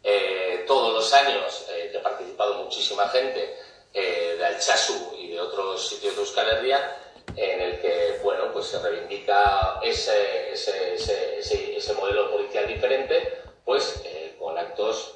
eh, 0.03 0.63
todos 0.67 0.93
los 0.93 1.13
años 1.13 1.65
que 1.91 1.97
ha 1.97 2.01
participado 2.01 2.55
muchísima 2.55 3.07
gente 3.09 3.57
de 3.93 4.45
Alchazu 4.45 5.15
y 5.17 5.27
de 5.27 5.41
otros 5.41 5.85
sitios 5.85 6.15
de 6.15 6.21
Euskal 6.21 6.47
Herria, 6.47 6.97
en 7.35 7.61
el 7.61 7.79
que 7.79 8.19
bueno, 8.23 8.51
pues 8.53 8.67
se 8.67 8.79
reivindica 8.79 9.79
ese, 9.81 10.51
ese, 10.51 10.95
ese, 10.95 11.77
ese 11.77 11.93
modelo 11.93 12.31
policial 12.31 12.67
diferente, 12.67 13.41
pues 13.65 14.03
con 14.39 14.57
actos, 14.57 15.15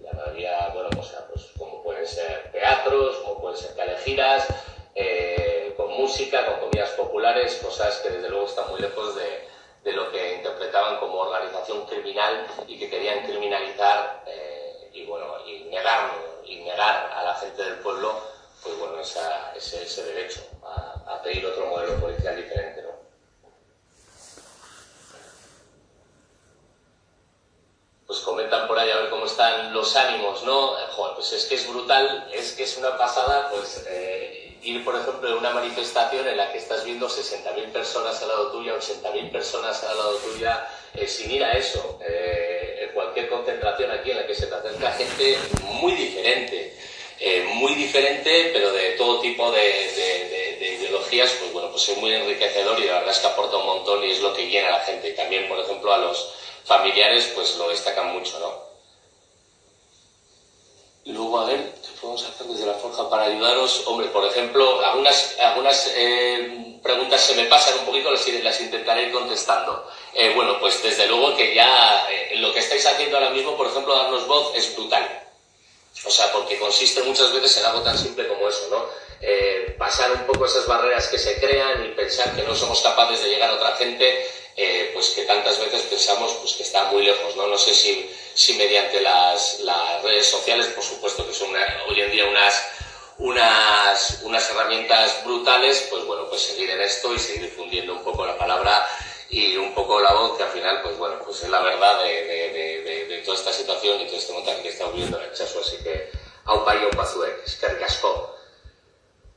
la 0.00 0.12
mayoría, 0.12 0.70
bueno, 0.72 0.88
pues, 0.90 1.14
pues, 1.32 1.46
como 1.58 1.82
pueden 1.82 2.06
ser 2.06 2.50
teatros, 2.52 3.16
como 3.18 3.40
pueden 3.40 3.58
ser 3.58 3.74
calejiras, 3.74 4.46
eh, 4.94 5.74
con 5.76 5.92
música, 5.92 6.46
con 6.46 6.60
comidas 6.60 6.90
populares, 6.90 7.56
cosas 7.56 7.98
que 7.98 8.10
desde 8.10 8.28
luego 8.28 8.46
están 8.46 8.70
muy 8.70 8.80
lejos 8.80 9.16
de, 9.16 9.48
de 9.82 9.92
lo 9.92 10.10
que 10.12 10.36
interpretaban 10.36 10.98
como 10.98 11.18
organización 11.18 11.86
criminal 11.86 12.46
y 12.68 12.78
que 12.78 12.88
querían 12.88 13.24
criminalizar 13.26 14.22
eh, 14.26 14.90
y, 14.92 15.04
bueno, 15.06 15.26
y, 15.46 15.64
negar, 15.64 16.10
y 16.44 16.56
negar 16.60 17.10
a 17.12 17.24
la 17.24 17.34
gente 17.34 17.64
del 17.64 17.76
pueblo 17.76 18.14
pues 18.62 18.78
bueno, 18.78 19.00
esa, 19.00 19.52
ese, 19.56 19.82
ese, 19.82 20.04
derecho 20.04 20.40
a, 21.06 21.22
pedir 21.22 21.46
otro 21.46 21.66
modelo 21.66 22.00
policial 22.00 22.36
diferente. 22.36 22.82
¿no? 22.82 22.90
Pues 28.06 28.18
comentan 28.20 28.66
por 28.68 28.78
ahí 28.78 28.90
a 28.90 28.96
ver 28.96 29.10
cómo 29.10 29.26
están 29.26 29.72
los 29.72 29.96
ánimos, 29.96 30.42
¿no? 30.44 30.74
Pues 31.14 31.32
es 31.32 31.46
que 31.46 31.54
es 31.54 31.68
brutal, 31.68 32.28
es 32.32 32.52
que 32.52 32.64
es 32.64 32.76
una 32.76 32.96
pasada, 32.98 33.48
pues 33.50 33.86
ir, 34.62 34.84
por 34.84 34.94
ejemplo, 34.96 35.28
en 35.28 35.34
una 35.38 35.50
manifestación 35.50 36.26
en 36.26 36.36
la 36.36 36.52
que 36.52 36.58
estás 36.58 36.84
viendo 36.84 37.08
60.000 37.08 37.72
personas 37.72 38.20
al 38.22 38.28
lado 38.28 38.52
tuya, 38.52 38.74
80.000 38.74 39.30
personas 39.30 39.82
al 39.84 39.96
lado 39.96 40.16
tuya, 40.18 40.68
eh, 40.94 41.06
sin 41.06 41.30
ir 41.30 41.44
a 41.44 41.52
eso. 41.52 41.98
Eh, 42.06 42.90
cualquier 42.94 43.28
concentración 43.28 43.90
aquí 43.90 44.10
en 44.10 44.18
la 44.18 44.26
que 44.26 44.34
se 44.34 44.46
te 44.46 44.54
acerca 44.54 44.92
gente 44.92 45.38
muy 45.80 45.92
diferente, 45.92 46.76
eh, 47.18 47.44
muy 47.54 47.74
diferente, 47.74 48.50
pero 48.52 48.72
de 48.72 48.90
todo 48.92 49.20
tipo 49.20 49.50
de, 49.50 49.60
ideologías, 50.66 51.30
pues 51.32 51.52
bueno, 51.52 51.70
pues 51.70 51.88
es 51.88 51.98
muy 51.98 52.14
enriquecedor 52.14 52.78
y 52.80 52.84
la 52.84 52.94
verdad 52.94 53.10
es 53.10 53.18
que 53.18 53.26
aporta 53.26 53.56
un 53.56 53.66
montón 53.66 54.04
y 54.04 54.10
es 54.10 54.20
lo 54.20 54.32
que 54.32 54.48
llena 54.48 54.68
a 54.68 54.78
la 54.78 54.80
gente. 54.80 55.08
Y 55.08 55.14
también, 55.14 55.48
por 55.48 55.58
ejemplo, 55.58 55.92
a 55.92 55.98
los 55.98 56.28
familiares, 56.64 57.32
pues 57.34 57.56
lo 57.56 57.68
destacan 57.68 58.12
mucho, 58.12 58.38
¿no? 58.38 58.72
Luego, 61.04 61.40
a 61.40 61.46
ver, 61.46 61.58
¿qué 61.82 61.88
podemos 62.00 62.24
hacer 62.24 62.46
desde 62.46 62.66
la 62.66 62.74
forja 62.74 63.10
para 63.10 63.24
ayudaros? 63.24 63.82
Hombre, 63.86 64.06
por 64.08 64.24
ejemplo, 64.24 64.84
algunas, 64.84 65.36
algunas 65.40 65.90
eh, 65.96 66.78
preguntas 66.80 67.20
se 67.20 67.34
me 67.34 67.44
pasan 67.46 67.80
un 67.80 67.86
poquito, 67.86 68.12
las, 68.12 68.26
las 68.28 68.60
intentaré 68.60 69.04
ir 69.04 69.12
contestando. 69.12 69.88
Eh, 70.14 70.32
bueno, 70.36 70.60
pues 70.60 70.80
desde 70.80 71.08
luego 71.08 71.36
que 71.36 71.54
ya 71.54 72.06
eh, 72.08 72.36
lo 72.36 72.52
que 72.52 72.60
estáis 72.60 72.86
haciendo 72.86 73.16
ahora 73.16 73.30
mismo, 73.30 73.56
por 73.56 73.66
ejemplo, 73.66 73.96
darnos 73.96 74.28
voz, 74.28 74.54
es 74.54 74.76
brutal. 74.76 75.22
O 76.06 76.10
sea, 76.10 76.32
porque 76.32 76.58
consiste 76.58 77.02
muchas 77.02 77.32
veces 77.32 77.58
en 77.58 77.66
algo 77.66 77.82
tan 77.82 77.98
simple 77.98 78.28
como 78.28 78.48
eso, 78.48 78.68
¿no? 78.70 78.86
Pasar 79.78 80.10
un 80.12 80.26
poco 80.26 80.46
esas 80.46 80.66
barreras 80.66 81.08
que 81.08 81.18
se 81.18 81.40
crean 81.40 81.84
y 81.84 81.88
pensar 81.88 82.34
que 82.34 82.42
no 82.42 82.54
somos 82.54 82.80
capaces 82.82 83.22
de 83.22 83.30
llegar 83.30 83.50
a 83.50 83.54
otra 83.54 83.72
gente, 83.76 84.26
pues 84.92 85.10
que 85.10 85.22
tantas 85.22 85.58
veces 85.58 85.82
pensamos 85.82 86.32
pues, 86.40 86.54
que 86.54 86.62
está 86.62 86.84
muy 86.84 87.04
lejos, 87.04 87.36
¿no? 87.36 87.46
No 87.46 87.58
sé 87.58 87.74
si 87.74 88.10
si 88.34 88.54
mediante 88.54 89.00
las, 89.00 89.60
las 89.60 90.02
redes 90.02 90.26
sociales, 90.26 90.66
por 90.68 90.84
supuesto 90.84 91.26
que 91.26 91.34
son 91.34 91.50
hoy 91.88 92.00
en 92.00 92.10
día 92.10 92.24
unas, 92.24 92.66
unas, 93.18 94.20
unas 94.22 94.50
herramientas 94.50 95.22
brutales, 95.24 95.86
pues 95.90 96.04
bueno, 96.04 96.28
pues 96.28 96.42
seguir 96.42 96.70
en 96.70 96.80
esto 96.80 97.12
y 97.14 97.18
seguir 97.18 97.42
difundiendo 97.42 97.92
un 97.92 98.02
poco 98.02 98.24
la 98.24 98.38
palabra 98.38 98.86
y 99.28 99.56
un 99.56 99.74
poco 99.74 100.00
la 100.00 100.12
voz, 100.12 100.36
que 100.36 100.44
al 100.44 100.50
final, 100.50 100.82
pues 100.82 100.96
bueno, 100.98 101.16
pues 101.24 101.42
es 101.42 101.48
la 101.48 101.60
verdad 101.60 102.02
de, 102.02 102.22
de, 102.26 103.06
de, 103.08 103.18
toda 103.18 103.36
esta 103.36 103.52
situación 103.52 104.00
y 104.00 104.06
todo 104.06 104.16
este 104.16 104.32
montaje 104.32 104.62
que 104.62 104.68
estamos 104.68 104.94
viviendo 104.94 105.18
en 105.18 105.24
el 105.24 105.32
Chaso, 105.32 105.60
así 105.60 105.76
que 105.82 106.10
a 106.44 106.54
un 106.54 106.64
payo, 106.64 106.88
un 106.90 106.96
pazuec, 106.96 107.46
es 107.46 107.56
que 107.56 107.68
ricasco. 107.68 108.36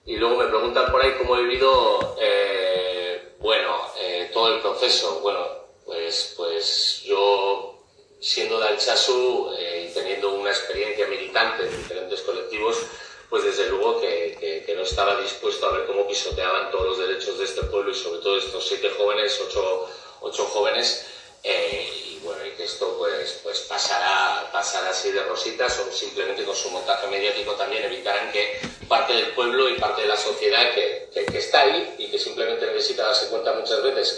Y 0.05 0.17
luego 0.17 0.37
me 0.37 0.47
preguntan 0.47 0.91
por 0.91 1.01
ahí 1.01 1.13
cómo 1.17 1.35
he 1.35 1.43
vivido, 1.43 2.15
eh, 2.19 3.33
bueno, 3.39 3.75
eh, 3.99 4.29
todo 4.31 4.53
el 4.53 4.61
proceso. 4.61 5.19
Bueno, 5.21 5.47
pues, 5.83 6.33
pues 6.37 7.01
yo 7.03 7.83
siendo 8.19 8.59
de 8.59 8.67
Alchazu 8.67 9.51
eh, 9.57 9.87
y 9.89 9.93
teniendo 9.93 10.33
una 10.33 10.51
experiencia 10.51 11.07
militante 11.07 11.63
en 11.63 11.77
diferentes 11.77 12.21
colectivos, 12.21 12.77
pues 13.29 13.43
desde 13.43 13.67
luego 13.69 13.99
que, 13.99 14.63
que, 14.65 14.75
no 14.75 14.83
estaba 14.83 15.19
dispuesto 15.21 15.65
a 15.65 15.71
ver 15.71 15.87
cómo 15.87 16.07
pisoteaban 16.07 16.71
todos 16.71 16.85
los 16.85 17.07
derechos 17.07 17.37
de 17.39 17.45
este 17.45 17.63
pueblo 17.63 17.91
y 17.91 17.95
sobre 17.95 18.21
todo 18.21 18.37
estos 18.37 18.67
siete 18.67 18.89
jóvenes, 18.91 19.41
ocho, 19.45 19.89
ocho 20.21 20.45
jóvenes, 20.45 21.07
eh, 21.43 22.14
bueno, 22.25 22.45
y 22.45 22.51
que 22.51 22.65
esto 22.65 22.97
pues, 22.97 23.39
pues 23.43 23.61
pasará, 23.61 24.49
pasará 24.51 24.89
así 24.89 25.11
de 25.11 25.23
rositas 25.23 25.79
o 25.79 25.91
simplemente 25.91 26.43
con 26.43 26.55
su 26.55 26.69
montaje 26.71 27.07
mediático 27.07 27.53
también 27.53 27.83
evitarán 27.83 28.31
que 28.31 28.59
parte 28.89 29.13
del 29.13 29.27
pueblo 29.27 29.69
y 29.69 29.79
parte 29.79 30.01
de 30.01 30.07
la 30.07 30.17
sociedad 30.17 30.73
que, 30.73 31.09
que 31.13 31.37
está 31.37 31.61
ahí 31.61 31.95
y 31.97 32.11
que 32.11 32.19
simplemente 32.19 32.65
necesita 32.65 33.03
darse 33.03 33.27
cuenta 33.29 33.53
muchas 33.53 33.81
veces 33.81 34.13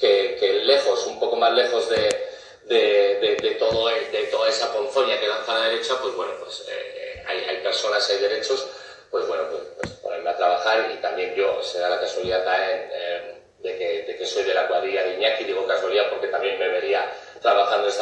que, 0.00 0.36
que 0.40 0.52
lejos, 0.64 1.06
un 1.06 1.20
poco 1.20 1.36
más 1.36 1.52
lejos 1.52 1.88
de 1.88 2.34
de, 2.66 3.36
de, 3.40 3.50
todo, 3.52 3.88
de 3.88 4.28
toda 4.30 4.48
esa 4.48 4.72
ponzoña 4.72 5.18
que 5.20 5.28
lanza 5.28 5.54
la 5.54 5.68
derecha, 5.68 5.94
pues 6.00 6.14
bueno, 6.14 6.32
pues 6.40 6.64
eh, 6.68 7.22
hay, 7.26 7.38
hay, 7.48 7.56
personas, 7.58 8.08
hay 8.10 8.18
derechos, 8.18 8.66
pues 9.10 9.26
bueno, 9.28 9.44
pues, 9.50 9.62
pues, 9.80 9.90
ponerme 9.94 10.30
a 10.30 10.36
trabajar 10.36 10.90
y 10.92 11.00
también 11.00 11.34
yo, 11.34 11.62
se 11.62 11.78
da 11.78 11.90
la 11.90 12.00
casualidad 12.00 12.44
también 12.44 12.90
eh, 12.92 13.34
de, 13.60 13.78
que, 13.78 14.02
de, 14.06 14.16
que, 14.16 14.26
soy 14.26 14.44
de 14.44 14.54
la 14.54 14.66
cuadrilla 14.66 15.04
de 15.04 15.14
Iñaki, 15.14 15.44
digo 15.44 15.66
casualidad 15.66 16.10
porque 16.10 16.28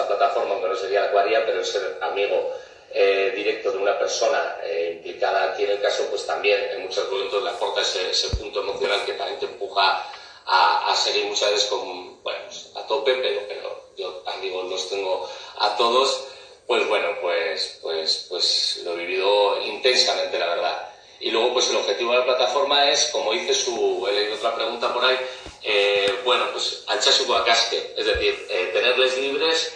esta 0.02 0.16
plataforma, 0.16 0.54
aunque 0.54 0.68
no 0.68 0.76
sería 0.76 1.02
la 1.02 1.10
cuadrilla, 1.10 1.44
pero 1.46 1.58
el 1.58 1.64
ser 1.64 1.98
amigo 2.00 2.52
eh, 2.92 3.32
directo 3.34 3.72
de 3.72 3.78
una 3.78 3.98
persona 3.98 4.58
eh, 4.64 4.94
implicada 4.96 5.52
aquí 5.52 5.64
en 5.64 5.70
el 5.70 5.80
caso, 5.80 6.06
pues 6.10 6.26
también 6.26 6.60
en 6.72 6.82
muchos 6.82 7.10
momentos 7.10 7.42
le 7.42 7.50
aporta 7.50 7.80
ese, 7.80 8.10
ese 8.10 8.36
punto 8.36 8.60
emocional 8.60 9.04
que 9.06 9.14
también 9.14 9.38
te 9.38 9.46
empuja 9.46 10.06
a, 10.44 10.92
a 10.92 10.96
seguir 10.96 11.26
muchas 11.26 11.50
veces 11.52 11.68
con, 11.68 12.22
bueno, 12.22 12.40
pues, 12.46 12.70
a 12.76 12.86
tope, 12.86 13.14
pero, 13.14 13.40
pero 13.48 13.90
yo 13.96 14.22
amigos 14.26 14.68
los 14.68 14.90
tengo 14.90 15.28
a 15.58 15.76
todos, 15.76 16.28
pues 16.66 16.86
bueno, 16.88 17.08
pues, 17.20 17.78
pues, 17.82 18.26
pues 18.28 18.80
lo 18.84 18.92
he 18.92 18.96
vivido 18.96 19.60
intensamente, 19.62 20.38
la 20.38 20.46
verdad. 20.46 20.88
Y 21.20 21.30
luego, 21.30 21.52
pues 21.52 21.70
el 21.70 21.76
objetivo 21.76 22.12
de 22.12 22.18
la 22.18 22.24
plataforma 22.24 22.90
es, 22.90 23.06
como 23.12 23.32
dice 23.32 23.54
su, 23.54 24.06
he 24.08 24.12
leído 24.12 24.34
otra 24.34 24.56
pregunta 24.56 24.92
por 24.92 25.04
ahí, 25.04 25.16
eh, 25.62 26.18
bueno, 26.24 26.46
pues 26.52 26.84
su 27.00 27.26
Guacasque, 27.26 27.94
es 27.96 28.06
decir, 28.06 28.46
eh, 28.50 28.70
tenerles 28.72 29.16
libres, 29.18 29.72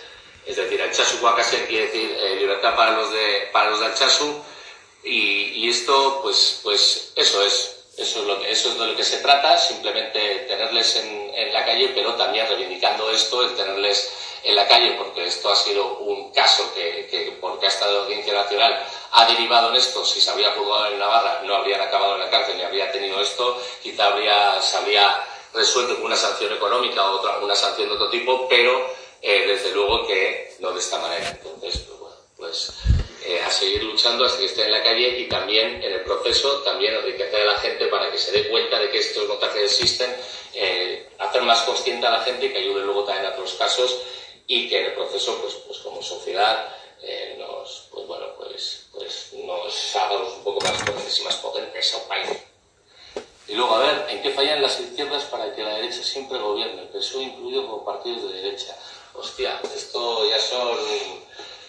es 0.46 0.56
decir, 0.56 0.80
su 0.92 1.18
Guacasque 1.18 1.66
quiere 1.66 1.86
decir 1.86 2.16
eh, 2.18 2.36
libertad 2.36 2.76
para 2.76 2.92
los 2.92 3.12
de, 3.12 3.48
para 3.52 3.70
los 3.70 3.80
de 3.80 3.86
Alchasu, 3.86 4.42
y, 5.02 5.68
esto, 5.68 6.20
pues, 6.22 6.60
pues 6.64 7.12
eso 7.14 7.42
es, 7.42 7.84
eso 7.96 8.20
es, 8.20 8.26
lo 8.26 8.40
que, 8.40 8.50
eso 8.50 8.70
es 8.70 8.78
de 8.78 8.86
lo 8.86 8.96
que 8.96 9.04
se 9.04 9.18
trata, 9.18 9.56
simplemente 9.56 10.46
tenerles 10.48 10.96
en, 10.96 11.30
en, 11.32 11.52
la 11.52 11.64
calle, 11.64 11.92
pero 11.94 12.14
también 12.14 12.48
reivindicando 12.48 13.10
esto, 13.10 13.42
el 13.42 13.54
tenerles 13.54 14.12
en 14.42 14.56
la 14.56 14.66
calle, 14.66 14.96
porque 14.98 15.26
esto 15.26 15.50
ha 15.50 15.56
sido 15.56 15.98
un 15.98 16.32
caso 16.32 16.72
que, 16.74 17.06
que 17.08 17.36
porque 17.40 17.66
ha 17.66 17.68
estado 17.68 18.02
Audiencia 18.02 18.32
Nacional 18.32 18.84
ha 19.12 19.26
derivado 19.26 19.70
en 19.70 19.76
esto, 19.76 20.04
si 20.04 20.20
se 20.20 20.30
habría 20.30 20.52
jugado 20.52 20.86
en 20.86 20.98
Navarra 20.98 21.42
no 21.44 21.54
habrían 21.54 21.80
acabado 21.80 22.14
en 22.14 22.20
la 22.20 22.30
cárcel 22.30 22.56
ni 22.56 22.62
habría 22.62 22.92
tenido 22.92 23.20
esto, 23.20 23.60
quizá 23.82 24.06
habría, 24.06 24.60
se 24.60 24.76
habría 24.76 25.24
resuelto 25.54 25.96
con 25.96 26.06
una 26.06 26.16
sanción 26.16 26.52
económica 26.52 27.10
o 27.10 27.16
otra, 27.18 27.38
una 27.38 27.54
sanción 27.54 27.88
de 27.88 27.94
otro 27.94 28.10
tipo, 28.10 28.46
pero 28.48 28.88
eh, 29.28 29.44
desde 29.44 29.72
luego 29.72 30.06
que 30.06 30.54
no 30.60 30.70
de 30.70 30.78
esta 30.78 31.00
manera. 31.00 31.28
Entonces, 31.30 31.78
pues, 31.78 31.98
bueno, 31.98 32.16
pues 32.36 32.72
eh, 33.24 33.40
a 33.40 33.50
seguir 33.50 33.82
luchando 33.82 34.24
hasta 34.24 34.38
que 34.38 34.44
esté 34.44 34.62
en 34.62 34.70
la 34.70 34.84
calle 34.84 35.18
y 35.18 35.28
también 35.28 35.82
en 35.82 35.92
el 35.92 36.02
proceso 36.02 36.62
también 36.62 36.94
enriquecer 36.94 37.40
a 37.40 37.52
la 37.54 37.58
gente 37.58 37.86
para 37.88 38.08
que 38.12 38.18
se 38.18 38.30
dé 38.30 38.48
cuenta 38.48 38.78
de 38.78 38.88
que 38.88 38.98
estos 38.98 39.26
montajes 39.26 39.64
existen, 39.64 40.14
eh, 40.54 41.08
hacer 41.18 41.42
más 41.42 41.62
consciente 41.62 42.06
a 42.06 42.10
la 42.10 42.20
gente 42.20 42.46
y 42.46 42.50
que 42.50 42.58
ayude 42.58 42.84
luego 42.84 43.02
también 43.02 43.26
a 43.26 43.30
otros 43.30 43.54
casos 43.54 43.98
y 44.46 44.68
que 44.68 44.78
en 44.78 44.84
el 44.86 44.92
proceso, 44.92 45.40
pues, 45.42 45.54
pues 45.54 45.78
como 45.80 46.00
sociedad, 46.00 46.72
eh, 47.02 47.34
nos, 47.36 47.88
pues 47.90 48.06
bueno, 48.06 48.26
pues, 48.36 48.86
pues 48.92 49.32
nos 49.32 49.96
hagamos 49.96 50.34
un 50.34 50.44
poco 50.44 50.60
más 50.60 50.76
fuertes 50.84 51.18
y 51.18 51.22
más 51.24 51.34
potentes 51.34 51.94
a 51.94 51.96
un 51.96 52.08
país. 52.08 52.28
Y 53.48 53.54
luego, 53.54 53.74
a 53.74 53.78
ver, 53.78 54.06
¿en 54.08 54.22
qué 54.22 54.30
fallan 54.30 54.62
las 54.62 54.78
izquierdas 54.78 55.24
para 55.24 55.52
que 55.52 55.62
la 55.62 55.74
derecha 55.74 56.02
siempre 56.02 56.38
gobierne? 56.38 56.82
El 56.82 56.88
PSOE 56.88 57.24
incluido 57.24 57.66
como 57.66 57.84
partidos 57.84 58.22
de 58.30 58.42
derecha. 58.42 58.76
Hostia, 59.18 59.60
esto 59.74 60.28
ya 60.28 60.38
son 60.38 60.76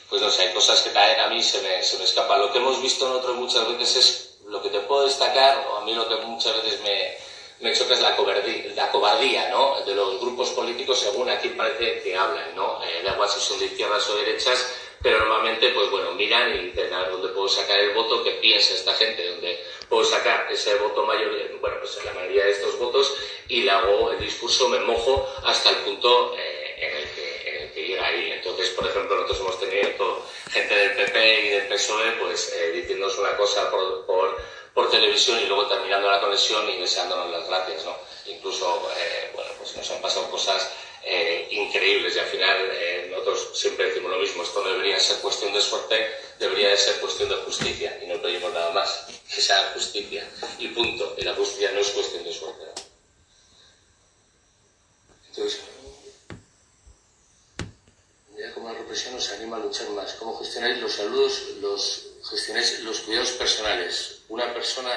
pues 0.10 0.22
no 0.22 0.30
sé, 0.30 0.44
hay 0.44 0.54
cosas 0.54 0.82
que 0.82 0.90
también 0.92 1.20
a 1.20 1.28
mí 1.28 1.44
se 1.44 1.62
me, 1.62 1.84
se 1.84 1.98
me 1.98 2.06
escapan. 2.06 2.40
Lo 2.40 2.52
que 2.52 2.60
hemos 2.60 2.82
visto 2.82 3.08
nosotros 3.08 3.36
muchas 3.36 3.68
veces 3.68 3.96
es 3.98 4.38
lo 4.48 4.62
que 4.62 4.70
te 4.70 4.80
puedo 4.82 5.04
destacar, 5.04 5.68
o 5.70 5.78
a 5.78 5.86
mí 5.86 5.94
lo 5.94 6.08
que 6.08 6.16
muchas 6.26 6.56
veces 6.64 6.82
me, 6.82 7.18
me 7.60 7.76
choca 7.76 7.94
es 7.94 8.02
la 8.02 8.16
cobardía, 8.16 8.74
la 8.76 8.90
cobardía 8.90 9.50
¿no? 9.50 9.82
de 9.82 9.94
los 9.94 10.20
grupos 10.22 10.52
políticos 10.52 11.00
según 11.00 11.30
aquí 11.30 11.50
parece 11.50 12.02
que 12.02 12.16
hablan, 12.16 12.56
¿no? 12.56 12.82
Eh, 12.84 13.02
da 13.04 13.14
igual 13.14 13.30
si 13.30 13.42
son 13.42 13.60
de 13.60 13.66
izquierdas 13.66 14.10
o 14.10 14.16
derechas, 14.16 14.74
pero 15.02 15.20
normalmente, 15.20 15.70
pues 15.70 15.92
bueno, 15.92 16.12
miran 16.14 16.56
y 16.56 16.70
dicen, 16.70 16.94
a 16.94 17.02
ver, 17.02 17.12
¿dónde 17.12 17.28
puedo 17.30 17.50
sacar 17.50 17.78
el 17.78 17.94
voto 17.94 18.24
que 18.24 18.32
piensa 18.32 18.74
esta 18.74 18.94
gente? 18.96 19.30
¿Dónde 19.30 19.62
puedo 19.90 20.04
sacar 20.06 20.48
ese 20.50 20.76
voto 20.76 21.06
mayor? 21.06 21.30
Bueno, 21.60 21.78
pues 21.82 22.04
la 22.06 22.14
mayoría 22.14 22.46
de 22.46 22.52
estos 22.52 22.80
votos 22.80 23.14
y 23.50 23.62
le 23.62 23.72
hago 23.72 24.12
el 24.12 24.20
discurso, 24.20 24.70
me 24.70 24.80
mojo 24.80 25.28
hasta 25.44 25.70
el 25.70 25.76
punto 25.78 26.34
eh, 26.38 26.57
Entonces, 28.16 28.70
por 28.70 28.88
ejemplo, 28.88 29.16
nosotros 29.16 29.40
hemos 29.40 29.60
tenido 29.60 30.22
gente 30.52 30.76
del 30.76 30.96
PP 30.96 31.46
y 31.46 31.50
del 31.50 31.68
PSOE 31.68 32.12
pues 32.20 32.54
eh, 32.56 32.72
diciéndonos 32.72 33.18
una 33.18 33.36
cosa 33.36 33.70
por, 33.70 34.38
televisión 34.92 35.40
y 35.42 35.46
luego 35.48 35.68
terminando 35.68 36.10
la 36.10 36.22
conexión 36.22 36.70
y 36.70 36.78
deseándonos 36.80 37.30
las 37.30 37.48
gracias, 37.48 37.84
¿no? 37.84 37.98
Incluso, 38.26 38.90
eh, 38.98 39.32
bueno, 39.34 39.52
pues 39.58 39.76
nos 39.76 39.92
han 39.92 40.02
pasado 40.02 40.30
cosas 40.32 40.72
eh, 41.04 41.48
increíbles 41.52 42.16
y 42.16 42.20
al 42.20 42.26
final 42.26 42.70
eh, 42.72 43.08
nosotros 43.10 43.52
siempre 43.54 43.86
decimos 43.86 44.12
lo 44.12 44.20
mismo, 44.20 44.44
esto 44.44 44.62
no 44.62 44.72
debería 44.72 45.00
ser 45.00 45.18
cuestión 45.20 45.54
de 45.54 45.62
suerte, 45.62 46.06
debería 46.38 46.70
de 46.70 46.78
ser 46.78 47.00
cuestión 47.00 47.30
de 47.30 47.36
justicia 47.36 47.98
y 48.04 48.08
no 48.08 48.22
pedimos 48.22 48.52
nada 48.54 48.72
más, 48.72 49.06
que 49.34 49.42
sea 49.42 49.72
justicia 49.74 50.30
y 50.60 50.68
punto. 50.70 51.16
Y 51.18 51.22
la 51.22 51.34
justicia 51.34 51.72
no 51.72 51.80
es 51.80 51.90
cuestión 51.92 52.24
de 52.24 52.34
suerte. 52.34 52.66
Entonces, 55.30 55.62
como 58.54 58.72
la 58.72 58.78
represión 58.78 59.16
nos 59.16 59.32
anima 59.32 59.58
a 59.58 59.60
luchar 59.60 59.90
más. 59.90 60.14
¿Cómo 60.14 60.38
gestionáis 60.38 60.78
los 60.80 60.94
saludos, 60.94 61.42
los 61.62 62.08
gestionáis 62.30 62.80
los 62.82 63.00
cuidados 63.02 63.32
personales? 63.32 64.20
¿Una 64.30 64.54
persona 64.54 64.92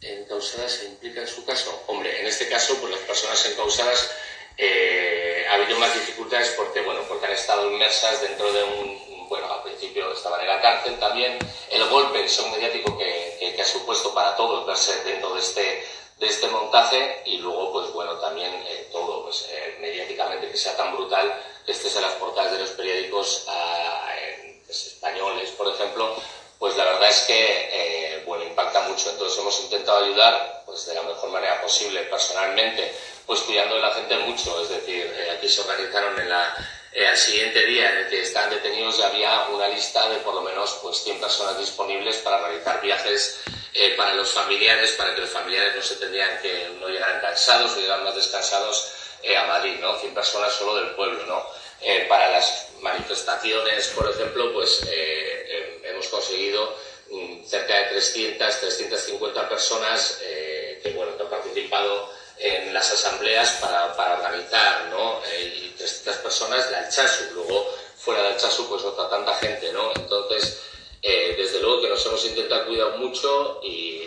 encausada 0.00 0.68
se 0.68 0.86
implica 0.86 1.20
en 1.20 1.28
su 1.28 1.44
caso? 1.44 1.82
Hombre, 1.86 2.20
en 2.20 2.26
este 2.26 2.48
caso, 2.48 2.76
pues 2.80 2.92
las 2.92 3.02
personas 3.02 3.44
encausadas 3.46 4.10
eh, 4.56 5.46
ha 5.48 5.54
habido 5.54 5.78
más 5.78 5.94
dificultades 5.94 6.50
porque, 6.50 6.80
bueno, 6.82 7.00
porque 7.08 7.26
han 7.26 7.32
estado 7.32 7.70
inmersas 7.70 8.20
dentro 8.22 8.52
de 8.52 8.64
un, 8.64 9.28
bueno, 9.28 9.52
al 9.52 9.62
principio 9.62 10.12
estaban 10.12 10.40
en 10.40 10.48
la 10.48 10.60
cárcel 10.60 10.98
también, 10.98 11.38
el 11.70 11.88
golpe, 11.88 12.24
el 12.24 12.50
mediático 12.50 12.98
que, 12.98 13.36
que, 13.38 13.54
que 13.54 13.62
ha 13.62 13.66
supuesto 13.66 14.12
para 14.12 14.34
todos 14.36 14.66
verse 14.66 15.04
dentro 15.04 15.34
de 15.34 15.40
este 15.40 15.84
de 16.20 16.26
este 16.26 16.48
montaje 16.48 17.22
y 17.24 17.38
luego, 17.38 17.72
pues 17.72 17.90
bueno, 17.92 18.12
también 18.18 18.52
eh, 18.52 18.88
todo, 18.92 19.24
pues 19.24 19.48
eh, 19.50 19.78
mediáticamente 19.80 20.50
que 20.50 20.56
sea 20.56 20.76
tan 20.76 20.94
brutal 20.94 21.32
estés 21.66 21.96
en 21.96 22.02
las 22.02 22.12
portadas 22.12 22.52
de 22.52 22.58
los 22.58 22.70
periódicos 22.70 23.44
ah, 23.48 24.08
pues, 24.66 24.86
españoles, 24.86 25.50
por 25.50 25.72
ejemplo, 25.74 26.14
pues 26.58 26.76
la 26.76 26.84
verdad 26.84 27.08
es 27.08 27.20
que, 27.20 27.34
eh, 27.72 28.22
bueno, 28.26 28.44
impacta 28.44 28.82
mucho. 28.82 29.10
Entonces 29.10 29.38
hemos 29.38 29.58
intentado 29.60 30.04
ayudar 30.04 30.62
pues, 30.66 30.86
de 30.86 30.94
la 30.94 31.02
mejor 31.02 31.30
manera 31.30 31.60
posible, 31.62 32.02
personalmente, 32.02 32.94
pues 33.26 33.40
cuidando 33.40 33.76
de 33.76 33.80
la 33.80 33.94
gente 33.94 34.16
mucho. 34.18 34.60
Es 34.62 34.68
decir, 34.68 35.12
aquí 35.36 35.48
se 35.48 35.62
organizaron 35.62 36.20
en 36.20 36.28
la, 36.28 36.54
al 37.08 37.16
siguiente 37.16 37.64
día 37.66 37.90
en 37.90 37.96
el 37.98 38.10
que 38.10 38.22
están 38.22 38.50
detenidos 38.50 38.98
ya 38.98 39.06
había 39.06 39.48
una 39.48 39.68
lista 39.68 40.08
de 40.08 40.18
por 40.18 40.34
lo 40.34 40.42
menos 40.42 40.78
pues 40.82 41.02
100 41.02 41.20
personas 41.20 41.58
disponibles 41.58 42.16
para 42.18 42.38
realizar 42.38 42.80
viajes 42.80 43.40
para 43.96 44.14
los 44.14 44.30
familiares, 44.30 44.92
para 44.92 45.14
que 45.14 45.22
los 45.22 45.30
familiares 45.30 45.74
no 45.74 45.82
se 45.82 45.96
tendrían 45.96 46.40
que 46.42 46.70
no 46.80 46.88
llegaran 46.88 47.20
cansados 47.20 47.72
o 47.72 47.80
llegaran 47.80 48.04
más 48.04 48.14
descansados 48.14 48.92
a 49.36 49.46
Madrid, 49.46 49.76
¿no? 49.80 49.98
100 49.98 50.14
personas 50.14 50.52
solo 50.52 50.76
del 50.76 50.94
pueblo, 50.94 51.24
¿no? 51.26 51.60
para 52.08 52.28
las 52.30 52.68
manifestaciones, 52.82 53.88
por 53.88 54.10
ejemplo, 54.10 54.52
pues 54.52 54.82
hemos 56.00 56.08
conseguido 56.08 56.74
mm, 57.10 57.44
cerca 57.44 57.76
de 57.78 57.84
300, 57.86 58.60
350 58.60 59.48
personas 59.48 60.20
eh, 60.22 60.80
que, 60.82 60.90
bueno, 60.90 61.12
han 61.20 61.28
participado 61.28 62.10
en 62.38 62.72
las 62.72 62.90
asambleas 62.90 63.58
para, 63.60 63.94
para 63.94 64.14
organizar, 64.14 64.86
¿no? 64.90 65.20
Eh, 65.26 65.62
y 65.62 65.68
300 65.76 66.16
personas 66.16 66.70
de 66.70 66.76
Alchazu, 66.76 67.34
luego 67.34 67.74
fuera 67.96 68.22
de 68.22 68.28
Alchazu 68.28 68.66
pues 68.68 68.82
otra 68.82 69.10
tanta 69.10 69.34
gente, 69.34 69.72
¿no? 69.72 69.92
Entonces, 69.94 70.62
eh, 71.02 71.34
desde 71.36 71.60
luego 71.60 71.82
que 71.82 71.88
nos 71.88 72.04
hemos 72.06 72.24
intentado 72.24 72.66
cuidar 72.66 72.96
mucho 72.96 73.60
y, 73.62 74.00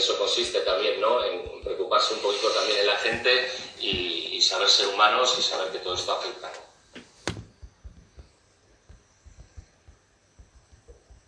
eso 0.00 0.18
consiste 0.18 0.60
también, 0.60 1.00
¿no? 1.00 1.24
En 1.24 1.62
preocuparse 1.62 2.14
un 2.14 2.20
poquito 2.20 2.48
también 2.50 2.80
en 2.80 2.86
la 2.86 2.96
gente 2.96 3.48
y, 3.78 4.30
y 4.32 4.42
saber 4.42 4.68
ser 4.68 4.88
humanos 4.88 5.36
y 5.38 5.42
saber 5.42 5.70
que 5.70 5.78
todo 5.78 5.94
esto 5.94 6.12
afecta. 6.12 6.50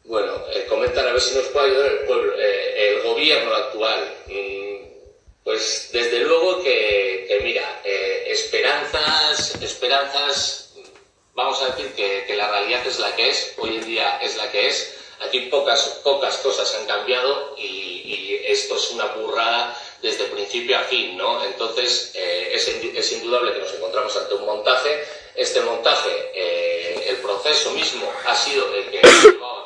Bueno, 0.05 0.33
eh, 0.51 0.67
comentan 0.69 1.07
a 1.07 1.13
ver 1.13 1.21
si 1.23 1.35
nos 1.35 1.47
puede 1.47 1.71
ayudar 1.71 1.93
el 1.93 1.99
pueblo, 2.01 2.35
eh, 2.37 2.89
el 2.89 3.03
gobierno 3.03 3.55
actual. 3.55 4.15
Mm, 4.27 4.77
pues 5.45 5.91
desde 5.93 6.19
luego 6.19 6.63
que, 6.63 7.41
mira, 7.43 7.81
eh, 7.85 8.25
esperanzas, 8.27 9.55
esperanzas, 9.63 10.75
vamos 11.35 11.63
a 11.63 11.71
decir 11.71 11.95
que, 11.95 12.35
la 12.37 12.51
realidad 12.51 12.87
es 12.87 12.99
la 12.99 13.17
que 13.17 13.31
es, 13.31 13.55
hoy 13.59 13.77
en 13.77 13.87
día 13.87 14.19
es 14.21 14.37
la 14.37 14.51
que 14.51 14.69
es. 14.69 14.99
Aquí 15.27 15.43
pocas, 15.43 16.01
pocas 16.03 16.37
cosas 16.39 16.75
han 16.75 16.87
cambiado 16.87 17.55
y, 17.57 17.92
esto 18.45 18.77
es 18.77 18.91
una 18.91 19.07
burrada 19.07 19.79
desde 20.01 20.25
principio 20.25 20.79
a 20.79 20.83
fin, 20.83 21.17
¿no? 21.17 21.45
Entonces 21.45 22.13
es, 22.15 22.69
es 22.69 23.13
indudable 23.13 23.53
que 23.53 23.61
nos 23.61 23.75
encontramos 23.75 24.17
ante 24.17 24.35
un 24.35 24.47
montaje. 24.47 25.05
Este 25.35 25.61
montaje, 25.63 27.09
el 27.09 27.17
proceso 27.17 27.71
mismo 27.71 28.13
ha 28.27 28.35
sido 28.35 28.75
el 28.75 28.91
que 28.91 29.01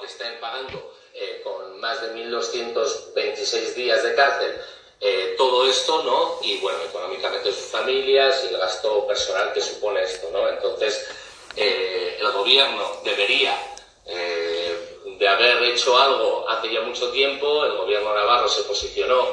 estén 0.06 0.40
pagando 0.40 0.92
eh, 1.14 1.40
con 1.42 1.78
más 1.80 2.00
de 2.00 2.14
1.226 2.14 3.74
días 3.74 4.02
de 4.02 4.14
cárcel 4.14 4.60
eh, 5.00 5.34
todo 5.36 5.68
esto, 5.68 6.02
¿no? 6.04 6.38
Y 6.42 6.58
bueno, 6.58 6.78
económicamente 6.88 7.52
sus 7.52 7.66
familias 7.66 8.44
y 8.44 8.54
el 8.54 8.58
gasto 8.58 9.06
personal 9.06 9.52
que 9.52 9.60
supone 9.60 10.02
esto, 10.02 10.30
¿no? 10.32 10.48
Entonces, 10.48 11.06
eh, 11.54 12.16
el 12.18 12.32
gobierno 12.32 13.00
debería 13.04 13.56
de 15.18 15.28
haber 15.28 15.62
hecho 15.64 15.98
algo 15.98 16.48
hace 16.48 16.72
ya 16.72 16.80
mucho 16.82 17.10
tiempo, 17.10 17.64
el 17.64 17.76
gobierno 17.76 18.14
navarro 18.14 18.48
se 18.48 18.62
posicionó 18.62 19.26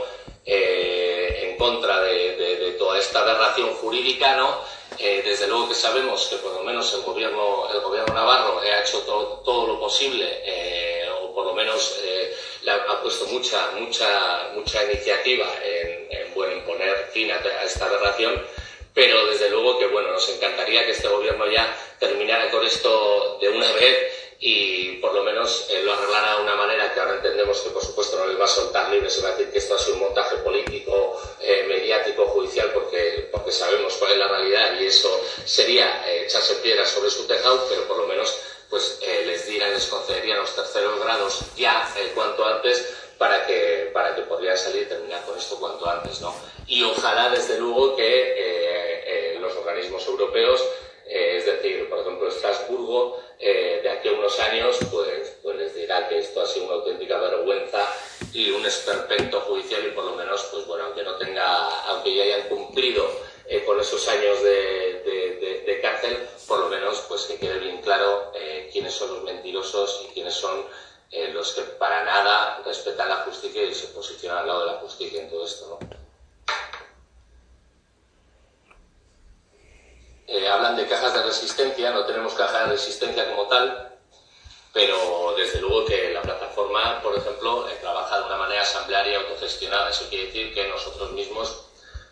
en 0.46 1.58
contra 1.58 2.02
de, 2.02 2.76
toda 2.78 3.00
esta 3.00 3.22
aberración 3.22 3.74
jurídica, 3.76 4.36
¿no? 4.36 4.60
desde 4.98 5.48
luego 5.48 5.70
que 5.70 5.76
sabemos 5.76 6.28
que 6.28 6.38
por 6.38 6.54
lo 6.54 6.64
menos 6.64 6.94
el 6.94 7.02
gobierno, 7.02 7.68
el 7.74 7.80
gobierno 7.82 8.14
navarro 8.14 8.60
ha 8.60 8.82
hecho 8.82 9.00
todo 9.00 9.68
lo 9.68 9.80
posible 9.80 10.42
por 11.34 11.46
lo 11.46 11.54
menos 11.54 12.00
eh, 12.04 12.34
ha 12.68 13.02
puesto 13.02 13.26
mucha, 13.28 13.72
mucha, 13.72 14.50
mucha 14.54 14.84
iniciativa 14.86 15.48
en, 15.64 15.94
poner 16.66 17.10
fin 17.12 17.30
a, 17.32 17.38
esta 17.64 17.86
aberración, 17.86 18.42
pero 18.94 19.28
desde 19.28 19.50
luego 19.50 19.78
que 19.78 19.88
bueno, 19.88 20.12
nos 20.12 20.28
encantaría 20.30 20.86
que 20.86 20.92
este 20.92 21.08
gobierno 21.08 21.46
ya 21.48 21.76
terminara 22.00 22.50
con 22.50 22.66
esto 22.66 23.38
de 23.40 23.50
una 23.50 23.72
vez 23.74 24.23
y 24.46 24.98
por 24.98 25.14
lo 25.16 25.24
menos 25.24 25.68
eh, 25.70 25.82
lo 25.84 25.94
arreglara 25.94 26.36
de 26.36 26.42
una 26.42 26.56
manera 26.56 26.94
que 26.94 27.00
ahora 27.00 27.16
entendemos 27.16 27.62
que 27.62 27.70
por 27.70 27.82
supuesto 27.82 28.18
no 28.18 28.26
les 28.28 28.38
va 28.38 28.44
a 28.44 28.48
soltar 28.50 28.90
libres, 28.90 29.14
se 29.14 29.22
va 29.22 29.30
a 29.30 29.32
decir 29.32 29.50
que 29.50 29.60
esto 29.60 29.76
ha 29.76 29.80
sido 29.80 29.94
un 29.94 30.02
montaje 30.02 30.36
político, 30.38 31.18
eh, 31.40 31.66
mediático, 31.70 32.26
judicial, 32.26 32.70
porque, 32.74 33.30
porque 33.32 33.54
sabemos 33.54 33.94
cuál 33.94 34.12
es 34.12 34.18
la 34.18 34.28
realidad 34.28 34.78
y 34.82 34.88
eso 34.88 35.10
sería 35.46 36.04
echarse 36.12 36.56
piedras 36.56 36.90
sobre 36.90 37.10
su 37.10 37.26
tejado, 37.26 37.66
pero 37.70 37.88
por 37.88 37.98
lo 38.00 38.08
menos 38.08 38.38
pues 38.70 39.00
eh, 39.02 39.24
les 39.26 39.48
dieran, 39.48 39.72
les 39.72 39.86
concederían 39.86 40.40
los 40.40 40.54
terceros 40.54 41.00
grados 41.00 41.42
ya 41.56 41.90
eh, 41.96 42.12
cuanto 42.14 42.44
antes 42.44 42.86
para 43.18 43.46
que, 43.48 43.92
para 43.94 44.14
que 44.14 44.24
podrían 44.24 44.58
salir 44.58 44.82
y 44.82 44.86
terminar 44.88 45.24
con 45.26 45.38
esto 45.38 45.58
cuanto 45.58 45.88
antes. 45.90 46.20
¿no? 46.20 46.36
Y 46.68 46.84
ojalá, 46.84 47.30
desde 47.30 47.60
luego, 47.60 47.96
que 47.96 48.34
eh, 48.36 49.38
los 49.40 49.56
organismos 49.56 50.06
europeos, 50.08 50.62
es 51.06 51.46
decir, 51.46 51.90
por 51.90 52.00
ejemplo, 52.00 52.28
Estrasburgo, 52.28 53.20
de 53.40 53.90
aquí 53.90 54.08
a 54.10 54.14
unos 54.14 54.40
años, 54.40 54.78
pues, 54.92 55.38
pues 55.42 55.58
les 55.58 55.76
dirá 55.76 56.08
que 56.08 56.20
esto 56.20 56.42
ha 56.42 56.46
sido 56.46 56.66
una 56.66 56.76
auténtica 56.76 57.20
vergüenza 57.20 57.86
y 58.32 58.52
un 58.52 58.66
esperpento 58.66 59.42
judicial 59.42 59.86
y 59.86 59.92
por 59.92 60.06
lo 60.06 60.16
menos, 60.16 60.48
pues 60.52 60.66
bueno, 60.66 60.86
aunque 60.86 61.04
no 61.04 61.16
tenga, 61.18 61.68
aunque 61.88 62.16
ya 62.16 62.24
hayan 62.24 62.48
cumplido 62.48 63.06
con 63.66 63.80
esos 63.80 64.08
años 64.08 64.42
de, 64.42 65.64
de, 65.66 65.80
cárcel, 65.82 66.18
por 66.48 66.60
lo 66.60 66.70
menos 66.70 67.04
pues 67.10 67.24
que 67.24 67.36
quede 67.36 67.60
bien 67.60 67.82
claro 67.82 68.32
quiénes 68.72 68.94
son 68.94 69.14
los 69.14 69.24
mentirosos 69.24 70.06
y 70.06 70.14
quiénes 70.14 70.34
son 70.34 70.66
eh, 71.16 71.30
los 71.32 71.54
que 71.54 71.62
para 71.62 72.04
nada 72.04 72.60
respetan 72.66 73.08
la 73.08 73.18
justicia 73.18 73.62
y 73.62 73.76
se 73.76 73.86
posicionan 73.90 74.40
al 74.40 74.48
lado 74.48 74.60
de 74.62 74.72
la 74.72 74.78
justicia 74.80 75.22
en 75.22 75.30
todo 75.30 75.46
esto. 75.46 75.78
Eh, 80.28 80.48
hablan 80.48 80.76
de 80.76 80.88
cajas 80.88 81.14
de 81.14 81.24
resistencia, 81.24 81.92
no 81.92 82.06
tenemos 82.06 82.34
caja 82.34 82.62
de 82.62 82.72
resistencia 82.72 83.30
como 83.30 83.48
tal, 83.48 83.98
pero 84.74 85.34
desde 85.38 85.62
luego 85.62 85.86
que 85.86 86.12
la 86.14 86.22
plataforma, 86.22 87.02
por 87.02 87.16
ejemplo, 87.18 87.68
eh, 87.70 87.78
trabaja 87.82 88.20
de 88.20 88.26
una 88.26 88.38
manera 88.38 88.62
asamblearia 88.62 89.20
autogestionada. 89.20 89.90
Eso 89.90 90.08
quiere 90.10 90.28
decir 90.28 90.54
que 90.54 90.68
nosotros 90.68 91.12
mismos, 91.12 91.66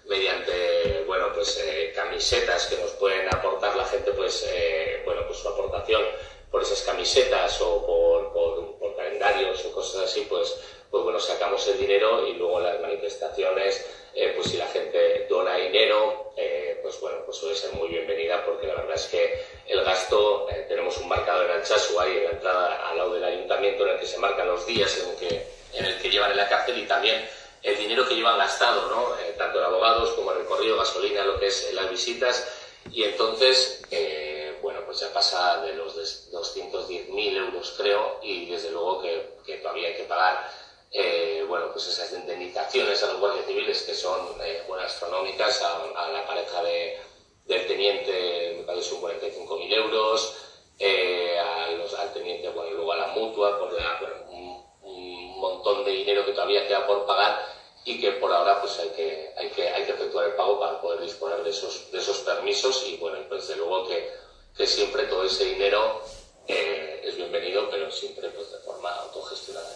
mediante 0.06 1.04
bueno, 1.08 1.34
pues, 1.34 1.64
camisetas 1.96 2.68
que 2.68 2.78
nos 2.78 2.92
pueden 2.92 3.28
aportar 3.34 3.76
la 3.76 3.86
gente, 3.86 4.12
pues, 4.12 4.46
bueno, 5.06 5.22
pues 5.28 5.40
su 5.40 5.48
aportación 5.48 6.04
por 6.52 6.62
esas 6.62 6.82
camisetas 6.82 7.60
o 7.62 7.86
por, 7.86 8.34
por, 8.34 8.96
calendarios 8.96 9.66
o 9.66 9.72
cosas 9.72 10.04
así, 10.04 10.28
pues, 10.30 10.54
pues 10.92 11.04
bueno, 11.04 11.20
sacamos 11.20 11.66
el 11.68 11.80
dinero 11.80 12.28
y 12.28 12.34
luego 12.34 12.60
las 12.60 12.80
manifestaciones, 12.82 13.86
eh, 14.14 14.34
pues 14.36 14.50
si 14.50 14.58
la 14.58 14.68
gente 14.68 15.26
dona 15.30 15.56
dinero, 15.56 16.34
eh, 16.36 16.80
pues 16.82 17.00
bueno, 17.00 17.20
pues 17.26 17.38
suele 17.38 17.56
ser 17.56 17.72
muy 17.74 17.90
bienvenida 17.90 18.44
porque 18.46 18.68
la 18.68 18.76
verdad 18.76 18.96
es 18.96 19.06
que 19.06 19.46
el 19.68 19.84
gasto, 19.84 20.48
eh, 20.50 20.66
tenemos 20.68 20.98
un 20.98 21.08
marcador 21.08 21.46
en 21.46 21.58
Alchazu 21.58 22.00
ahí 22.00 22.18
en 22.18 22.24
la 22.26 22.30
entrada 22.32 22.90
al 22.90 22.98
lado 22.98 23.14
del 23.14 23.24
ayuntamiento 23.24 23.86
en 23.86 23.94
el 23.94 24.00
que 24.00 24.06
se 24.06 24.18
marcan 24.18 24.48
los 24.48 24.66
días 24.66 24.98
en 24.98 25.10
el 25.10 25.16
que, 25.16 25.48
en 25.74 25.86
el 25.86 26.02
que 26.02 26.10
llevan 26.10 26.32
en 26.32 26.38
la 26.38 26.50
cárcel 26.50 26.78
y 26.78 26.86
también 26.86 27.26
el 27.64 27.78
dinero 27.78 28.08
que 28.08 28.16
llevan 28.16 28.38
gastado, 28.38 28.90
¿no? 28.90 29.16
tanto 29.38 29.60
en 29.60 29.66
abogados 29.66 30.12
como 30.12 30.32
en 30.32 30.40
recorrido, 30.40 30.78
gasolina, 30.78 31.24
lo 31.24 31.40
que 31.40 31.48
es 31.48 31.72
las 31.74 31.90
visitas. 31.90 32.48
Y 32.92 33.04
entonces, 33.04 33.84
bueno, 34.62 34.80
pues 34.86 35.00
ya 35.00 35.14
pasa 35.14 35.62
de 35.62 35.74
los 35.74 35.96
210.000 36.32 37.38
euros, 37.38 37.74
creo, 37.78 38.20
y 38.24 38.48
desde 38.50 38.72
luego 38.72 39.02
que, 39.02 39.58
todavía 39.58 39.90
hay 39.90 39.96
que 39.96 40.04
pagar, 40.04 40.50
eh, 40.92 41.46
bueno, 41.48 41.72
pues 41.72 41.88
esas 41.88 42.12
indemnizaciones 42.14 43.02
a 43.04 43.08
los 43.08 43.20
guardias 43.20 43.46
civiles 43.46 43.82
que 43.84 43.94
son, 43.94 44.20
eh, 44.44 44.64
astronómicas, 44.84 45.62
a, 45.62 46.10
la 46.12 46.26
pareja 46.26 46.64
de, 46.64 47.00
del 47.46 47.68
teniente, 47.68 48.56
me 48.58 48.64
parece, 48.64 48.90
son 48.90 49.02
45.000 49.02 49.74
euros, 49.74 50.36
eh, 50.80 51.38
al 51.40 52.14
teniente, 52.14 52.50
bueno, 52.50 52.72
luego 52.72 52.92
a 52.94 52.98
la 52.98 53.08
mutua, 53.08 53.60
por 53.60 53.74
un, 54.30 54.62
montón 55.42 55.84
de 55.84 55.92
dinero 55.92 56.24
que 56.24 56.34
todavía 56.34 56.68
queda 56.68 56.86
por 56.86 57.06
pagar 57.08 57.44
y 57.84 58.00
que 58.00 58.12
por 58.12 58.32
ahora 58.32 58.62
pues 58.62 58.78
hay 58.78 58.90
que, 58.90 59.34
hay 59.36 59.50
que, 59.50 59.68
hay 59.70 59.86
que 59.86 59.92
efectuar 59.94 60.28
el 60.28 60.36
pago 60.36 60.60
para 60.60 60.80
poder 60.80 61.02
disponer 61.02 61.44
de 61.44 61.50
esos, 61.50 61.92
de 61.92 61.98
esos 61.98 62.18
permisos 62.20 62.86
y 62.88 62.98
bueno, 62.98 63.18
pues 63.28 63.48
desde 63.48 63.60
luego 63.60 63.88
que 63.88 64.08
que 64.56 64.68
siempre 64.68 65.04
todo 65.04 65.24
ese 65.24 65.46
dinero 65.46 66.02
eh, 66.48 67.02
es 67.04 67.16
bienvenido, 67.16 67.70
pero 67.70 67.90
siempre 67.92 68.30
pues, 68.30 68.52
de 68.52 68.60
forma 68.60 68.90
autogestionada. 68.90 69.70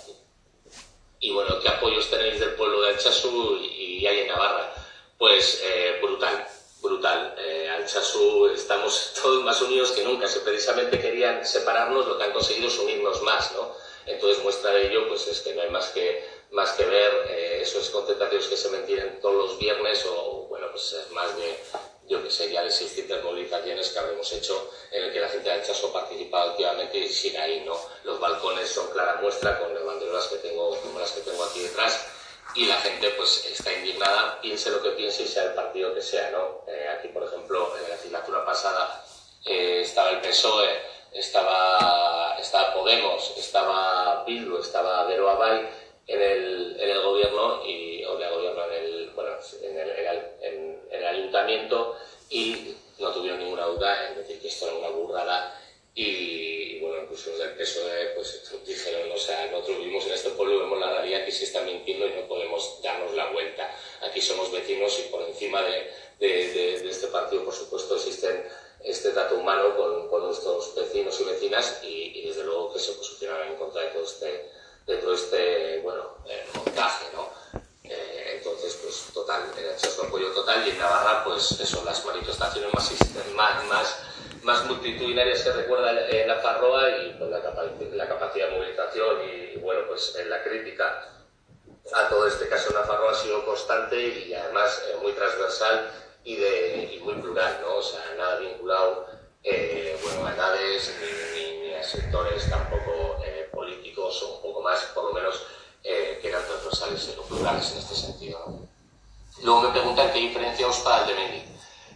Y 1.25 1.31
bueno, 1.31 1.59
¿qué 1.59 1.69
apoyos 1.69 2.07
tenéis 2.11 2.39
del 2.39 2.51
pueblo 2.51 2.81
de 2.81 2.89
Alchazú 2.89 3.57
y, 3.59 4.05
hay 4.05 4.19
en 4.19 4.27
Navarra? 4.27 4.71
Pues 5.17 5.59
eh, 5.63 5.97
brutal, 5.99 6.47
brutal. 6.83 7.33
Eh, 7.39 7.67
Alchazú 7.67 8.45
estamos 8.53 9.13
todos 9.23 9.43
más 9.43 9.59
unidos 9.59 9.91
que 9.93 10.03
nunca. 10.03 10.27
Si 10.27 10.37
precisamente 10.41 10.99
querían 10.99 11.43
separarnos, 11.43 12.05
lo 12.05 12.19
que 12.19 12.25
han 12.25 12.31
conseguido 12.31 12.67
es 12.67 12.77
unirnos 12.77 13.23
más, 13.23 13.53
¿no? 13.53 13.71
Entonces 14.05 14.43
muestra 14.43 14.69
de 14.69 14.85
ello 14.85 15.07
pues 15.07 15.25
es 15.25 15.41
que 15.41 15.55
no 15.55 15.63
hay 15.63 15.69
más 15.71 15.87
que 15.89 16.23
más 16.55 16.71
que 16.71 16.85
ver 16.85 17.27
eh, 17.29 17.59
esos 17.61 17.89
concentraciones 17.89 18.47
que 18.47 18.57
se 18.57 18.69
mantienen 18.69 19.19
todos 19.21 19.35
los 19.35 19.59
viernes 19.59 20.05
o, 20.05 20.47
bueno, 20.49 20.67
pues 20.71 20.95
más 21.11 21.35
de, 21.37 21.59
yo 22.07 22.23
que 22.23 22.31
sé, 22.31 22.49
ya 22.49 22.63
de 22.63 22.71
600 22.71 23.23
movilizaciones 23.23 23.89
que 23.89 23.99
habremos 23.99 24.31
hecho 24.31 24.71
en 24.91 25.03
el 25.03 25.13
que 25.13 25.19
la 25.19 25.29
gente 25.29 25.51
ha 25.51 25.57
hecho 25.57 25.73
ha 25.87 25.93
participado 25.93 26.51
activamente 26.51 26.97
y 26.97 27.09
sigue 27.09 27.37
ahí, 27.37 27.63
¿no? 27.65 27.77
Los 28.03 28.19
balcones 28.19 28.69
son 28.69 28.89
clara 28.91 29.19
muestra 29.21 29.59
con 29.59 29.73
las 29.73 29.85
banderas 29.85 30.27
que 30.27 30.37
tengo, 30.37 30.75
como 30.79 30.99
las 30.99 31.11
que 31.11 31.21
tengo 31.21 31.43
aquí 31.43 31.59
detrás 31.61 32.07
y 32.55 32.65
la 32.67 32.77
gente 32.77 33.09
pues 33.11 33.45
está 33.47 33.73
indignada, 33.73 34.39
piense 34.39 34.71
lo 34.71 34.81
que 34.81 34.91
piense 34.91 35.23
y 35.23 35.27
sea 35.27 35.43
el 35.43 35.53
partido 35.53 35.93
que 35.93 36.01
sea, 36.01 36.31
¿no? 36.31 36.63
Eh, 36.67 36.87
aquí, 36.97 37.09
por 37.09 37.23
ejemplo, 37.23 37.75
en 37.75 37.83
la 37.83 37.89
legislatura 37.89 38.45
pasada 38.45 39.05
eh, 39.43 39.81
estaba 39.81 40.11
el 40.11 40.21
PSOE, 40.21 40.79
estaba, 41.11 42.37
estaba 42.39 42.73
Podemos, 42.73 43.33
estaba 43.37 44.23
Bildu, 44.25 44.59
estaba 44.59 45.05
Vero 45.05 45.29
Abay 45.29 45.67
en 46.07 46.21
el, 46.21 46.77
en 46.79 46.89
el 46.89 47.01
gobierno 47.01 47.65
y, 47.65 48.03
o 48.05 48.17
de 48.17 48.29
gobierno 48.29 48.65
en 48.65 48.73
el, 48.73 49.09
bueno, 49.11 49.31
en 49.61 49.79
el, 49.79 49.89
en 50.41 50.79
el 50.91 51.05
ayuntamiento 51.05 51.95
y 52.29 52.75
no 52.99 53.11
tuvieron 53.11 53.39
ninguna 53.39 53.65
duda 53.65 54.09
en 54.09 54.17
decir 54.17 54.39
que 54.39 54.47
esto 54.47 54.67
era 54.67 54.77
una 54.77 54.89
burrada 54.89 55.61
y, 55.97 56.79
bueno, 56.79 57.03
incluso 57.03 57.29
los 57.29 57.39
del 57.39 57.51
PSOE 57.51 58.07
pues 58.15 58.51
dijeron, 58.65 59.09
o 59.13 59.17
sea, 59.17 59.49
nosotros 59.49 59.77
vivimos 59.79 60.05
en 60.05 60.11
este 60.11 60.31
pueblo 60.31 60.55
y 60.55 60.59
vemos 60.59 60.79
la 60.79 60.91
realidad 60.91 61.23
que 61.23 61.31
se 61.31 61.45
está 61.45 61.61
mintiendo 61.61 62.05
y 62.05 62.09
no 62.09 62.27
podemos 62.27 62.81
darnos 62.83 63.15
la 63.15 63.31
vuelta. 63.31 63.73
Aquí 64.01 64.19
somos 64.19 64.51
vecinos 64.51 64.99
y 64.99 65.09
por 65.09 65.21
encima 65.21 65.61
de, 65.61 65.89
de, 66.19 66.89
este 66.89 67.07
partido, 67.07 67.45
por 67.45 67.53
supuesto, 67.53 67.95
existen 67.95 68.43
este 68.83 69.11
trato 69.11 69.35
humano 69.35 69.77
con, 69.77 70.09
con 70.09 70.25
nuestros 70.25 70.75
vecinos 70.75 71.19
y 71.21 71.23
vecinas 71.23 71.79
y, 71.81 72.21
desde 72.27 72.43
luego 72.43 72.73
que 72.73 72.79
se 72.79 72.91
posicionarán 72.91 73.53
en 73.53 73.55
contra 73.55 73.81
de 73.83 73.87
todo 73.91 74.03
este, 74.03 74.49
de 74.85 74.97
todo 74.97 75.13
este 75.13 75.79
bueno, 75.81 76.17
eh, 76.27 76.47
montaje, 76.55 77.05
¿no? 77.13 77.29
Eh, 77.83 78.37
entonces, 78.37 78.79
pues 78.81 79.13
total, 79.13 79.43
el 79.57 79.79
su 79.79 80.01
apoyo 80.01 80.31
total 80.31 80.65
y 80.67 80.71
en 80.71 80.79
Navarra, 80.79 81.23
pues 81.23 81.59
eso, 81.59 81.83
las 81.83 82.05
manifestaciones 82.05 82.73
más, 82.73 82.91
más, 83.35 83.65
más 83.65 83.97
más 84.45 84.63
multitudinaria 84.65 85.35
se 85.35 85.51
recuerda 85.51 86.07
en 86.07 86.27
la 86.27 86.35
Farroa 86.35 86.89
y 86.99 87.15
pues, 87.17 87.31
la, 87.31 88.07
capacidad 88.07 88.47
de 88.47 88.57
movilización 88.57 89.17
y, 89.27 89.57
bueno, 89.57 89.81
pues 89.87 90.15
en 90.17 90.29
la 90.29 90.43
crítica 90.43 91.09
a 91.93 92.09
todo 92.09 92.27
este 92.27 92.47
caso 92.47 92.69
en 92.69 92.75
la 92.75 92.83
Farroa 92.83 93.11
ha 93.11 93.15
sido 93.15 93.43
constante 93.43 93.99
y 93.99 94.33
además 94.33 94.83
eh, 94.87 94.97
muy 95.01 95.11
transversal 95.13 95.89
y, 96.23 96.35
de, 96.35 96.99
muy 97.03 97.15
plural, 97.15 97.59
¿no? 97.61 97.75
O 97.75 97.81
sea, 97.81 98.01
nada 98.17 98.39
vinculado 98.39 99.07
eh, 99.43 99.97
bueno, 100.03 100.27
a 100.27 100.33
edades 100.33 100.95
ni, 101.33 101.73
a 101.73 101.83
sectores 101.83 102.49
tampoco 102.49 102.84
eh, 102.84 102.84
o 104.21 104.35
un 104.35 104.41
poco 104.41 104.61
más, 104.61 104.79
por 104.93 105.05
lo 105.05 105.13
menos, 105.13 105.41
que 105.81 106.19
eran 106.23 106.43
transversales 106.45 107.15
o 107.17 107.21
plurales 107.23 107.71
en 107.71 107.77
este 107.77 107.95
sentido. 107.95 108.39
Luego 109.43 109.61
me 109.61 109.69
preguntan 109.69 110.11
qué 110.11 110.19
diferencia 110.19 110.67
OSPA 110.67 110.97
al 110.97 111.07
de 111.07 111.13
Mendy. 111.13 111.43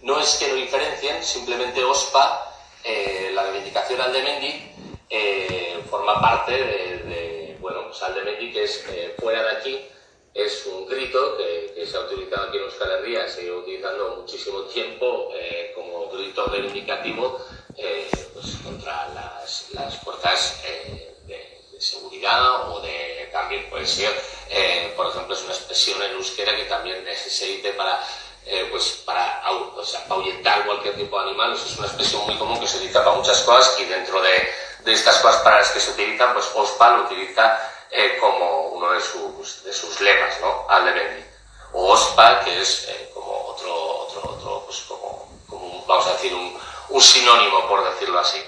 No 0.01 0.19
es 0.19 0.35
que 0.35 0.47
lo 0.47 0.55
diferencien, 0.55 1.23
simplemente 1.23 1.83
OSPA, 1.83 2.49
eh, 2.83 3.31
la 3.33 3.43
reivindicación 3.43 3.99
Aldemendi, 3.99 4.71
eh, 5.09 5.83
forma 5.89 6.21
parte 6.21 6.53
de, 6.53 7.57
bueno, 7.59 7.87
pues 7.87 8.01
Aldemendi, 8.03 8.53
que 8.53 8.63
es 8.63 8.85
eh, 8.89 9.15
fuera 9.19 9.43
de 9.43 9.57
aquí, 9.57 9.85
es 10.33 10.65
un 10.67 10.87
grito 10.87 11.37
que, 11.37 11.85
se 11.85 11.97
ha 11.97 12.01
utilizado 12.01 12.47
aquí 12.47 12.57
en 12.57 12.63
Euskal 12.63 12.91
Herria, 12.91 13.27
se 13.27 13.43
ido 13.43 13.59
utilizando 13.59 14.17
muchísimo 14.17 14.61
tiempo 14.63 15.31
como 15.73 16.07
grito 16.09 16.45
reivindicativo 16.45 17.39
pues 18.33 18.55
contra 18.63 19.07
las, 19.09 19.69
fuerzas 20.03 20.61
de, 21.79 21.85
seguridad 21.85 22.71
o 22.71 22.81
de 22.81 23.29
también 23.31 23.69
puede 23.69 23.87
ser, 23.87 24.11
por 24.95 25.07
ejemplo, 25.07 25.33
es 25.33 25.41
una 25.43 25.53
expresión 25.53 26.01
en 26.03 26.11
euskera 26.11 26.55
que 26.55 26.65
también 26.65 27.05
se 27.15 27.45
dice 27.45 27.71
para 27.73 28.03
eh, 28.45 28.67
pues 28.71 29.03
para 29.05 29.43
o 29.51 29.85
sea, 29.85 30.03
ahuyentar 30.09 30.65
cualquier 30.65 30.95
tipo 30.95 31.19
de 31.19 31.29
animal. 31.29 31.53
Es 31.53 31.77
una 31.77 31.85
expresión 31.85 32.25
muy 32.25 32.35
común 32.37 32.59
que 32.59 32.67
se 32.67 32.77
utiliza 32.77 33.03
para 33.03 33.15
muchas 33.15 33.41
cosas 33.41 33.79
y 33.79 33.85
dentro 33.85 34.19
de, 34.21 34.51
de 34.79 34.93
estas 34.93 35.19
cosas 35.19 35.41
para 35.43 35.59
las 35.59 35.69
que 35.69 35.79
se 35.79 35.91
utilizan, 35.91 36.33
pues 36.33 36.49
OSPA 36.55 36.97
lo 36.97 37.03
utiliza 37.03 37.59
eh, 37.91 38.17
como 38.19 38.69
uno 38.69 38.91
de 38.91 39.01
sus, 39.01 39.63
de 39.63 39.71
sus 39.71 40.01
lemas, 40.01 40.39
¿no? 40.41 40.65
Aldebendi. 40.67 41.23
O 41.73 41.91
OSPA, 41.91 42.43
que 42.43 42.61
es 42.61 42.87
eh, 42.89 43.11
como 43.13 43.49
otro, 43.49 43.99
otro, 43.99 44.31
otro 44.31 44.63
pues 44.65 44.79
como, 44.87 45.85
vamos 45.87 46.07
a 46.07 46.13
decir, 46.13 46.33
un, 46.33 46.59
un 46.89 47.01
sinónimo, 47.01 47.67
por 47.67 47.83
decirlo 47.83 48.19
así. 48.19 48.43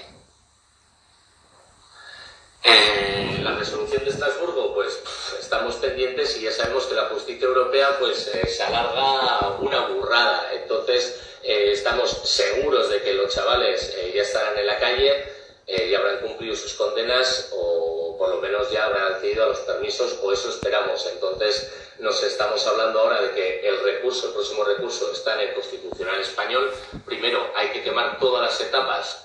La 2.64 3.52
resolución 3.56 4.04
de 4.04 4.10
Estrasburgo, 4.10 4.74
pues 4.74 5.02
estamos 5.40 5.76
pendientes 5.76 6.36
y 6.36 6.42
ya 6.42 6.52
sabemos 6.52 6.86
que 6.86 6.94
la 6.94 7.06
justicia 7.06 7.46
europea 7.46 7.98
pues 7.98 8.28
eh, 8.28 8.46
se 8.46 8.62
alarga 8.62 9.56
una 9.60 9.86
burrada. 9.88 10.50
Entonces 10.54 11.20
eh, 11.42 11.70
estamos 11.72 12.10
seguros 12.10 12.88
de 12.90 13.02
que 13.02 13.14
los 13.14 13.34
chavales 13.34 13.94
eh, 13.96 14.12
ya 14.14 14.22
estarán 14.22 14.58
en 14.58 14.66
la 14.66 14.78
calle, 14.78 15.24
ya 15.66 15.98
habrán 15.98 16.18
cumplido 16.18 16.54
sus 16.54 16.74
condenas 16.74 17.50
o 17.52 18.16
por 18.18 18.28
lo 18.28 18.40
menos 18.40 18.70
ya 18.70 18.84
habrán 18.84 19.14
accedido 19.14 19.44
a 19.44 19.48
los 19.48 19.60
permisos 19.60 20.18
o 20.22 20.32
eso 20.32 20.50
esperamos. 20.50 21.06
Entonces 21.12 21.72
nos 21.98 22.22
estamos 22.22 22.66
hablando 22.66 23.00
ahora 23.00 23.22
de 23.22 23.30
que 23.30 23.68
el 23.68 23.80
recurso, 23.80 24.28
el 24.28 24.34
próximo 24.34 24.64
recurso 24.64 25.10
está 25.12 25.34
en 25.34 25.48
el 25.48 25.54
Constitucional 25.54 26.20
Español. 26.20 26.72
Primero 27.06 27.50
hay 27.54 27.68
que 27.68 27.82
quemar 27.82 28.18
todas 28.18 28.42
las 28.42 28.60
etapas, 28.60 29.24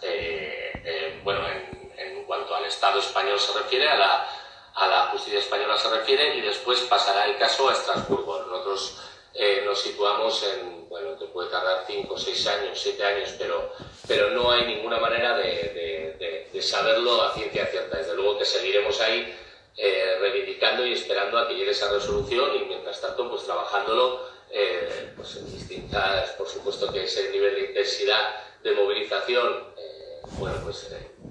bueno, 1.24 1.42
en 1.50 1.67
cuanto 2.38 2.56
al 2.56 2.66
Estado 2.66 3.00
español 3.00 3.40
se 3.40 3.54
refiere, 3.54 3.90
a 3.90 3.96
la 3.96 4.28
a 4.76 4.88
la 4.88 5.08
justicia 5.08 5.40
española 5.40 5.76
se 5.76 5.90
refiere 5.90 6.36
y 6.36 6.42
después 6.42 6.82
pasará 6.82 7.26
el 7.26 7.38
caso 7.38 7.68
a 7.68 7.74
Estrasburgo. 7.74 8.44
Nosotros 8.44 9.00
eh, 9.34 9.64
nos 9.66 9.82
situamos 9.82 10.44
en, 10.44 10.88
bueno, 10.88 11.18
que 11.18 11.26
puede 11.26 11.50
tardar 11.50 11.84
5, 11.88 12.16
6 12.16 12.48
años, 12.48 12.80
7 12.80 13.04
años, 13.04 13.34
pero, 13.40 13.72
pero 14.08 14.30
no 14.30 14.52
hay 14.52 14.68
ninguna 14.68 15.00
manera 15.00 15.36
de, 15.36 16.48
de, 16.54 16.62
saberlo 16.62 17.24
a 17.24 17.34
ciencia 17.34 17.66
cierta. 17.68 17.98
Desde 17.98 18.16
luego 18.16 18.38
que 18.38 18.46
seguiremos 18.46 19.00
ahí 19.02 19.36
eh, 19.78 20.18
reivindicando 20.20 20.86
y 20.86 20.94
esperando 20.94 21.40
a 21.40 21.48
que 21.48 21.56
llegue 21.56 21.72
esa 21.72 21.92
resolución 21.92 22.56
y 22.56 22.66
mientras 22.66 23.00
tanto 23.02 23.30
pues 23.30 23.46
trabajándolo 23.46 24.28
eh, 24.52 25.14
pues 25.16 25.38
en 25.38 25.52
distintas, 25.52 26.32
por 26.32 26.48
supuesto 26.48 26.92
que 26.92 27.04
ese 27.04 27.30
nivel 27.32 27.56
de 27.56 27.62
intensidad 27.62 28.36
de 28.64 28.72
movilización, 28.74 29.66
bueno 30.38 30.60
pues 30.64 30.88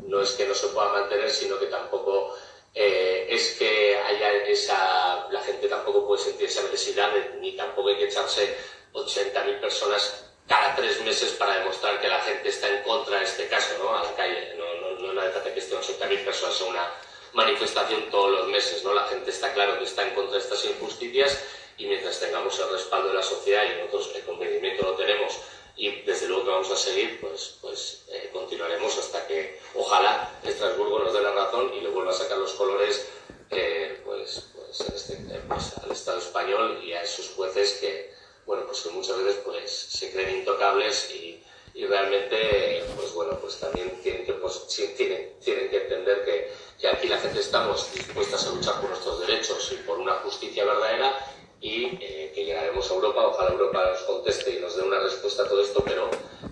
no 0.07 0.21
es 0.21 0.33
que 0.33 0.47
no 0.47 0.55
se 0.55 0.69
pueda 0.69 0.93
mantener, 0.93 1.31
sino 1.31 1.59
que 1.59 1.67
tampoco 1.67 2.37
eh, 2.75 3.27
es 3.31 3.57
que 3.59 3.97
haya 3.97 4.33
esa, 4.45 5.29
la 5.31 5.41
gente 5.41 5.69
tampoco 5.69 6.07
puede 6.07 6.23
sentir 6.23 6.49
esa 6.49 6.63
necesidad 6.63 7.11
ni 7.41 7.57
tampoco 7.57 7.89
hay 7.89 7.97
que 7.97 8.05
echarse 8.05 8.57
80.000 8.93 9.61
personas 9.61 10.27
cada 10.47 10.77
tres 10.77 11.01
meses 11.03 11.33
para 11.33 11.59
demostrar 11.59 12.01
que 12.01 12.09
la 12.09 12.21
gente 12.21 12.49
está 12.49 12.69
en 12.69 12.83
contra 12.83 13.19
de 13.19 13.25
este 13.25 13.49
caso, 13.49 13.75
¿no? 13.83 13.97
A 13.97 14.05
la 14.05 14.15
calle. 14.15 14.55
No, 14.57 14.65
no, 14.81 14.99
no, 15.01 15.13
no 15.13 15.53
que 15.55 15.59
estén 15.59 15.79
80.000 15.79 16.25
personas 16.25 16.61
en 16.61 16.69
una 16.69 16.93
manifestación 17.33 18.11
todos 18.11 18.31
los 18.31 18.49
meses, 18.49 18.85
¿no? 18.85 18.95
La 18.95 19.05
gente 19.05 19.31
está 19.31 19.53
claro 19.53 19.79
que 19.79 19.85
está 19.85 20.07
en 20.07 20.15
contra 20.15 20.35
de 20.39 20.45
estas 20.45 20.65
injusticias 20.65 21.43
y 21.79 21.87
mientras 21.87 22.21
tengamos 22.21 22.59
el 22.61 22.71
respaldo 22.71 23.09
de 23.09 23.15
la 23.15 23.23
sociedad 23.23 23.65
y 23.65 23.81
nosotros 23.81 24.13
el 24.15 24.23
convencimiento 24.23 24.85
lo 24.85 24.95
tenemos 24.95 25.39
y 25.77 26.03
desde 26.03 26.27
luego 26.29 26.45
que 26.45 26.51
vamos 26.51 26.71
a 26.71 26.77
seguir, 26.77 27.21
pues, 27.21 27.59
pues 27.61 28.05
eh, 28.09 28.31
continuaremos 28.33 28.97
hasta 28.97 29.27
que 29.27 29.61
ojalá 29.75 30.33
Estrasburgo 30.43 31.01
nos 31.01 31.13
dé 31.13 31.21
la 31.21 31.33
razón 31.33 31.73
y 31.75 31.81
le 31.81 31.91
vuelva 31.91 32.13
a 32.13 32.15
sacar 32.15 32.39
los 32.39 32.55
colores 32.55 33.07
eh, 33.51 34.01
pues, 34.05 34.49
pues, 34.55 34.81
este, 34.81 35.17
pues, 35.47 35.79
al 35.79 35.91
Estado 35.91 36.19
español 36.19 36.81
y 36.83 36.93
a 36.93 37.03
esos 37.03 37.29
jueces 37.37 37.75
que, 37.75 38.15
bueno, 38.47 38.65
pues 38.67 38.81
que 38.81 38.89
muchas 38.91 39.19
veces 39.19 39.43
pues, 39.45 39.71
se 39.71 40.11
creen 40.13 40.39
intocables 40.39 41.11
y, 41.15 41.43
y 41.75 41.85
realmente 41.85 42.85
pues 42.97 43.13
bueno 43.13 43.39
pues 43.39 43.61
también 43.61 44.01
tienen 44.03 44.25
que, 44.25 44.33
pues, 44.33 44.67
tienen, 44.97 45.39
tienen 45.41 45.69
que 45.69 45.83
entender 45.83 46.25
que, 46.25 46.53
que 46.81 46.89
aquí 46.89 47.07
la 47.07 47.19
gente 47.19 47.41
estamos 47.41 47.93
dispuestas 47.93 48.47
a 48.47 48.51
luchar 48.51 48.81
por 48.81 48.89
nuestros 48.89 49.21
derechos 49.21 49.73
y 49.73 49.77
por 49.87 49.99
una 49.99 50.15
justicia 50.15 50.65
verdadera 50.65 51.36
y 51.67 51.99
eh, 52.01 52.31
que 52.33 52.45
llegaremos 52.45 52.89
a 52.89 52.95
Europa. 52.95 53.27
Ojalá 53.27 53.51
Europa 53.51 53.91
nos 53.91 54.03
conteste 54.03 54.57
y 54.57 54.61
nos 54.61 54.77
dé 54.77 54.83
una 54.83 55.01
respuesta 55.01 55.43
a 55.43 55.49
todo 55.49 55.61
esto, 55.61 55.83
pero 55.85 56.09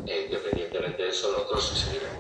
eh, 0.07 0.23
independientemente 0.27 1.05
de 1.05 1.09
eso, 1.11 1.31
nosotros 1.31 1.85
seguiremos. 1.85 2.19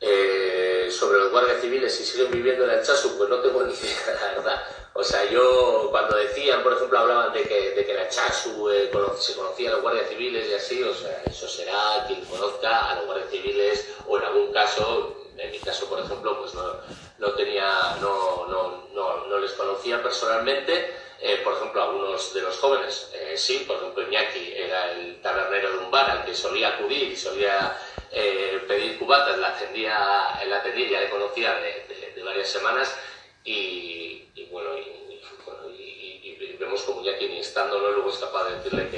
Eh, 0.00 0.88
sobre 0.90 1.18
los 1.18 1.32
guardias 1.32 1.60
civiles, 1.60 1.94
si 1.94 2.04
siguen 2.04 2.30
viviendo 2.30 2.64
en 2.64 2.70
el 2.70 2.82
Chasu, 2.82 3.18
pues 3.18 3.28
no 3.28 3.40
tengo 3.40 3.62
ni 3.66 3.74
idea, 3.74 4.18
la 4.20 4.34
verdad. 4.36 4.62
O 4.94 5.04
sea, 5.04 5.30
yo 5.30 5.88
cuando 5.90 6.16
decían, 6.16 6.62
por 6.62 6.72
ejemplo, 6.72 6.98
hablaban 6.98 7.34
de 7.34 7.42
que, 7.42 7.72
de 7.72 7.84
que 7.84 7.92
la 7.92 8.08
Chasu 8.08 8.70
se 9.18 9.34
conocía 9.34 9.68
a 9.68 9.72
los 9.74 9.82
guardias 9.82 10.08
civiles 10.08 10.48
y 10.48 10.54
así, 10.54 10.82
o 10.82 10.94
sea, 10.94 11.22
eso 11.26 11.46
será 11.46 12.04
quien 12.06 12.24
conozca 12.24 12.90
a 12.90 12.94
los 12.96 13.04
guardias 13.04 13.30
civiles 13.30 13.86
o 14.06 14.16
en 14.16 14.24
algún 14.24 14.50
caso, 14.50 15.17
en 15.38 15.50
mi 15.50 15.58
caso, 15.58 15.88
por 15.88 16.00
ejemplo, 16.00 16.38
pues 16.40 16.54
no, 16.54 16.74
no 17.18 17.32
tenía, 17.32 17.96
no, 18.00 18.46
no, 18.46 19.26
no, 19.28 19.38
les 19.38 19.52
conocía 19.52 20.02
personalmente. 20.02 20.94
Eh, 21.20 21.40
por 21.42 21.54
ejemplo, 21.54 21.82
algunos 21.82 22.32
de 22.32 22.42
los 22.42 22.56
jóvenes, 22.58 23.10
eh, 23.14 23.34
sí, 23.36 23.64
por 23.66 23.76
ejemplo, 23.76 24.02
Iñaki 24.04 24.52
era 24.54 24.92
el 24.92 25.20
tabernero 25.20 25.72
de 25.72 25.78
un 25.78 25.90
bar 25.90 26.08
al 26.10 26.24
que 26.24 26.34
solía 26.34 26.68
acudir 26.68 27.10
y 27.10 27.16
solía 27.16 27.76
eh, 28.12 28.62
pedir 28.68 28.98
cubatas, 28.98 29.36
la 29.38 29.48
atendía, 29.48 30.40
la 30.46 30.56
atendía 30.58 30.90
ya 30.90 31.00
le 31.00 31.10
conocía 31.10 31.54
de, 31.54 32.12
de, 32.14 32.22
varias 32.22 32.48
semanas 32.48 32.96
y, 33.44 34.28
bueno, 34.50 34.78
y, 34.78 36.56
vemos 36.58 36.82
como 36.82 37.02
ya 37.04 37.16
quien 37.18 37.32
instándolo 37.32 37.92
luego 37.92 38.10
es 38.10 38.18
capaz 38.18 38.48
de 38.48 38.56
decirle 38.56 38.88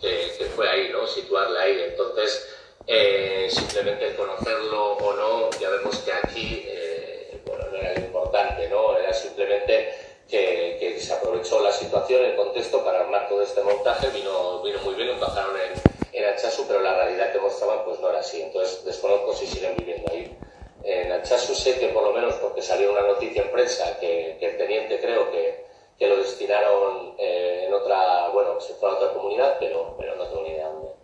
que, 0.00 0.48
fue 0.56 0.68
ahí, 0.68 0.88
¿no? 0.90 1.06
Situarle 1.06 1.58
ahí. 1.60 1.80
Entonces, 1.90 2.57
eh, 2.90 3.48
simplemente 3.50 4.16
conocerlo 4.16 4.94
o 4.94 5.12
no, 5.12 5.50
ya 5.60 5.68
vemos 5.68 5.98
que 5.98 6.10
aquí, 6.10 6.64
eh, 6.66 7.38
bueno, 7.44 7.66
no 7.70 7.76
era 7.76 7.92
lo 7.92 8.00
importante, 8.00 8.66
¿no? 8.70 8.96
Era 8.96 9.12
simplemente 9.12 9.94
que, 10.26 10.96
se 10.98 11.12
aprovechó 11.12 11.60
la 11.60 11.70
situación, 11.70 12.24
el 12.24 12.34
contexto 12.34 12.82
para 12.82 13.00
armar 13.00 13.28
todo 13.28 13.42
este 13.42 13.62
montaje, 13.62 14.08
vino, 14.08 14.62
vino 14.62 14.80
muy 14.80 14.94
bien, 14.94 15.08
lo 15.08 15.18
bajaron 15.20 15.54
en, 15.56 16.18
en 16.18 16.32
Achasu, 16.32 16.66
pero 16.66 16.80
la 16.80 16.94
realidad 16.94 17.30
que 17.30 17.38
mostraban 17.38 17.84
pues 17.84 18.00
no 18.00 18.08
era 18.08 18.20
así. 18.20 18.40
Entonces, 18.40 18.82
desconozco 18.84 19.34
si 19.34 19.46
siguen 19.46 19.76
viviendo 19.76 20.10
ahí. 20.10 20.36
En 20.82 21.12
Achasu 21.12 21.54
sé 21.54 21.78
que 21.78 21.88
por 21.88 22.02
lo 22.02 22.12
menos 22.12 22.34
porque 22.36 22.62
salió 22.62 22.90
una 22.92 23.02
noticia 23.02 23.42
en 23.42 23.52
prensa 23.52 23.98
que, 24.00 24.38
el 24.40 24.56
teniente 24.56 24.98
creo 24.98 25.30
que, 25.30 25.66
que 25.98 26.06
lo 26.06 26.16
destinaron 26.16 27.14
eh, 27.18 27.64
en 27.66 27.74
otra, 27.74 28.28
bueno, 28.30 28.58
se 28.60 28.74
fue 28.74 28.88
a 28.88 28.94
otra 28.94 29.12
comunidad, 29.12 29.56
pero, 29.60 29.94
pero 29.98 30.16
no 30.16 30.26
tengo 30.26 30.42
ni 30.42 30.50
idea 30.50 30.68
dónde. 30.68 30.97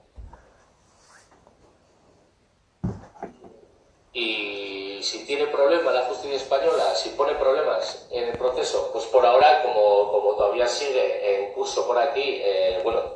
Y 4.15 5.01
si 5.03 5.25
tiene 5.27 5.47
problemas 5.49 5.93
la 5.93 6.03
justicia 6.03 6.37
española, 6.37 6.95
si 6.95 7.09
pone 7.11 7.35
problemas 7.35 8.07
en 8.13 8.29
el 8.29 8.39
proceso, 8.39 8.91
pues 8.93 9.07
por 9.07 9.27
ahora, 9.27 9.61
como, 9.63 10.13
como 10.13 10.37
todavía 10.37 10.69
sigue 10.69 11.35
en 11.35 11.53
curso 11.53 11.85
por 11.85 11.99
aquí, 11.99 12.41
eh, 12.41 12.81
bueno, 12.85 13.13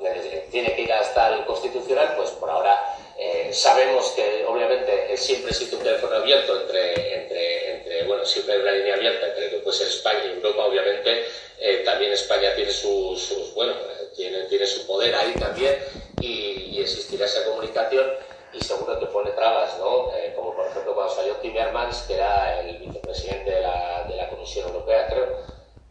tiene 0.51 0.75
que 0.75 0.83
ir 0.83 0.93
hasta 0.93 1.37
el 1.37 1.45
constitucional, 1.47 2.15
pues 2.17 2.31
por 2.31 2.51
ahora 2.51 2.97
eh, 3.17 3.51
sabemos 3.53 4.09
que 4.11 4.45
obviamente 4.45 5.17
siempre 5.17 5.51
existe 5.51 5.77
un 5.77 5.85
teléfono 5.85 6.17
abierto 6.17 6.61
entre, 6.63 7.23
entre, 7.23 7.77
entre, 7.77 8.05
bueno, 8.05 8.25
siempre 8.27 8.55
hay 8.55 8.61
una 8.61 8.73
línea 8.73 8.95
abierta 8.95 9.29
entre 9.29 9.53
lo 9.53 9.71
España 9.71 10.25
y 10.25 10.37
Europa, 10.37 10.65
obviamente 10.65 11.27
eh, 11.61 11.83
también 11.85 12.13
España 12.13 12.55
tiene 12.57 12.73
sus, 12.73 13.55
bueno, 13.55 13.75
tiene, 14.17 14.43
tiene 14.45 14.67
su 14.67 14.85
poder 14.85 15.15
ahí 15.15 15.33
también 15.35 15.77
y, 16.21 16.71
y 16.73 16.81
existirá 16.81 17.27
esa 17.27 17.45
comunicación 17.45 18.05
y 18.53 18.61
seguro 18.61 18.99
que 18.99 19.07
pone 19.07 19.31
trabas, 19.33 19.79
¿no? 19.79 20.13
Eh, 20.15 20.33
como 20.35 20.55
por 20.55 20.67
ejemplo 20.67 20.95
cuando 20.95 21.13
salió 21.13 21.35
Timmermans, 21.37 22.03
que 22.03 22.15
era 22.15 22.61
el 22.61 22.79
vicepresidente 22.79 23.51
de 23.51 23.61
la, 23.61 24.05
de 24.09 24.17
la 24.17 24.29
Comisión 24.31 24.69
Europea, 24.69 25.09
creo, 25.09 25.27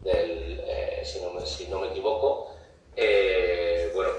eh, 0.04 1.02
si, 1.04 1.20
no 1.20 1.30
me, 1.30 1.46
si, 1.46 1.66
no 1.68 1.80
me, 1.80 1.88
equivoco, 1.88 2.54
eh, 2.96 3.90
bueno, 3.94 4.10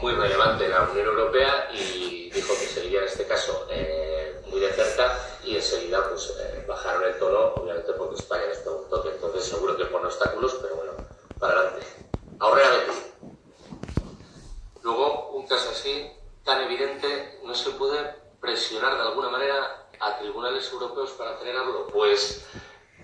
muy 0.00 0.14
relevante 0.14 0.64
en 0.64 0.70
la 0.70 0.82
Unión 0.82 1.06
Europea 1.06 1.68
y 1.72 2.30
dijo 2.30 2.54
que 2.54 2.66
seguía 2.66 3.00
en 3.00 3.06
este 3.06 3.26
caso 3.26 3.66
muy 4.46 4.60
de 4.60 4.72
cerca 4.72 5.18
y 5.44 5.56
enseguida 5.56 6.08
pues 6.08 6.34
bajaron 6.66 7.04
el 7.04 7.18
tono, 7.18 7.54
obviamente 7.56 7.92
porque 7.92 8.16
España 8.16 8.46
les 8.48 8.58
preguntó 8.58 9.02
que 9.02 9.10
entonces 9.10 9.44
seguro 9.44 9.76
que 9.76 9.84
pone 9.86 10.06
obstáculos, 10.06 10.58
pero 10.62 10.76
bueno, 10.76 10.92
para 11.38 11.54
adelante. 11.54 11.86
Ahorrea 12.40 12.70
Betis. 12.70 13.12
Luego, 14.82 15.30
un 15.32 15.46
caso 15.46 15.70
así, 15.70 16.10
tan 16.48 16.62
evidente 16.62 17.38
no 17.44 17.54
se 17.54 17.70
puede 17.72 18.14
presionar 18.40 18.96
de 18.96 19.02
alguna 19.02 19.28
manera 19.28 19.86
a 20.00 20.18
tribunales 20.18 20.72
europeos 20.72 21.10
para 21.10 21.34
acelerarlo? 21.34 21.88
Pues 21.88 22.46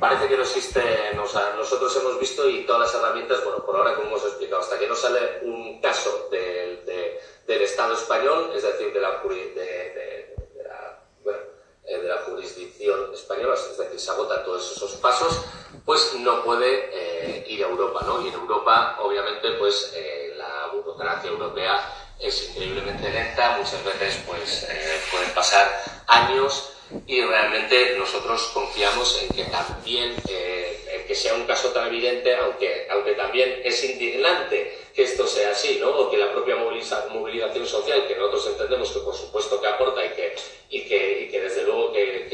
parece 0.01 0.29
que 0.29 0.37
no 0.39 0.43
existe, 0.43 0.81
o 1.23 1.27
sea, 1.27 1.53
nosotros 1.55 1.95
hemos 1.97 2.19
visto 2.19 2.49
y 2.49 2.65
todas 2.65 2.81
las 2.81 2.95
herramientas, 2.95 3.45
bueno, 3.45 3.63
por 3.65 3.77
ahora 3.77 3.97
como 3.97 4.09
hemos 4.09 4.25
explicado, 4.25 4.63
hasta 4.63 4.79
que 4.79 4.89
no 4.89 4.95
sale 4.97 5.41
un 5.43 5.79
caso 5.83 6.29
del, 6.31 6.87
del 7.47 7.63
Estado 7.63 7.93
español, 7.93 8.51
es 8.55 8.63
decir, 8.63 8.95
de 8.95 9.01
la, 9.01 9.11
de, 9.11 10.35
la, 10.67 11.05
bueno, 11.23 11.39
eh, 11.85 11.99
de 11.99 12.09
la 12.09 12.23
jurisdicción 12.23 13.13
española, 13.13 13.55
es 13.55 13.77
decir, 13.77 14.01
se 14.01 14.11
agotan 14.11 14.43
todos 14.43 14.73
esos 14.75 14.93
pasos, 14.95 15.45
pues 15.85 16.15
no 16.15 16.43
puede 16.45 16.89
eh, 16.93 17.45
ir 17.47 17.63
a 17.63 17.69
Europa, 17.69 18.01
¿no? 18.07 18.23
Y 18.23 18.29
en 18.29 18.35
Europa, 18.35 18.97
obviamente, 19.03 19.51
pues 19.59 19.93
eh, 19.95 20.33
la 20.35 20.69
burocracia 20.73 21.31
europea 21.31 22.04
es 22.25 22.49
increíblemente 22.51 23.11
lenta, 23.11 23.57
muchas 23.59 23.85
veces 23.85 24.19
pues 24.27 24.67
eh, 24.71 25.01
pueden 25.11 25.31
pasar 25.31 25.83
años 26.07 26.71
y 27.07 27.23
realmente 27.23 27.97
nosotros 27.99 28.51
confiamos 28.53 29.21
en 29.23 29.33
que 29.33 29.45
también, 29.45 30.23
eh, 30.29 31.05
que 31.07 31.15
sea 31.15 31.35
un 31.35 31.45
caso 31.45 31.69
tan 31.71 31.89
evidente, 31.89 32.35
aunque, 32.37 32.87
aunque 32.91 33.13
también 33.13 33.61
es 33.65 33.83
indignante 33.85 34.79
que 34.95 35.03
esto 35.03 35.27
sea 35.27 35.51
así, 35.51 35.79
¿no? 35.81 35.89
O 35.91 36.11
que 36.11 36.17
la 36.17 36.33
propia 36.33 36.57
movilización 36.57 37.67
social, 37.67 38.07
que 38.07 38.15
nosotros 38.15 38.47
entendemos 38.49 38.91
que 38.91 39.01
por 39.01 39.15
supuesto 39.15 39.61
que 39.61 39.67
aporta 39.67 40.05
y 40.05 40.11
que, 40.11 40.35
y 40.71 40.85
que, 40.87 41.21
y 41.23 41.31
que 41.31 41.41
desde 41.41 41.63
luego 41.65 41.93
que, 41.93 42.29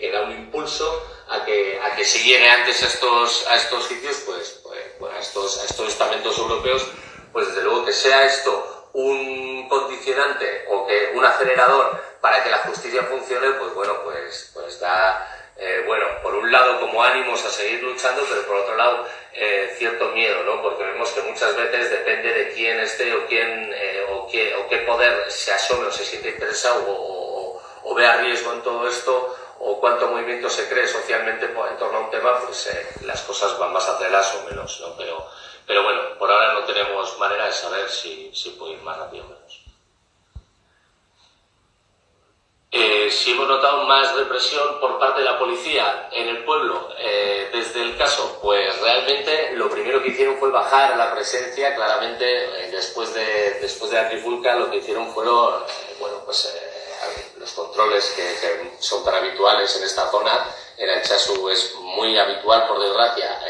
que, 0.00 0.10
da 0.10 0.22
un 0.22 0.32
impulso 0.32 1.02
a 1.28 1.44
que, 1.44 1.78
a 1.82 1.94
que 1.94 2.04
se 2.04 2.20
llegue 2.20 2.48
antes 2.48 2.82
a 2.82 2.86
estos, 2.86 3.46
a 3.48 3.56
estos 3.56 3.84
sitios, 3.86 4.22
pues, 4.24 4.60
pues, 4.62 4.80
pues 4.98 5.12
a, 5.12 5.18
estos, 5.18 5.58
a 5.58 5.64
estos 5.66 5.88
estamentos 5.88 6.38
europeos, 6.38 6.86
pues 7.32 7.48
desde 7.48 7.62
luego 7.62 7.84
que 7.84 7.92
sea 7.92 8.24
esto 8.24 8.75
un 8.96 9.68
condicionante 9.68 10.64
o 10.70 10.86
que 10.86 11.12
un 11.14 11.24
acelerador 11.24 12.00
para 12.20 12.42
que 12.42 12.48
la 12.48 12.58
justicia 12.58 13.02
funcione, 13.02 13.50
pues 13.52 13.74
bueno, 13.74 13.92
pues, 14.04 14.50
pues 14.54 14.80
da, 14.80 15.52
eh, 15.58 15.82
bueno, 15.86 16.06
por 16.22 16.34
un 16.34 16.50
lado 16.50 16.80
como 16.80 17.02
ánimos 17.02 17.44
a 17.44 17.50
seguir 17.50 17.82
luchando, 17.82 18.24
pero 18.26 18.46
por 18.46 18.56
otro 18.56 18.74
lado 18.74 19.06
eh, 19.34 19.74
cierto 19.76 20.08
miedo, 20.12 20.42
¿no? 20.44 20.62
Porque 20.62 20.82
vemos 20.82 21.10
que 21.10 21.20
muchas 21.22 21.54
veces 21.54 21.90
depende 21.90 22.32
de 22.32 22.54
quién 22.54 22.80
esté 22.80 23.14
o 23.14 23.26
quién 23.26 23.70
eh, 23.74 24.06
o, 24.10 24.26
qué, 24.28 24.56
o 24.56 24.66
qué 24.66 24.78
poder 24.78 25.30
se 25.30 25.52
asome 25.52 25.88
o 25.88 25.92
se 25.92 26.04
siente 26.04 26.30
interesado 26.30 26.82
o, 26.88 27.62
o, 27.82 27.94
vea 27.94 28.16
riesgo 28.16 28.54
en 28.54 28.62
todo 28.62 28.88
esto 28.88 29.36
o 29.58 29.78
cuánto 29.78 30.08
movimiento 30.08 30.48
se 30.48 30.68
cree 30.68 30.86
socialmente 30.88 31.44
en 31.44 31.76
torno 31.78 31.98
a 31.98 32.00
un 32.00 32.10
tema, 32.10 32.40
pues 32.40 32.68
las 33.02 33.20
cosas 33.22 33.58
van 33.58 33.72
más 33.74 33.86
aceleradas 33.88 34.34
o 34.36 34.48
menos, 34.48 34.80
¿no? 34.80 34.96
Pero, 34.96 35.26
pero 35.66 35.82
bueno, 35.82 36.00
por 36.18 36.30
ahora 36.30 36.54
no 36.54 36.64
tenemos 36.64 37.18
manera 37.18 37.46
de 37.46 37.52
saber 37.52 37.88
si, 37.88 38.30
si 38.34 38.50
puede 38.50 38.74
ir 38.74 38.82
más 38.82 38.96
rápido 38.98 39.24
o 39.24 39.28
menos. 39.28 39.66
Eh, 42.78 43.10
si 43.10 43.30
hemos 43.30 43.48
notado 43.48 43.84
más 43.84 44.14
represión 44.16 44.78
por 44.80 44.98
parte 44.98 45.20
de 45.20 45.24
la 45.24 45.38
policía 45.38 46.10
en 46.12 46.28
el 46.28 46.44
pueblo 46.44 46.90
eh, 46.98 47.48
desde 47.50 47.80
el 47.80 47.96
caso, 47.96 48.38
pues 48.42 48.78
realmente 48.80 49.52
lo 49.52 49.70
primero 49.70 50.02
que 50.02 50.08
hicieron 50.08 50.36
fue 50.36 50.50
bajar 50.50 50.94
la 50.96 51.14
presencia, 51.14 51.74
claramente 51.74 52.26
eh, 52.26 52.70
después, 52.70 53.14
de, 53.14 53.60
después 53.62 53.90
de 53.90 54.02
la 54.02 54.08
trifulca 54.10 54.56
lo 54.56 54.70
que 54.70 54.76
hicieron 54.76 55.10
fueron, 55.14 55.62
bueno, 55.98 56.20
pues 56.26 56.54
los 57.38 57.50
controles 57.52 58.12
que, 58.14 58.76
son 58.78 59.02
tan 59.04 59.14
habituales 59.14 59.74
en 59.76 59.84
esta 59.84 60.10
zona, 60.10 60.46
en 60.76 60.90
el 60.90 61.02
Chasu 61.02 61.48
es 61.48 61.74
muy 61.76 62.18
habitual 62.18 62.66
por 62.68 62.78
desgracia 62.78 63.40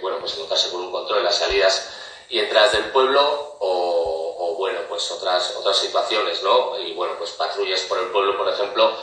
bueno, 0.00 0.18
pues 0.20 0.34
encontrarse 0.34 0.70
con 0.70 0.82
un 0.82 0.92
control 0.92 1.18
en 1.18 1.24
las 1.24 1.36
salidas 1.36 1.90
y 2.28 2.38
entradas 2.38 2.72
del 2.72 2.84
pueblo 2.86 3.56
o, 3.58 4.54
bueno, 4.58 4.80
pues 4.88 5.10
otras, 5.10 5.56
otras 5.56 5.78
situaciones, 5.78 6.42
¿no? 6.42 6.78
Y 6.78 6.92
bueno, 6.92 7.14
pues 7.18 7.30
patrullas 7.30 7.80
por 7.82 7.98
el 7.98 8.06
pueblo, 8.06 8.36
por 8.36 8.48
ejemplo, 8.48 8.94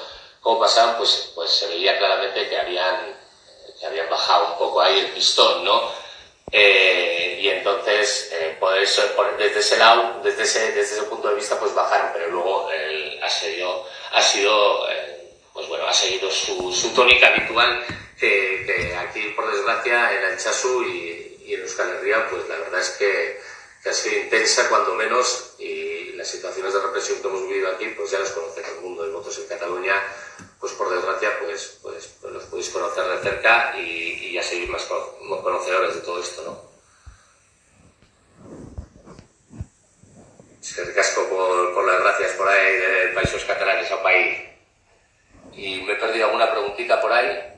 como 0.41 0.60
pasaban, 0.60 0.98
pues, 0.98 1.32
pues 1.34 1.50
se 1.50 1.68
veía 1.68 1.98
claramente 1.98 2.48
que 2.48 2.58
habían, 2.58 3.20
que 3.80 3.86
habían 3.86 4.10
bajado 4.10 4.54
un 4.54 4.58
poco 4.60 4.82
ahí 4.82 5.00
el 5.00 5.12
pistón, 5.12 5.66
¿no? 5.66 5.91
Eh, 6.52 7.39
y 7.41 7.50
entonces, 7.50 8.30
eh, 8.32 8.56
por 8.60 8.78
eso, 8.78 9.02
desde 9.38 9.60
ese 9.60 9.78
lado, 9.78 10.22
desde 10.24 10.43
ese, 10.43 10.72
desde 10.72 10.95
ese 10.95 11.04
punto 11.04 11.28
de 11.28 11.36
vista, 11.36 11.60
pues 11.60 11.74
bajaron, 11.74 12.12
pero 12.14 12.30
luego 12.30 12.72
el 12.72 13.22
asedio 13.22 13.84
ha 14.14 14.22
sido, 14.22 14.89
eh, 14.89 15.07
pues 15.58 15.70
bueno, 15.70 15.88
ha 15.88 15.93
seguido 15.93 16.30
su, 16.30 16.93
tónica 16.93 17.30
habitual 17.30 17.84
que, 18.20 18.95
aquí, 18.95 19.34
por 19.36 19.51
desgracia, 19.51 20.16
en 20.16 20.26
el 20.26 20.38
Chasu 20.38 20.84
y, 20.84 21.45
y 21.47 21.55
en 21.55 21.62
Euskal 21.62 21.95
Herria, 21.95 22.30
pues 22.30 22.47
la 22.47 22.58
verdad 22.58 22.80
es 22.80 22.91
que, 22.91 23.41
ha 23.89 23.91
sido 23.91 24.18
intensa, 24.22 24.70
cuando 24.70 24.93
menos, 24.93 25.55
y 25.58 26.12
las 26.12 26.28
situaciones 26.28 26.76
de 26.76 26.82
represión 26.82 27.20
que 27.20 27.28
hemos 27.28 27.41
vivido 27.47 27.72
aquí, 27.72 27.88
pues 27.97 28.12
ya 28.12 28.20
las 28.20 28.30
conoce 28.30 28.62
todo 28.62 28.76
el 28.76 28.82
mundo. 28.82 29.03
de 29.03 29.12
votos 29.12 29.36
en 29.39 29.47
Cataluña, 29.47 29.95
pues 30.60 30.74
por 30.74 30.93
desgracia, 30.93 31.39
pues, 31.39 31.80
pues, 31.82 32.08
pues 32.22 32.34
los 32.34 32.43
podéis 32.43 32.70
conocer 32.70 33.05
de 33.05 33.24
cerca 33.24 33.76
y, 33.80 34.34
ya 34.34 34.43
seguir 34.43 34.70
más 34.70 34.84
conocedores 34.84 35.95
de 35.95 36.01
todo 36.01 36.22
esto, 36.22 36.43
¿no? 36.43 36.68
Es 40.62 40.76
que 40.76 41.22
por, 41.22 41.74
por 41.74 41.88
las 41.88 41.99
gracias 41.99 42.34
por 42.34 42.47
ahí 42.47 42.76
de 42.76 43.08
países 43.16 43.43
catalanes 43.43 43.89
a 43.89 44.03
país. 44.03 44.57
Y 45.58 45.82
me 45.82 45.93
he 45.93 45.95
perdido 45.97 46.28
alguna 46.28 46.49
preguntita 46.49 47.01
por 47.01 47.12
ahí. 47.12 47.58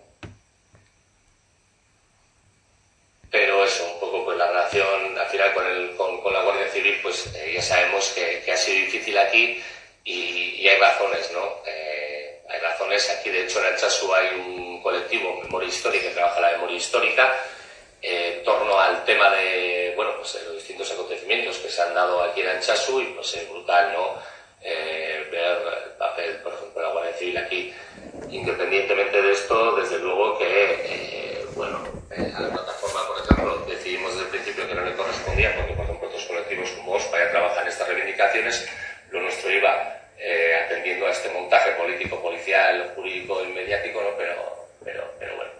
pero 3.31 3.63
eso, 3.63 3.85
un 3.93 3.99
poco 3.99 4.25
pues 4.25 4.37
la 4.37 4.47
relación 4.47 5.17
al 5.17 5.27
final 5.27 5.53
con, 5.53 5.65
el, 5.65 5.95
con, 5.95 6.33
la 6.33 6.41
Guardia 6.41 6.67
Civil, 6.69 6.99
pues 7.01 7.27
eh, 7.35 7.53
ya 7.55 7.61
sabemos 7.61 8.09
que, 8.09 8.51
ha 8.51 8.57
sido 8.57 8.85
difícil 8.85 9.17
aquí 9.17 9.61
y, 10.03 10.67
hay 10.67 10.77
razones, 10.79 11.31
¿no? 11.31 11.61
Eh, 11.65 12.41
hay 12.49 12.59
razones, 12.59 13.09
aquí 13.09 13.29
de 13.29 13.43
hecho 13.43 13.59
en 13.59 13.73
el 13.73 13.75
Chasu 13.75 14.13
hay 14.13 14.27
un 14.35 14.81
colectivo, 14.81 15.39
Memoria 15.43 15.69
Histórica, 15.69 16.07
que 16.07 16.13
trabaja 16.13 16.41
la 16.41 16.51
memoria 16.51 16.77
histórica, 16.77 17.35
eh, 18.01 18.35
en 18.37 18.43
torno 18.43 18.79
al 18.79 19.05
tema 19.05 19.29
de, 19.31 19.93
bueno, 19.95 20.15
pues 20.17 20.41
los 20.45 20.55
distintos 20.55 20.91
acontecimientos 20.91 21.57
que 21.57 21.69
se 21.69 21.81
han 21.81 21.93
dado 21.93 22.23
aquí 22.23 22.41
en 22.41 22.49
el 22.49 22.59
Chasu 22.59 23.01
y 23.01 23.05
pues 23.13 23.35
es 23.35 23.49
brutal, 23.49 23.93
¿no? 23.93 24.39
ver 24.61 25.31
el 25.31 25.91
papel, 25.97 26.37
por 26.37 26.53
ejemplo, 26.53 26.81
de 26.81 26.87
la 26.87 26.93
Guardia 26.93 27.13
Civil 27.13 27.37
aquí 27.37 27.73
independientemente 28.49 29.21
de 29.21 29.31
esto, 29.31 29.75
desde 29.75 29.99
luego 29.99 30.37
que, 30.39 30.45
eh, 30.45 31.45
bueno, 31.53 31.83
eh, 32.11 32.31
a 32.35 32.41
la 32.41 32.49
plataforma, 32.49 33.07
por 33.07 33.23
ejemplo, 33.23 33.65
decidimos 33.67 34.11
desde 34.13 34.25
el 34.25 34.29
principio 34.31 34.67
que 34.67 34.73
no 34.73 34.81
le 34.81 34.95
correspondía, 34.95 35.55
porque, 35.55 35.73
por 35.73 35.85
ejemplo, 35.85 36.07
otros 36.07 36.25
colectivos 36.25 36.71
como 36.71 36.93
OSPA 36.93 37.19
ya 37.19 37.31
trabajan 37.31 37.67
estas 37.67 37.87
reivindicaciones, 37.87 38.67
lo 39.11 39.21
nuestro 39.21 39.51
iba 39.51 40.01
eh, 40.17 40.55
atendiendo 40.65 41.05
a 41.05 41.11
este 41.11 41.29
montaje 41.29 41.71
político, 41.73 42.21
policial, 42.21 42.91
jurídico 42.95 43.43
y 43.43 43.49
mediático, 43.49 44.01
¿no? 44.01 44.17
Pero, 44.17 44.67
pero, 44.83 45.13
pero 45.19 45.35
bueno, 45.35 45.51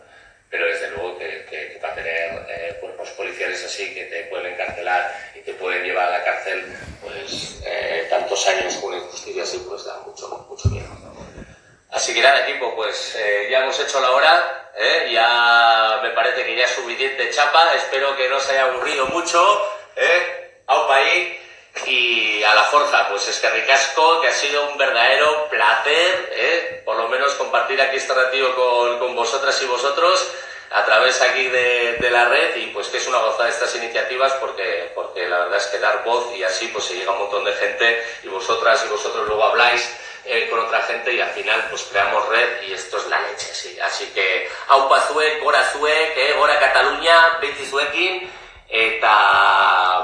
pero 0.50 0.66
desde 0.66 0.90
luego 0.90 1.18
que, 1.20 1.46
que, 1.48 1.78
para 1.80 1.94
tener 1.94 2.80
cuerpos 2.80 3.10
policiales 3.12 3.64
así, 3.64 3.94
que 3.94 4.06
te 4.06 4.24
pueden 4.24 4.54
encarcelar 4.54 5.32
y 5.36 5.40
te 5.42 5.54
pueden 5.54 5.84
llevar 5.84 6.08
a 6.08 6.18
la 6.18 6.24
cárcel, 6.24 6.66
pues 7.02 7.62
tantos 8.10 8.48
años 8.48 8.76
con 8.78 8.96
injusticia 8.96 9.44
así, 9.44 9.64
pues 9.68 9.86
da 9.86 10.00
mucho, 10.00 10.46
mucho 10.50 10.70
miedo. 10.70 10.99
Así 11.92 12.14
que 12.14 12.22
nada, 12.22 12.48
equipo, 12.48 12.76
pues 12.76 13.16
eh, 13.16 13.48
ya 13.50 13.60
hemos 13.60 13.80
hecho 13.80 14.00
la 14.00 14.12
hora, 14.12 14.72
¿eh? 14.78 15.10
ya 15.12 16.00
me 16.04 16.12
parece 16.12 16.46
que 16.46 16.56
ya 16.56 16.66
es 16.66 16.72
suficiente 16.72 17.32
chapa, 17.32 17.74
espero 17.74 18.16
que 18.16 18.30
no 18.30 18.38
os 18.38 18.48
haya 18.50 18.66
aburrido 18.66 19.08
mucho, 19.08 19.42
¿eh? 19.96 20.62
Aupa 20.68 20.96
ahí 20.98 21.40
y 21.88 22.44
a 22.44 22.54
la 22.54 22.64
forja, 22.66 23.08
pues 23.10 23.28
es 23.28 23.40
que 23.40 23.50
ricasco, 23.50 24.22
que 24.22 24.28
ha 24.28 24.34
sido 24.34 24.70
un 24.70 24.78
verdadero 24.78 25.50
placer, 25.50 26.30
¿eh? 26.34 26.82
por 26.86 26.96
lo 26.96 27.08
menos 27.08 27.34
compartir 27.34 27.82
aquí 27.82 27.98
este 27.98 28.14
ratito 28.14 28.56
con, 28.56 29.00
con 29.00 29.16
vosotras 29.16 29.60
y 29.64 29.66
vosotros 29.66 30.32
a 30.72 30.86
través 30.86 31.20
aquí 31.24 31.48
de, 31.48 31.94
de, 32.00 32.12
la 32.12 32.26
red 32.26 32.56
y 32.58 32.68
pues 32.68 32.90
que 32.90 32.98
es 32.98 33.08
una 33.08 33.18
gozada 33.18 33.50
estas 33.50 33.74
iniciativas 33.76 34.34
porque, 34.34 34.92
porque 34.94 35.28
la 35.28 35.40
verdad 35.40 35.58
es 35.58 35.66
que 35.66 35.80
dar 35.80 36.04
voz 36.04 36.36
y 36.36 36.44
así 36.44 36.68
pues 36.68 36.84
se 36.84 36.94
llega 36.94 37.10
a 37.10 37.14
un 37.16 37.22
montón 37.22 37.44
de 37.44 37.54
gente 37.54 38.06
y 38.24 38.28
vosotras 38.28 38.84
y 38.86 38.90
vosotros 38.90 39.28
luego 39.28 39.44
habláis 39.46 39.90
eh, 40.26 40.48
con 40.50 40.60
otra 40.60 40.82
gente 40.84 41.14
y 41.14 41.22
al 41.22 41.30
final 41.30 41.68
pues 41.70 41.84
creamos 41.84 42.28
red 42.30 42.64
y 42.64 42.74
esto 42.74 42.98
es 42.98 43.08
la 43.08 43.22
leche, 43.22 43.54
sí. 43.54 43.80
Así 43.80 44.06
que 44.14 44.50
aupa 44.68 45.02
zuek, 45.02 45.42
gora 45.42 45.64
zuek, 45.72 46.18
eh, 46.18 46.34
gora 46.38 46.60
Cataluña, 46.60 47.40
beti 47.40 47.66
eta 48.70 49.10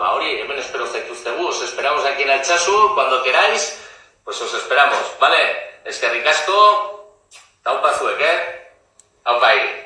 ba 0.01 0.13
hori, 0.16 0.41
hemen 0.41 0.57
espero 0.57 0.88
zaituztegu, 0.88 1.47
os 1.47 1.61
esperamos 1.61 2.03
aquí 2.05 2.24
en 2.24 2.32
Altsasu, 2.32 2.95
cuando 2.95 3.22
queráis, 3.22 3.80
pues 4.24 4.41
os 4.41 4.53
esperamos, 4.53 4.97
¿vale? 5.20 5.82
Es 5.86 5.99
que 5.99 6.09
ricasco, 6.09 7.20
aupa 7.63 7.93
zuek, 7.93 8.20
eh? 8.20 8.72
Aupa 9.24 9.47
ahí. 9.47 9.84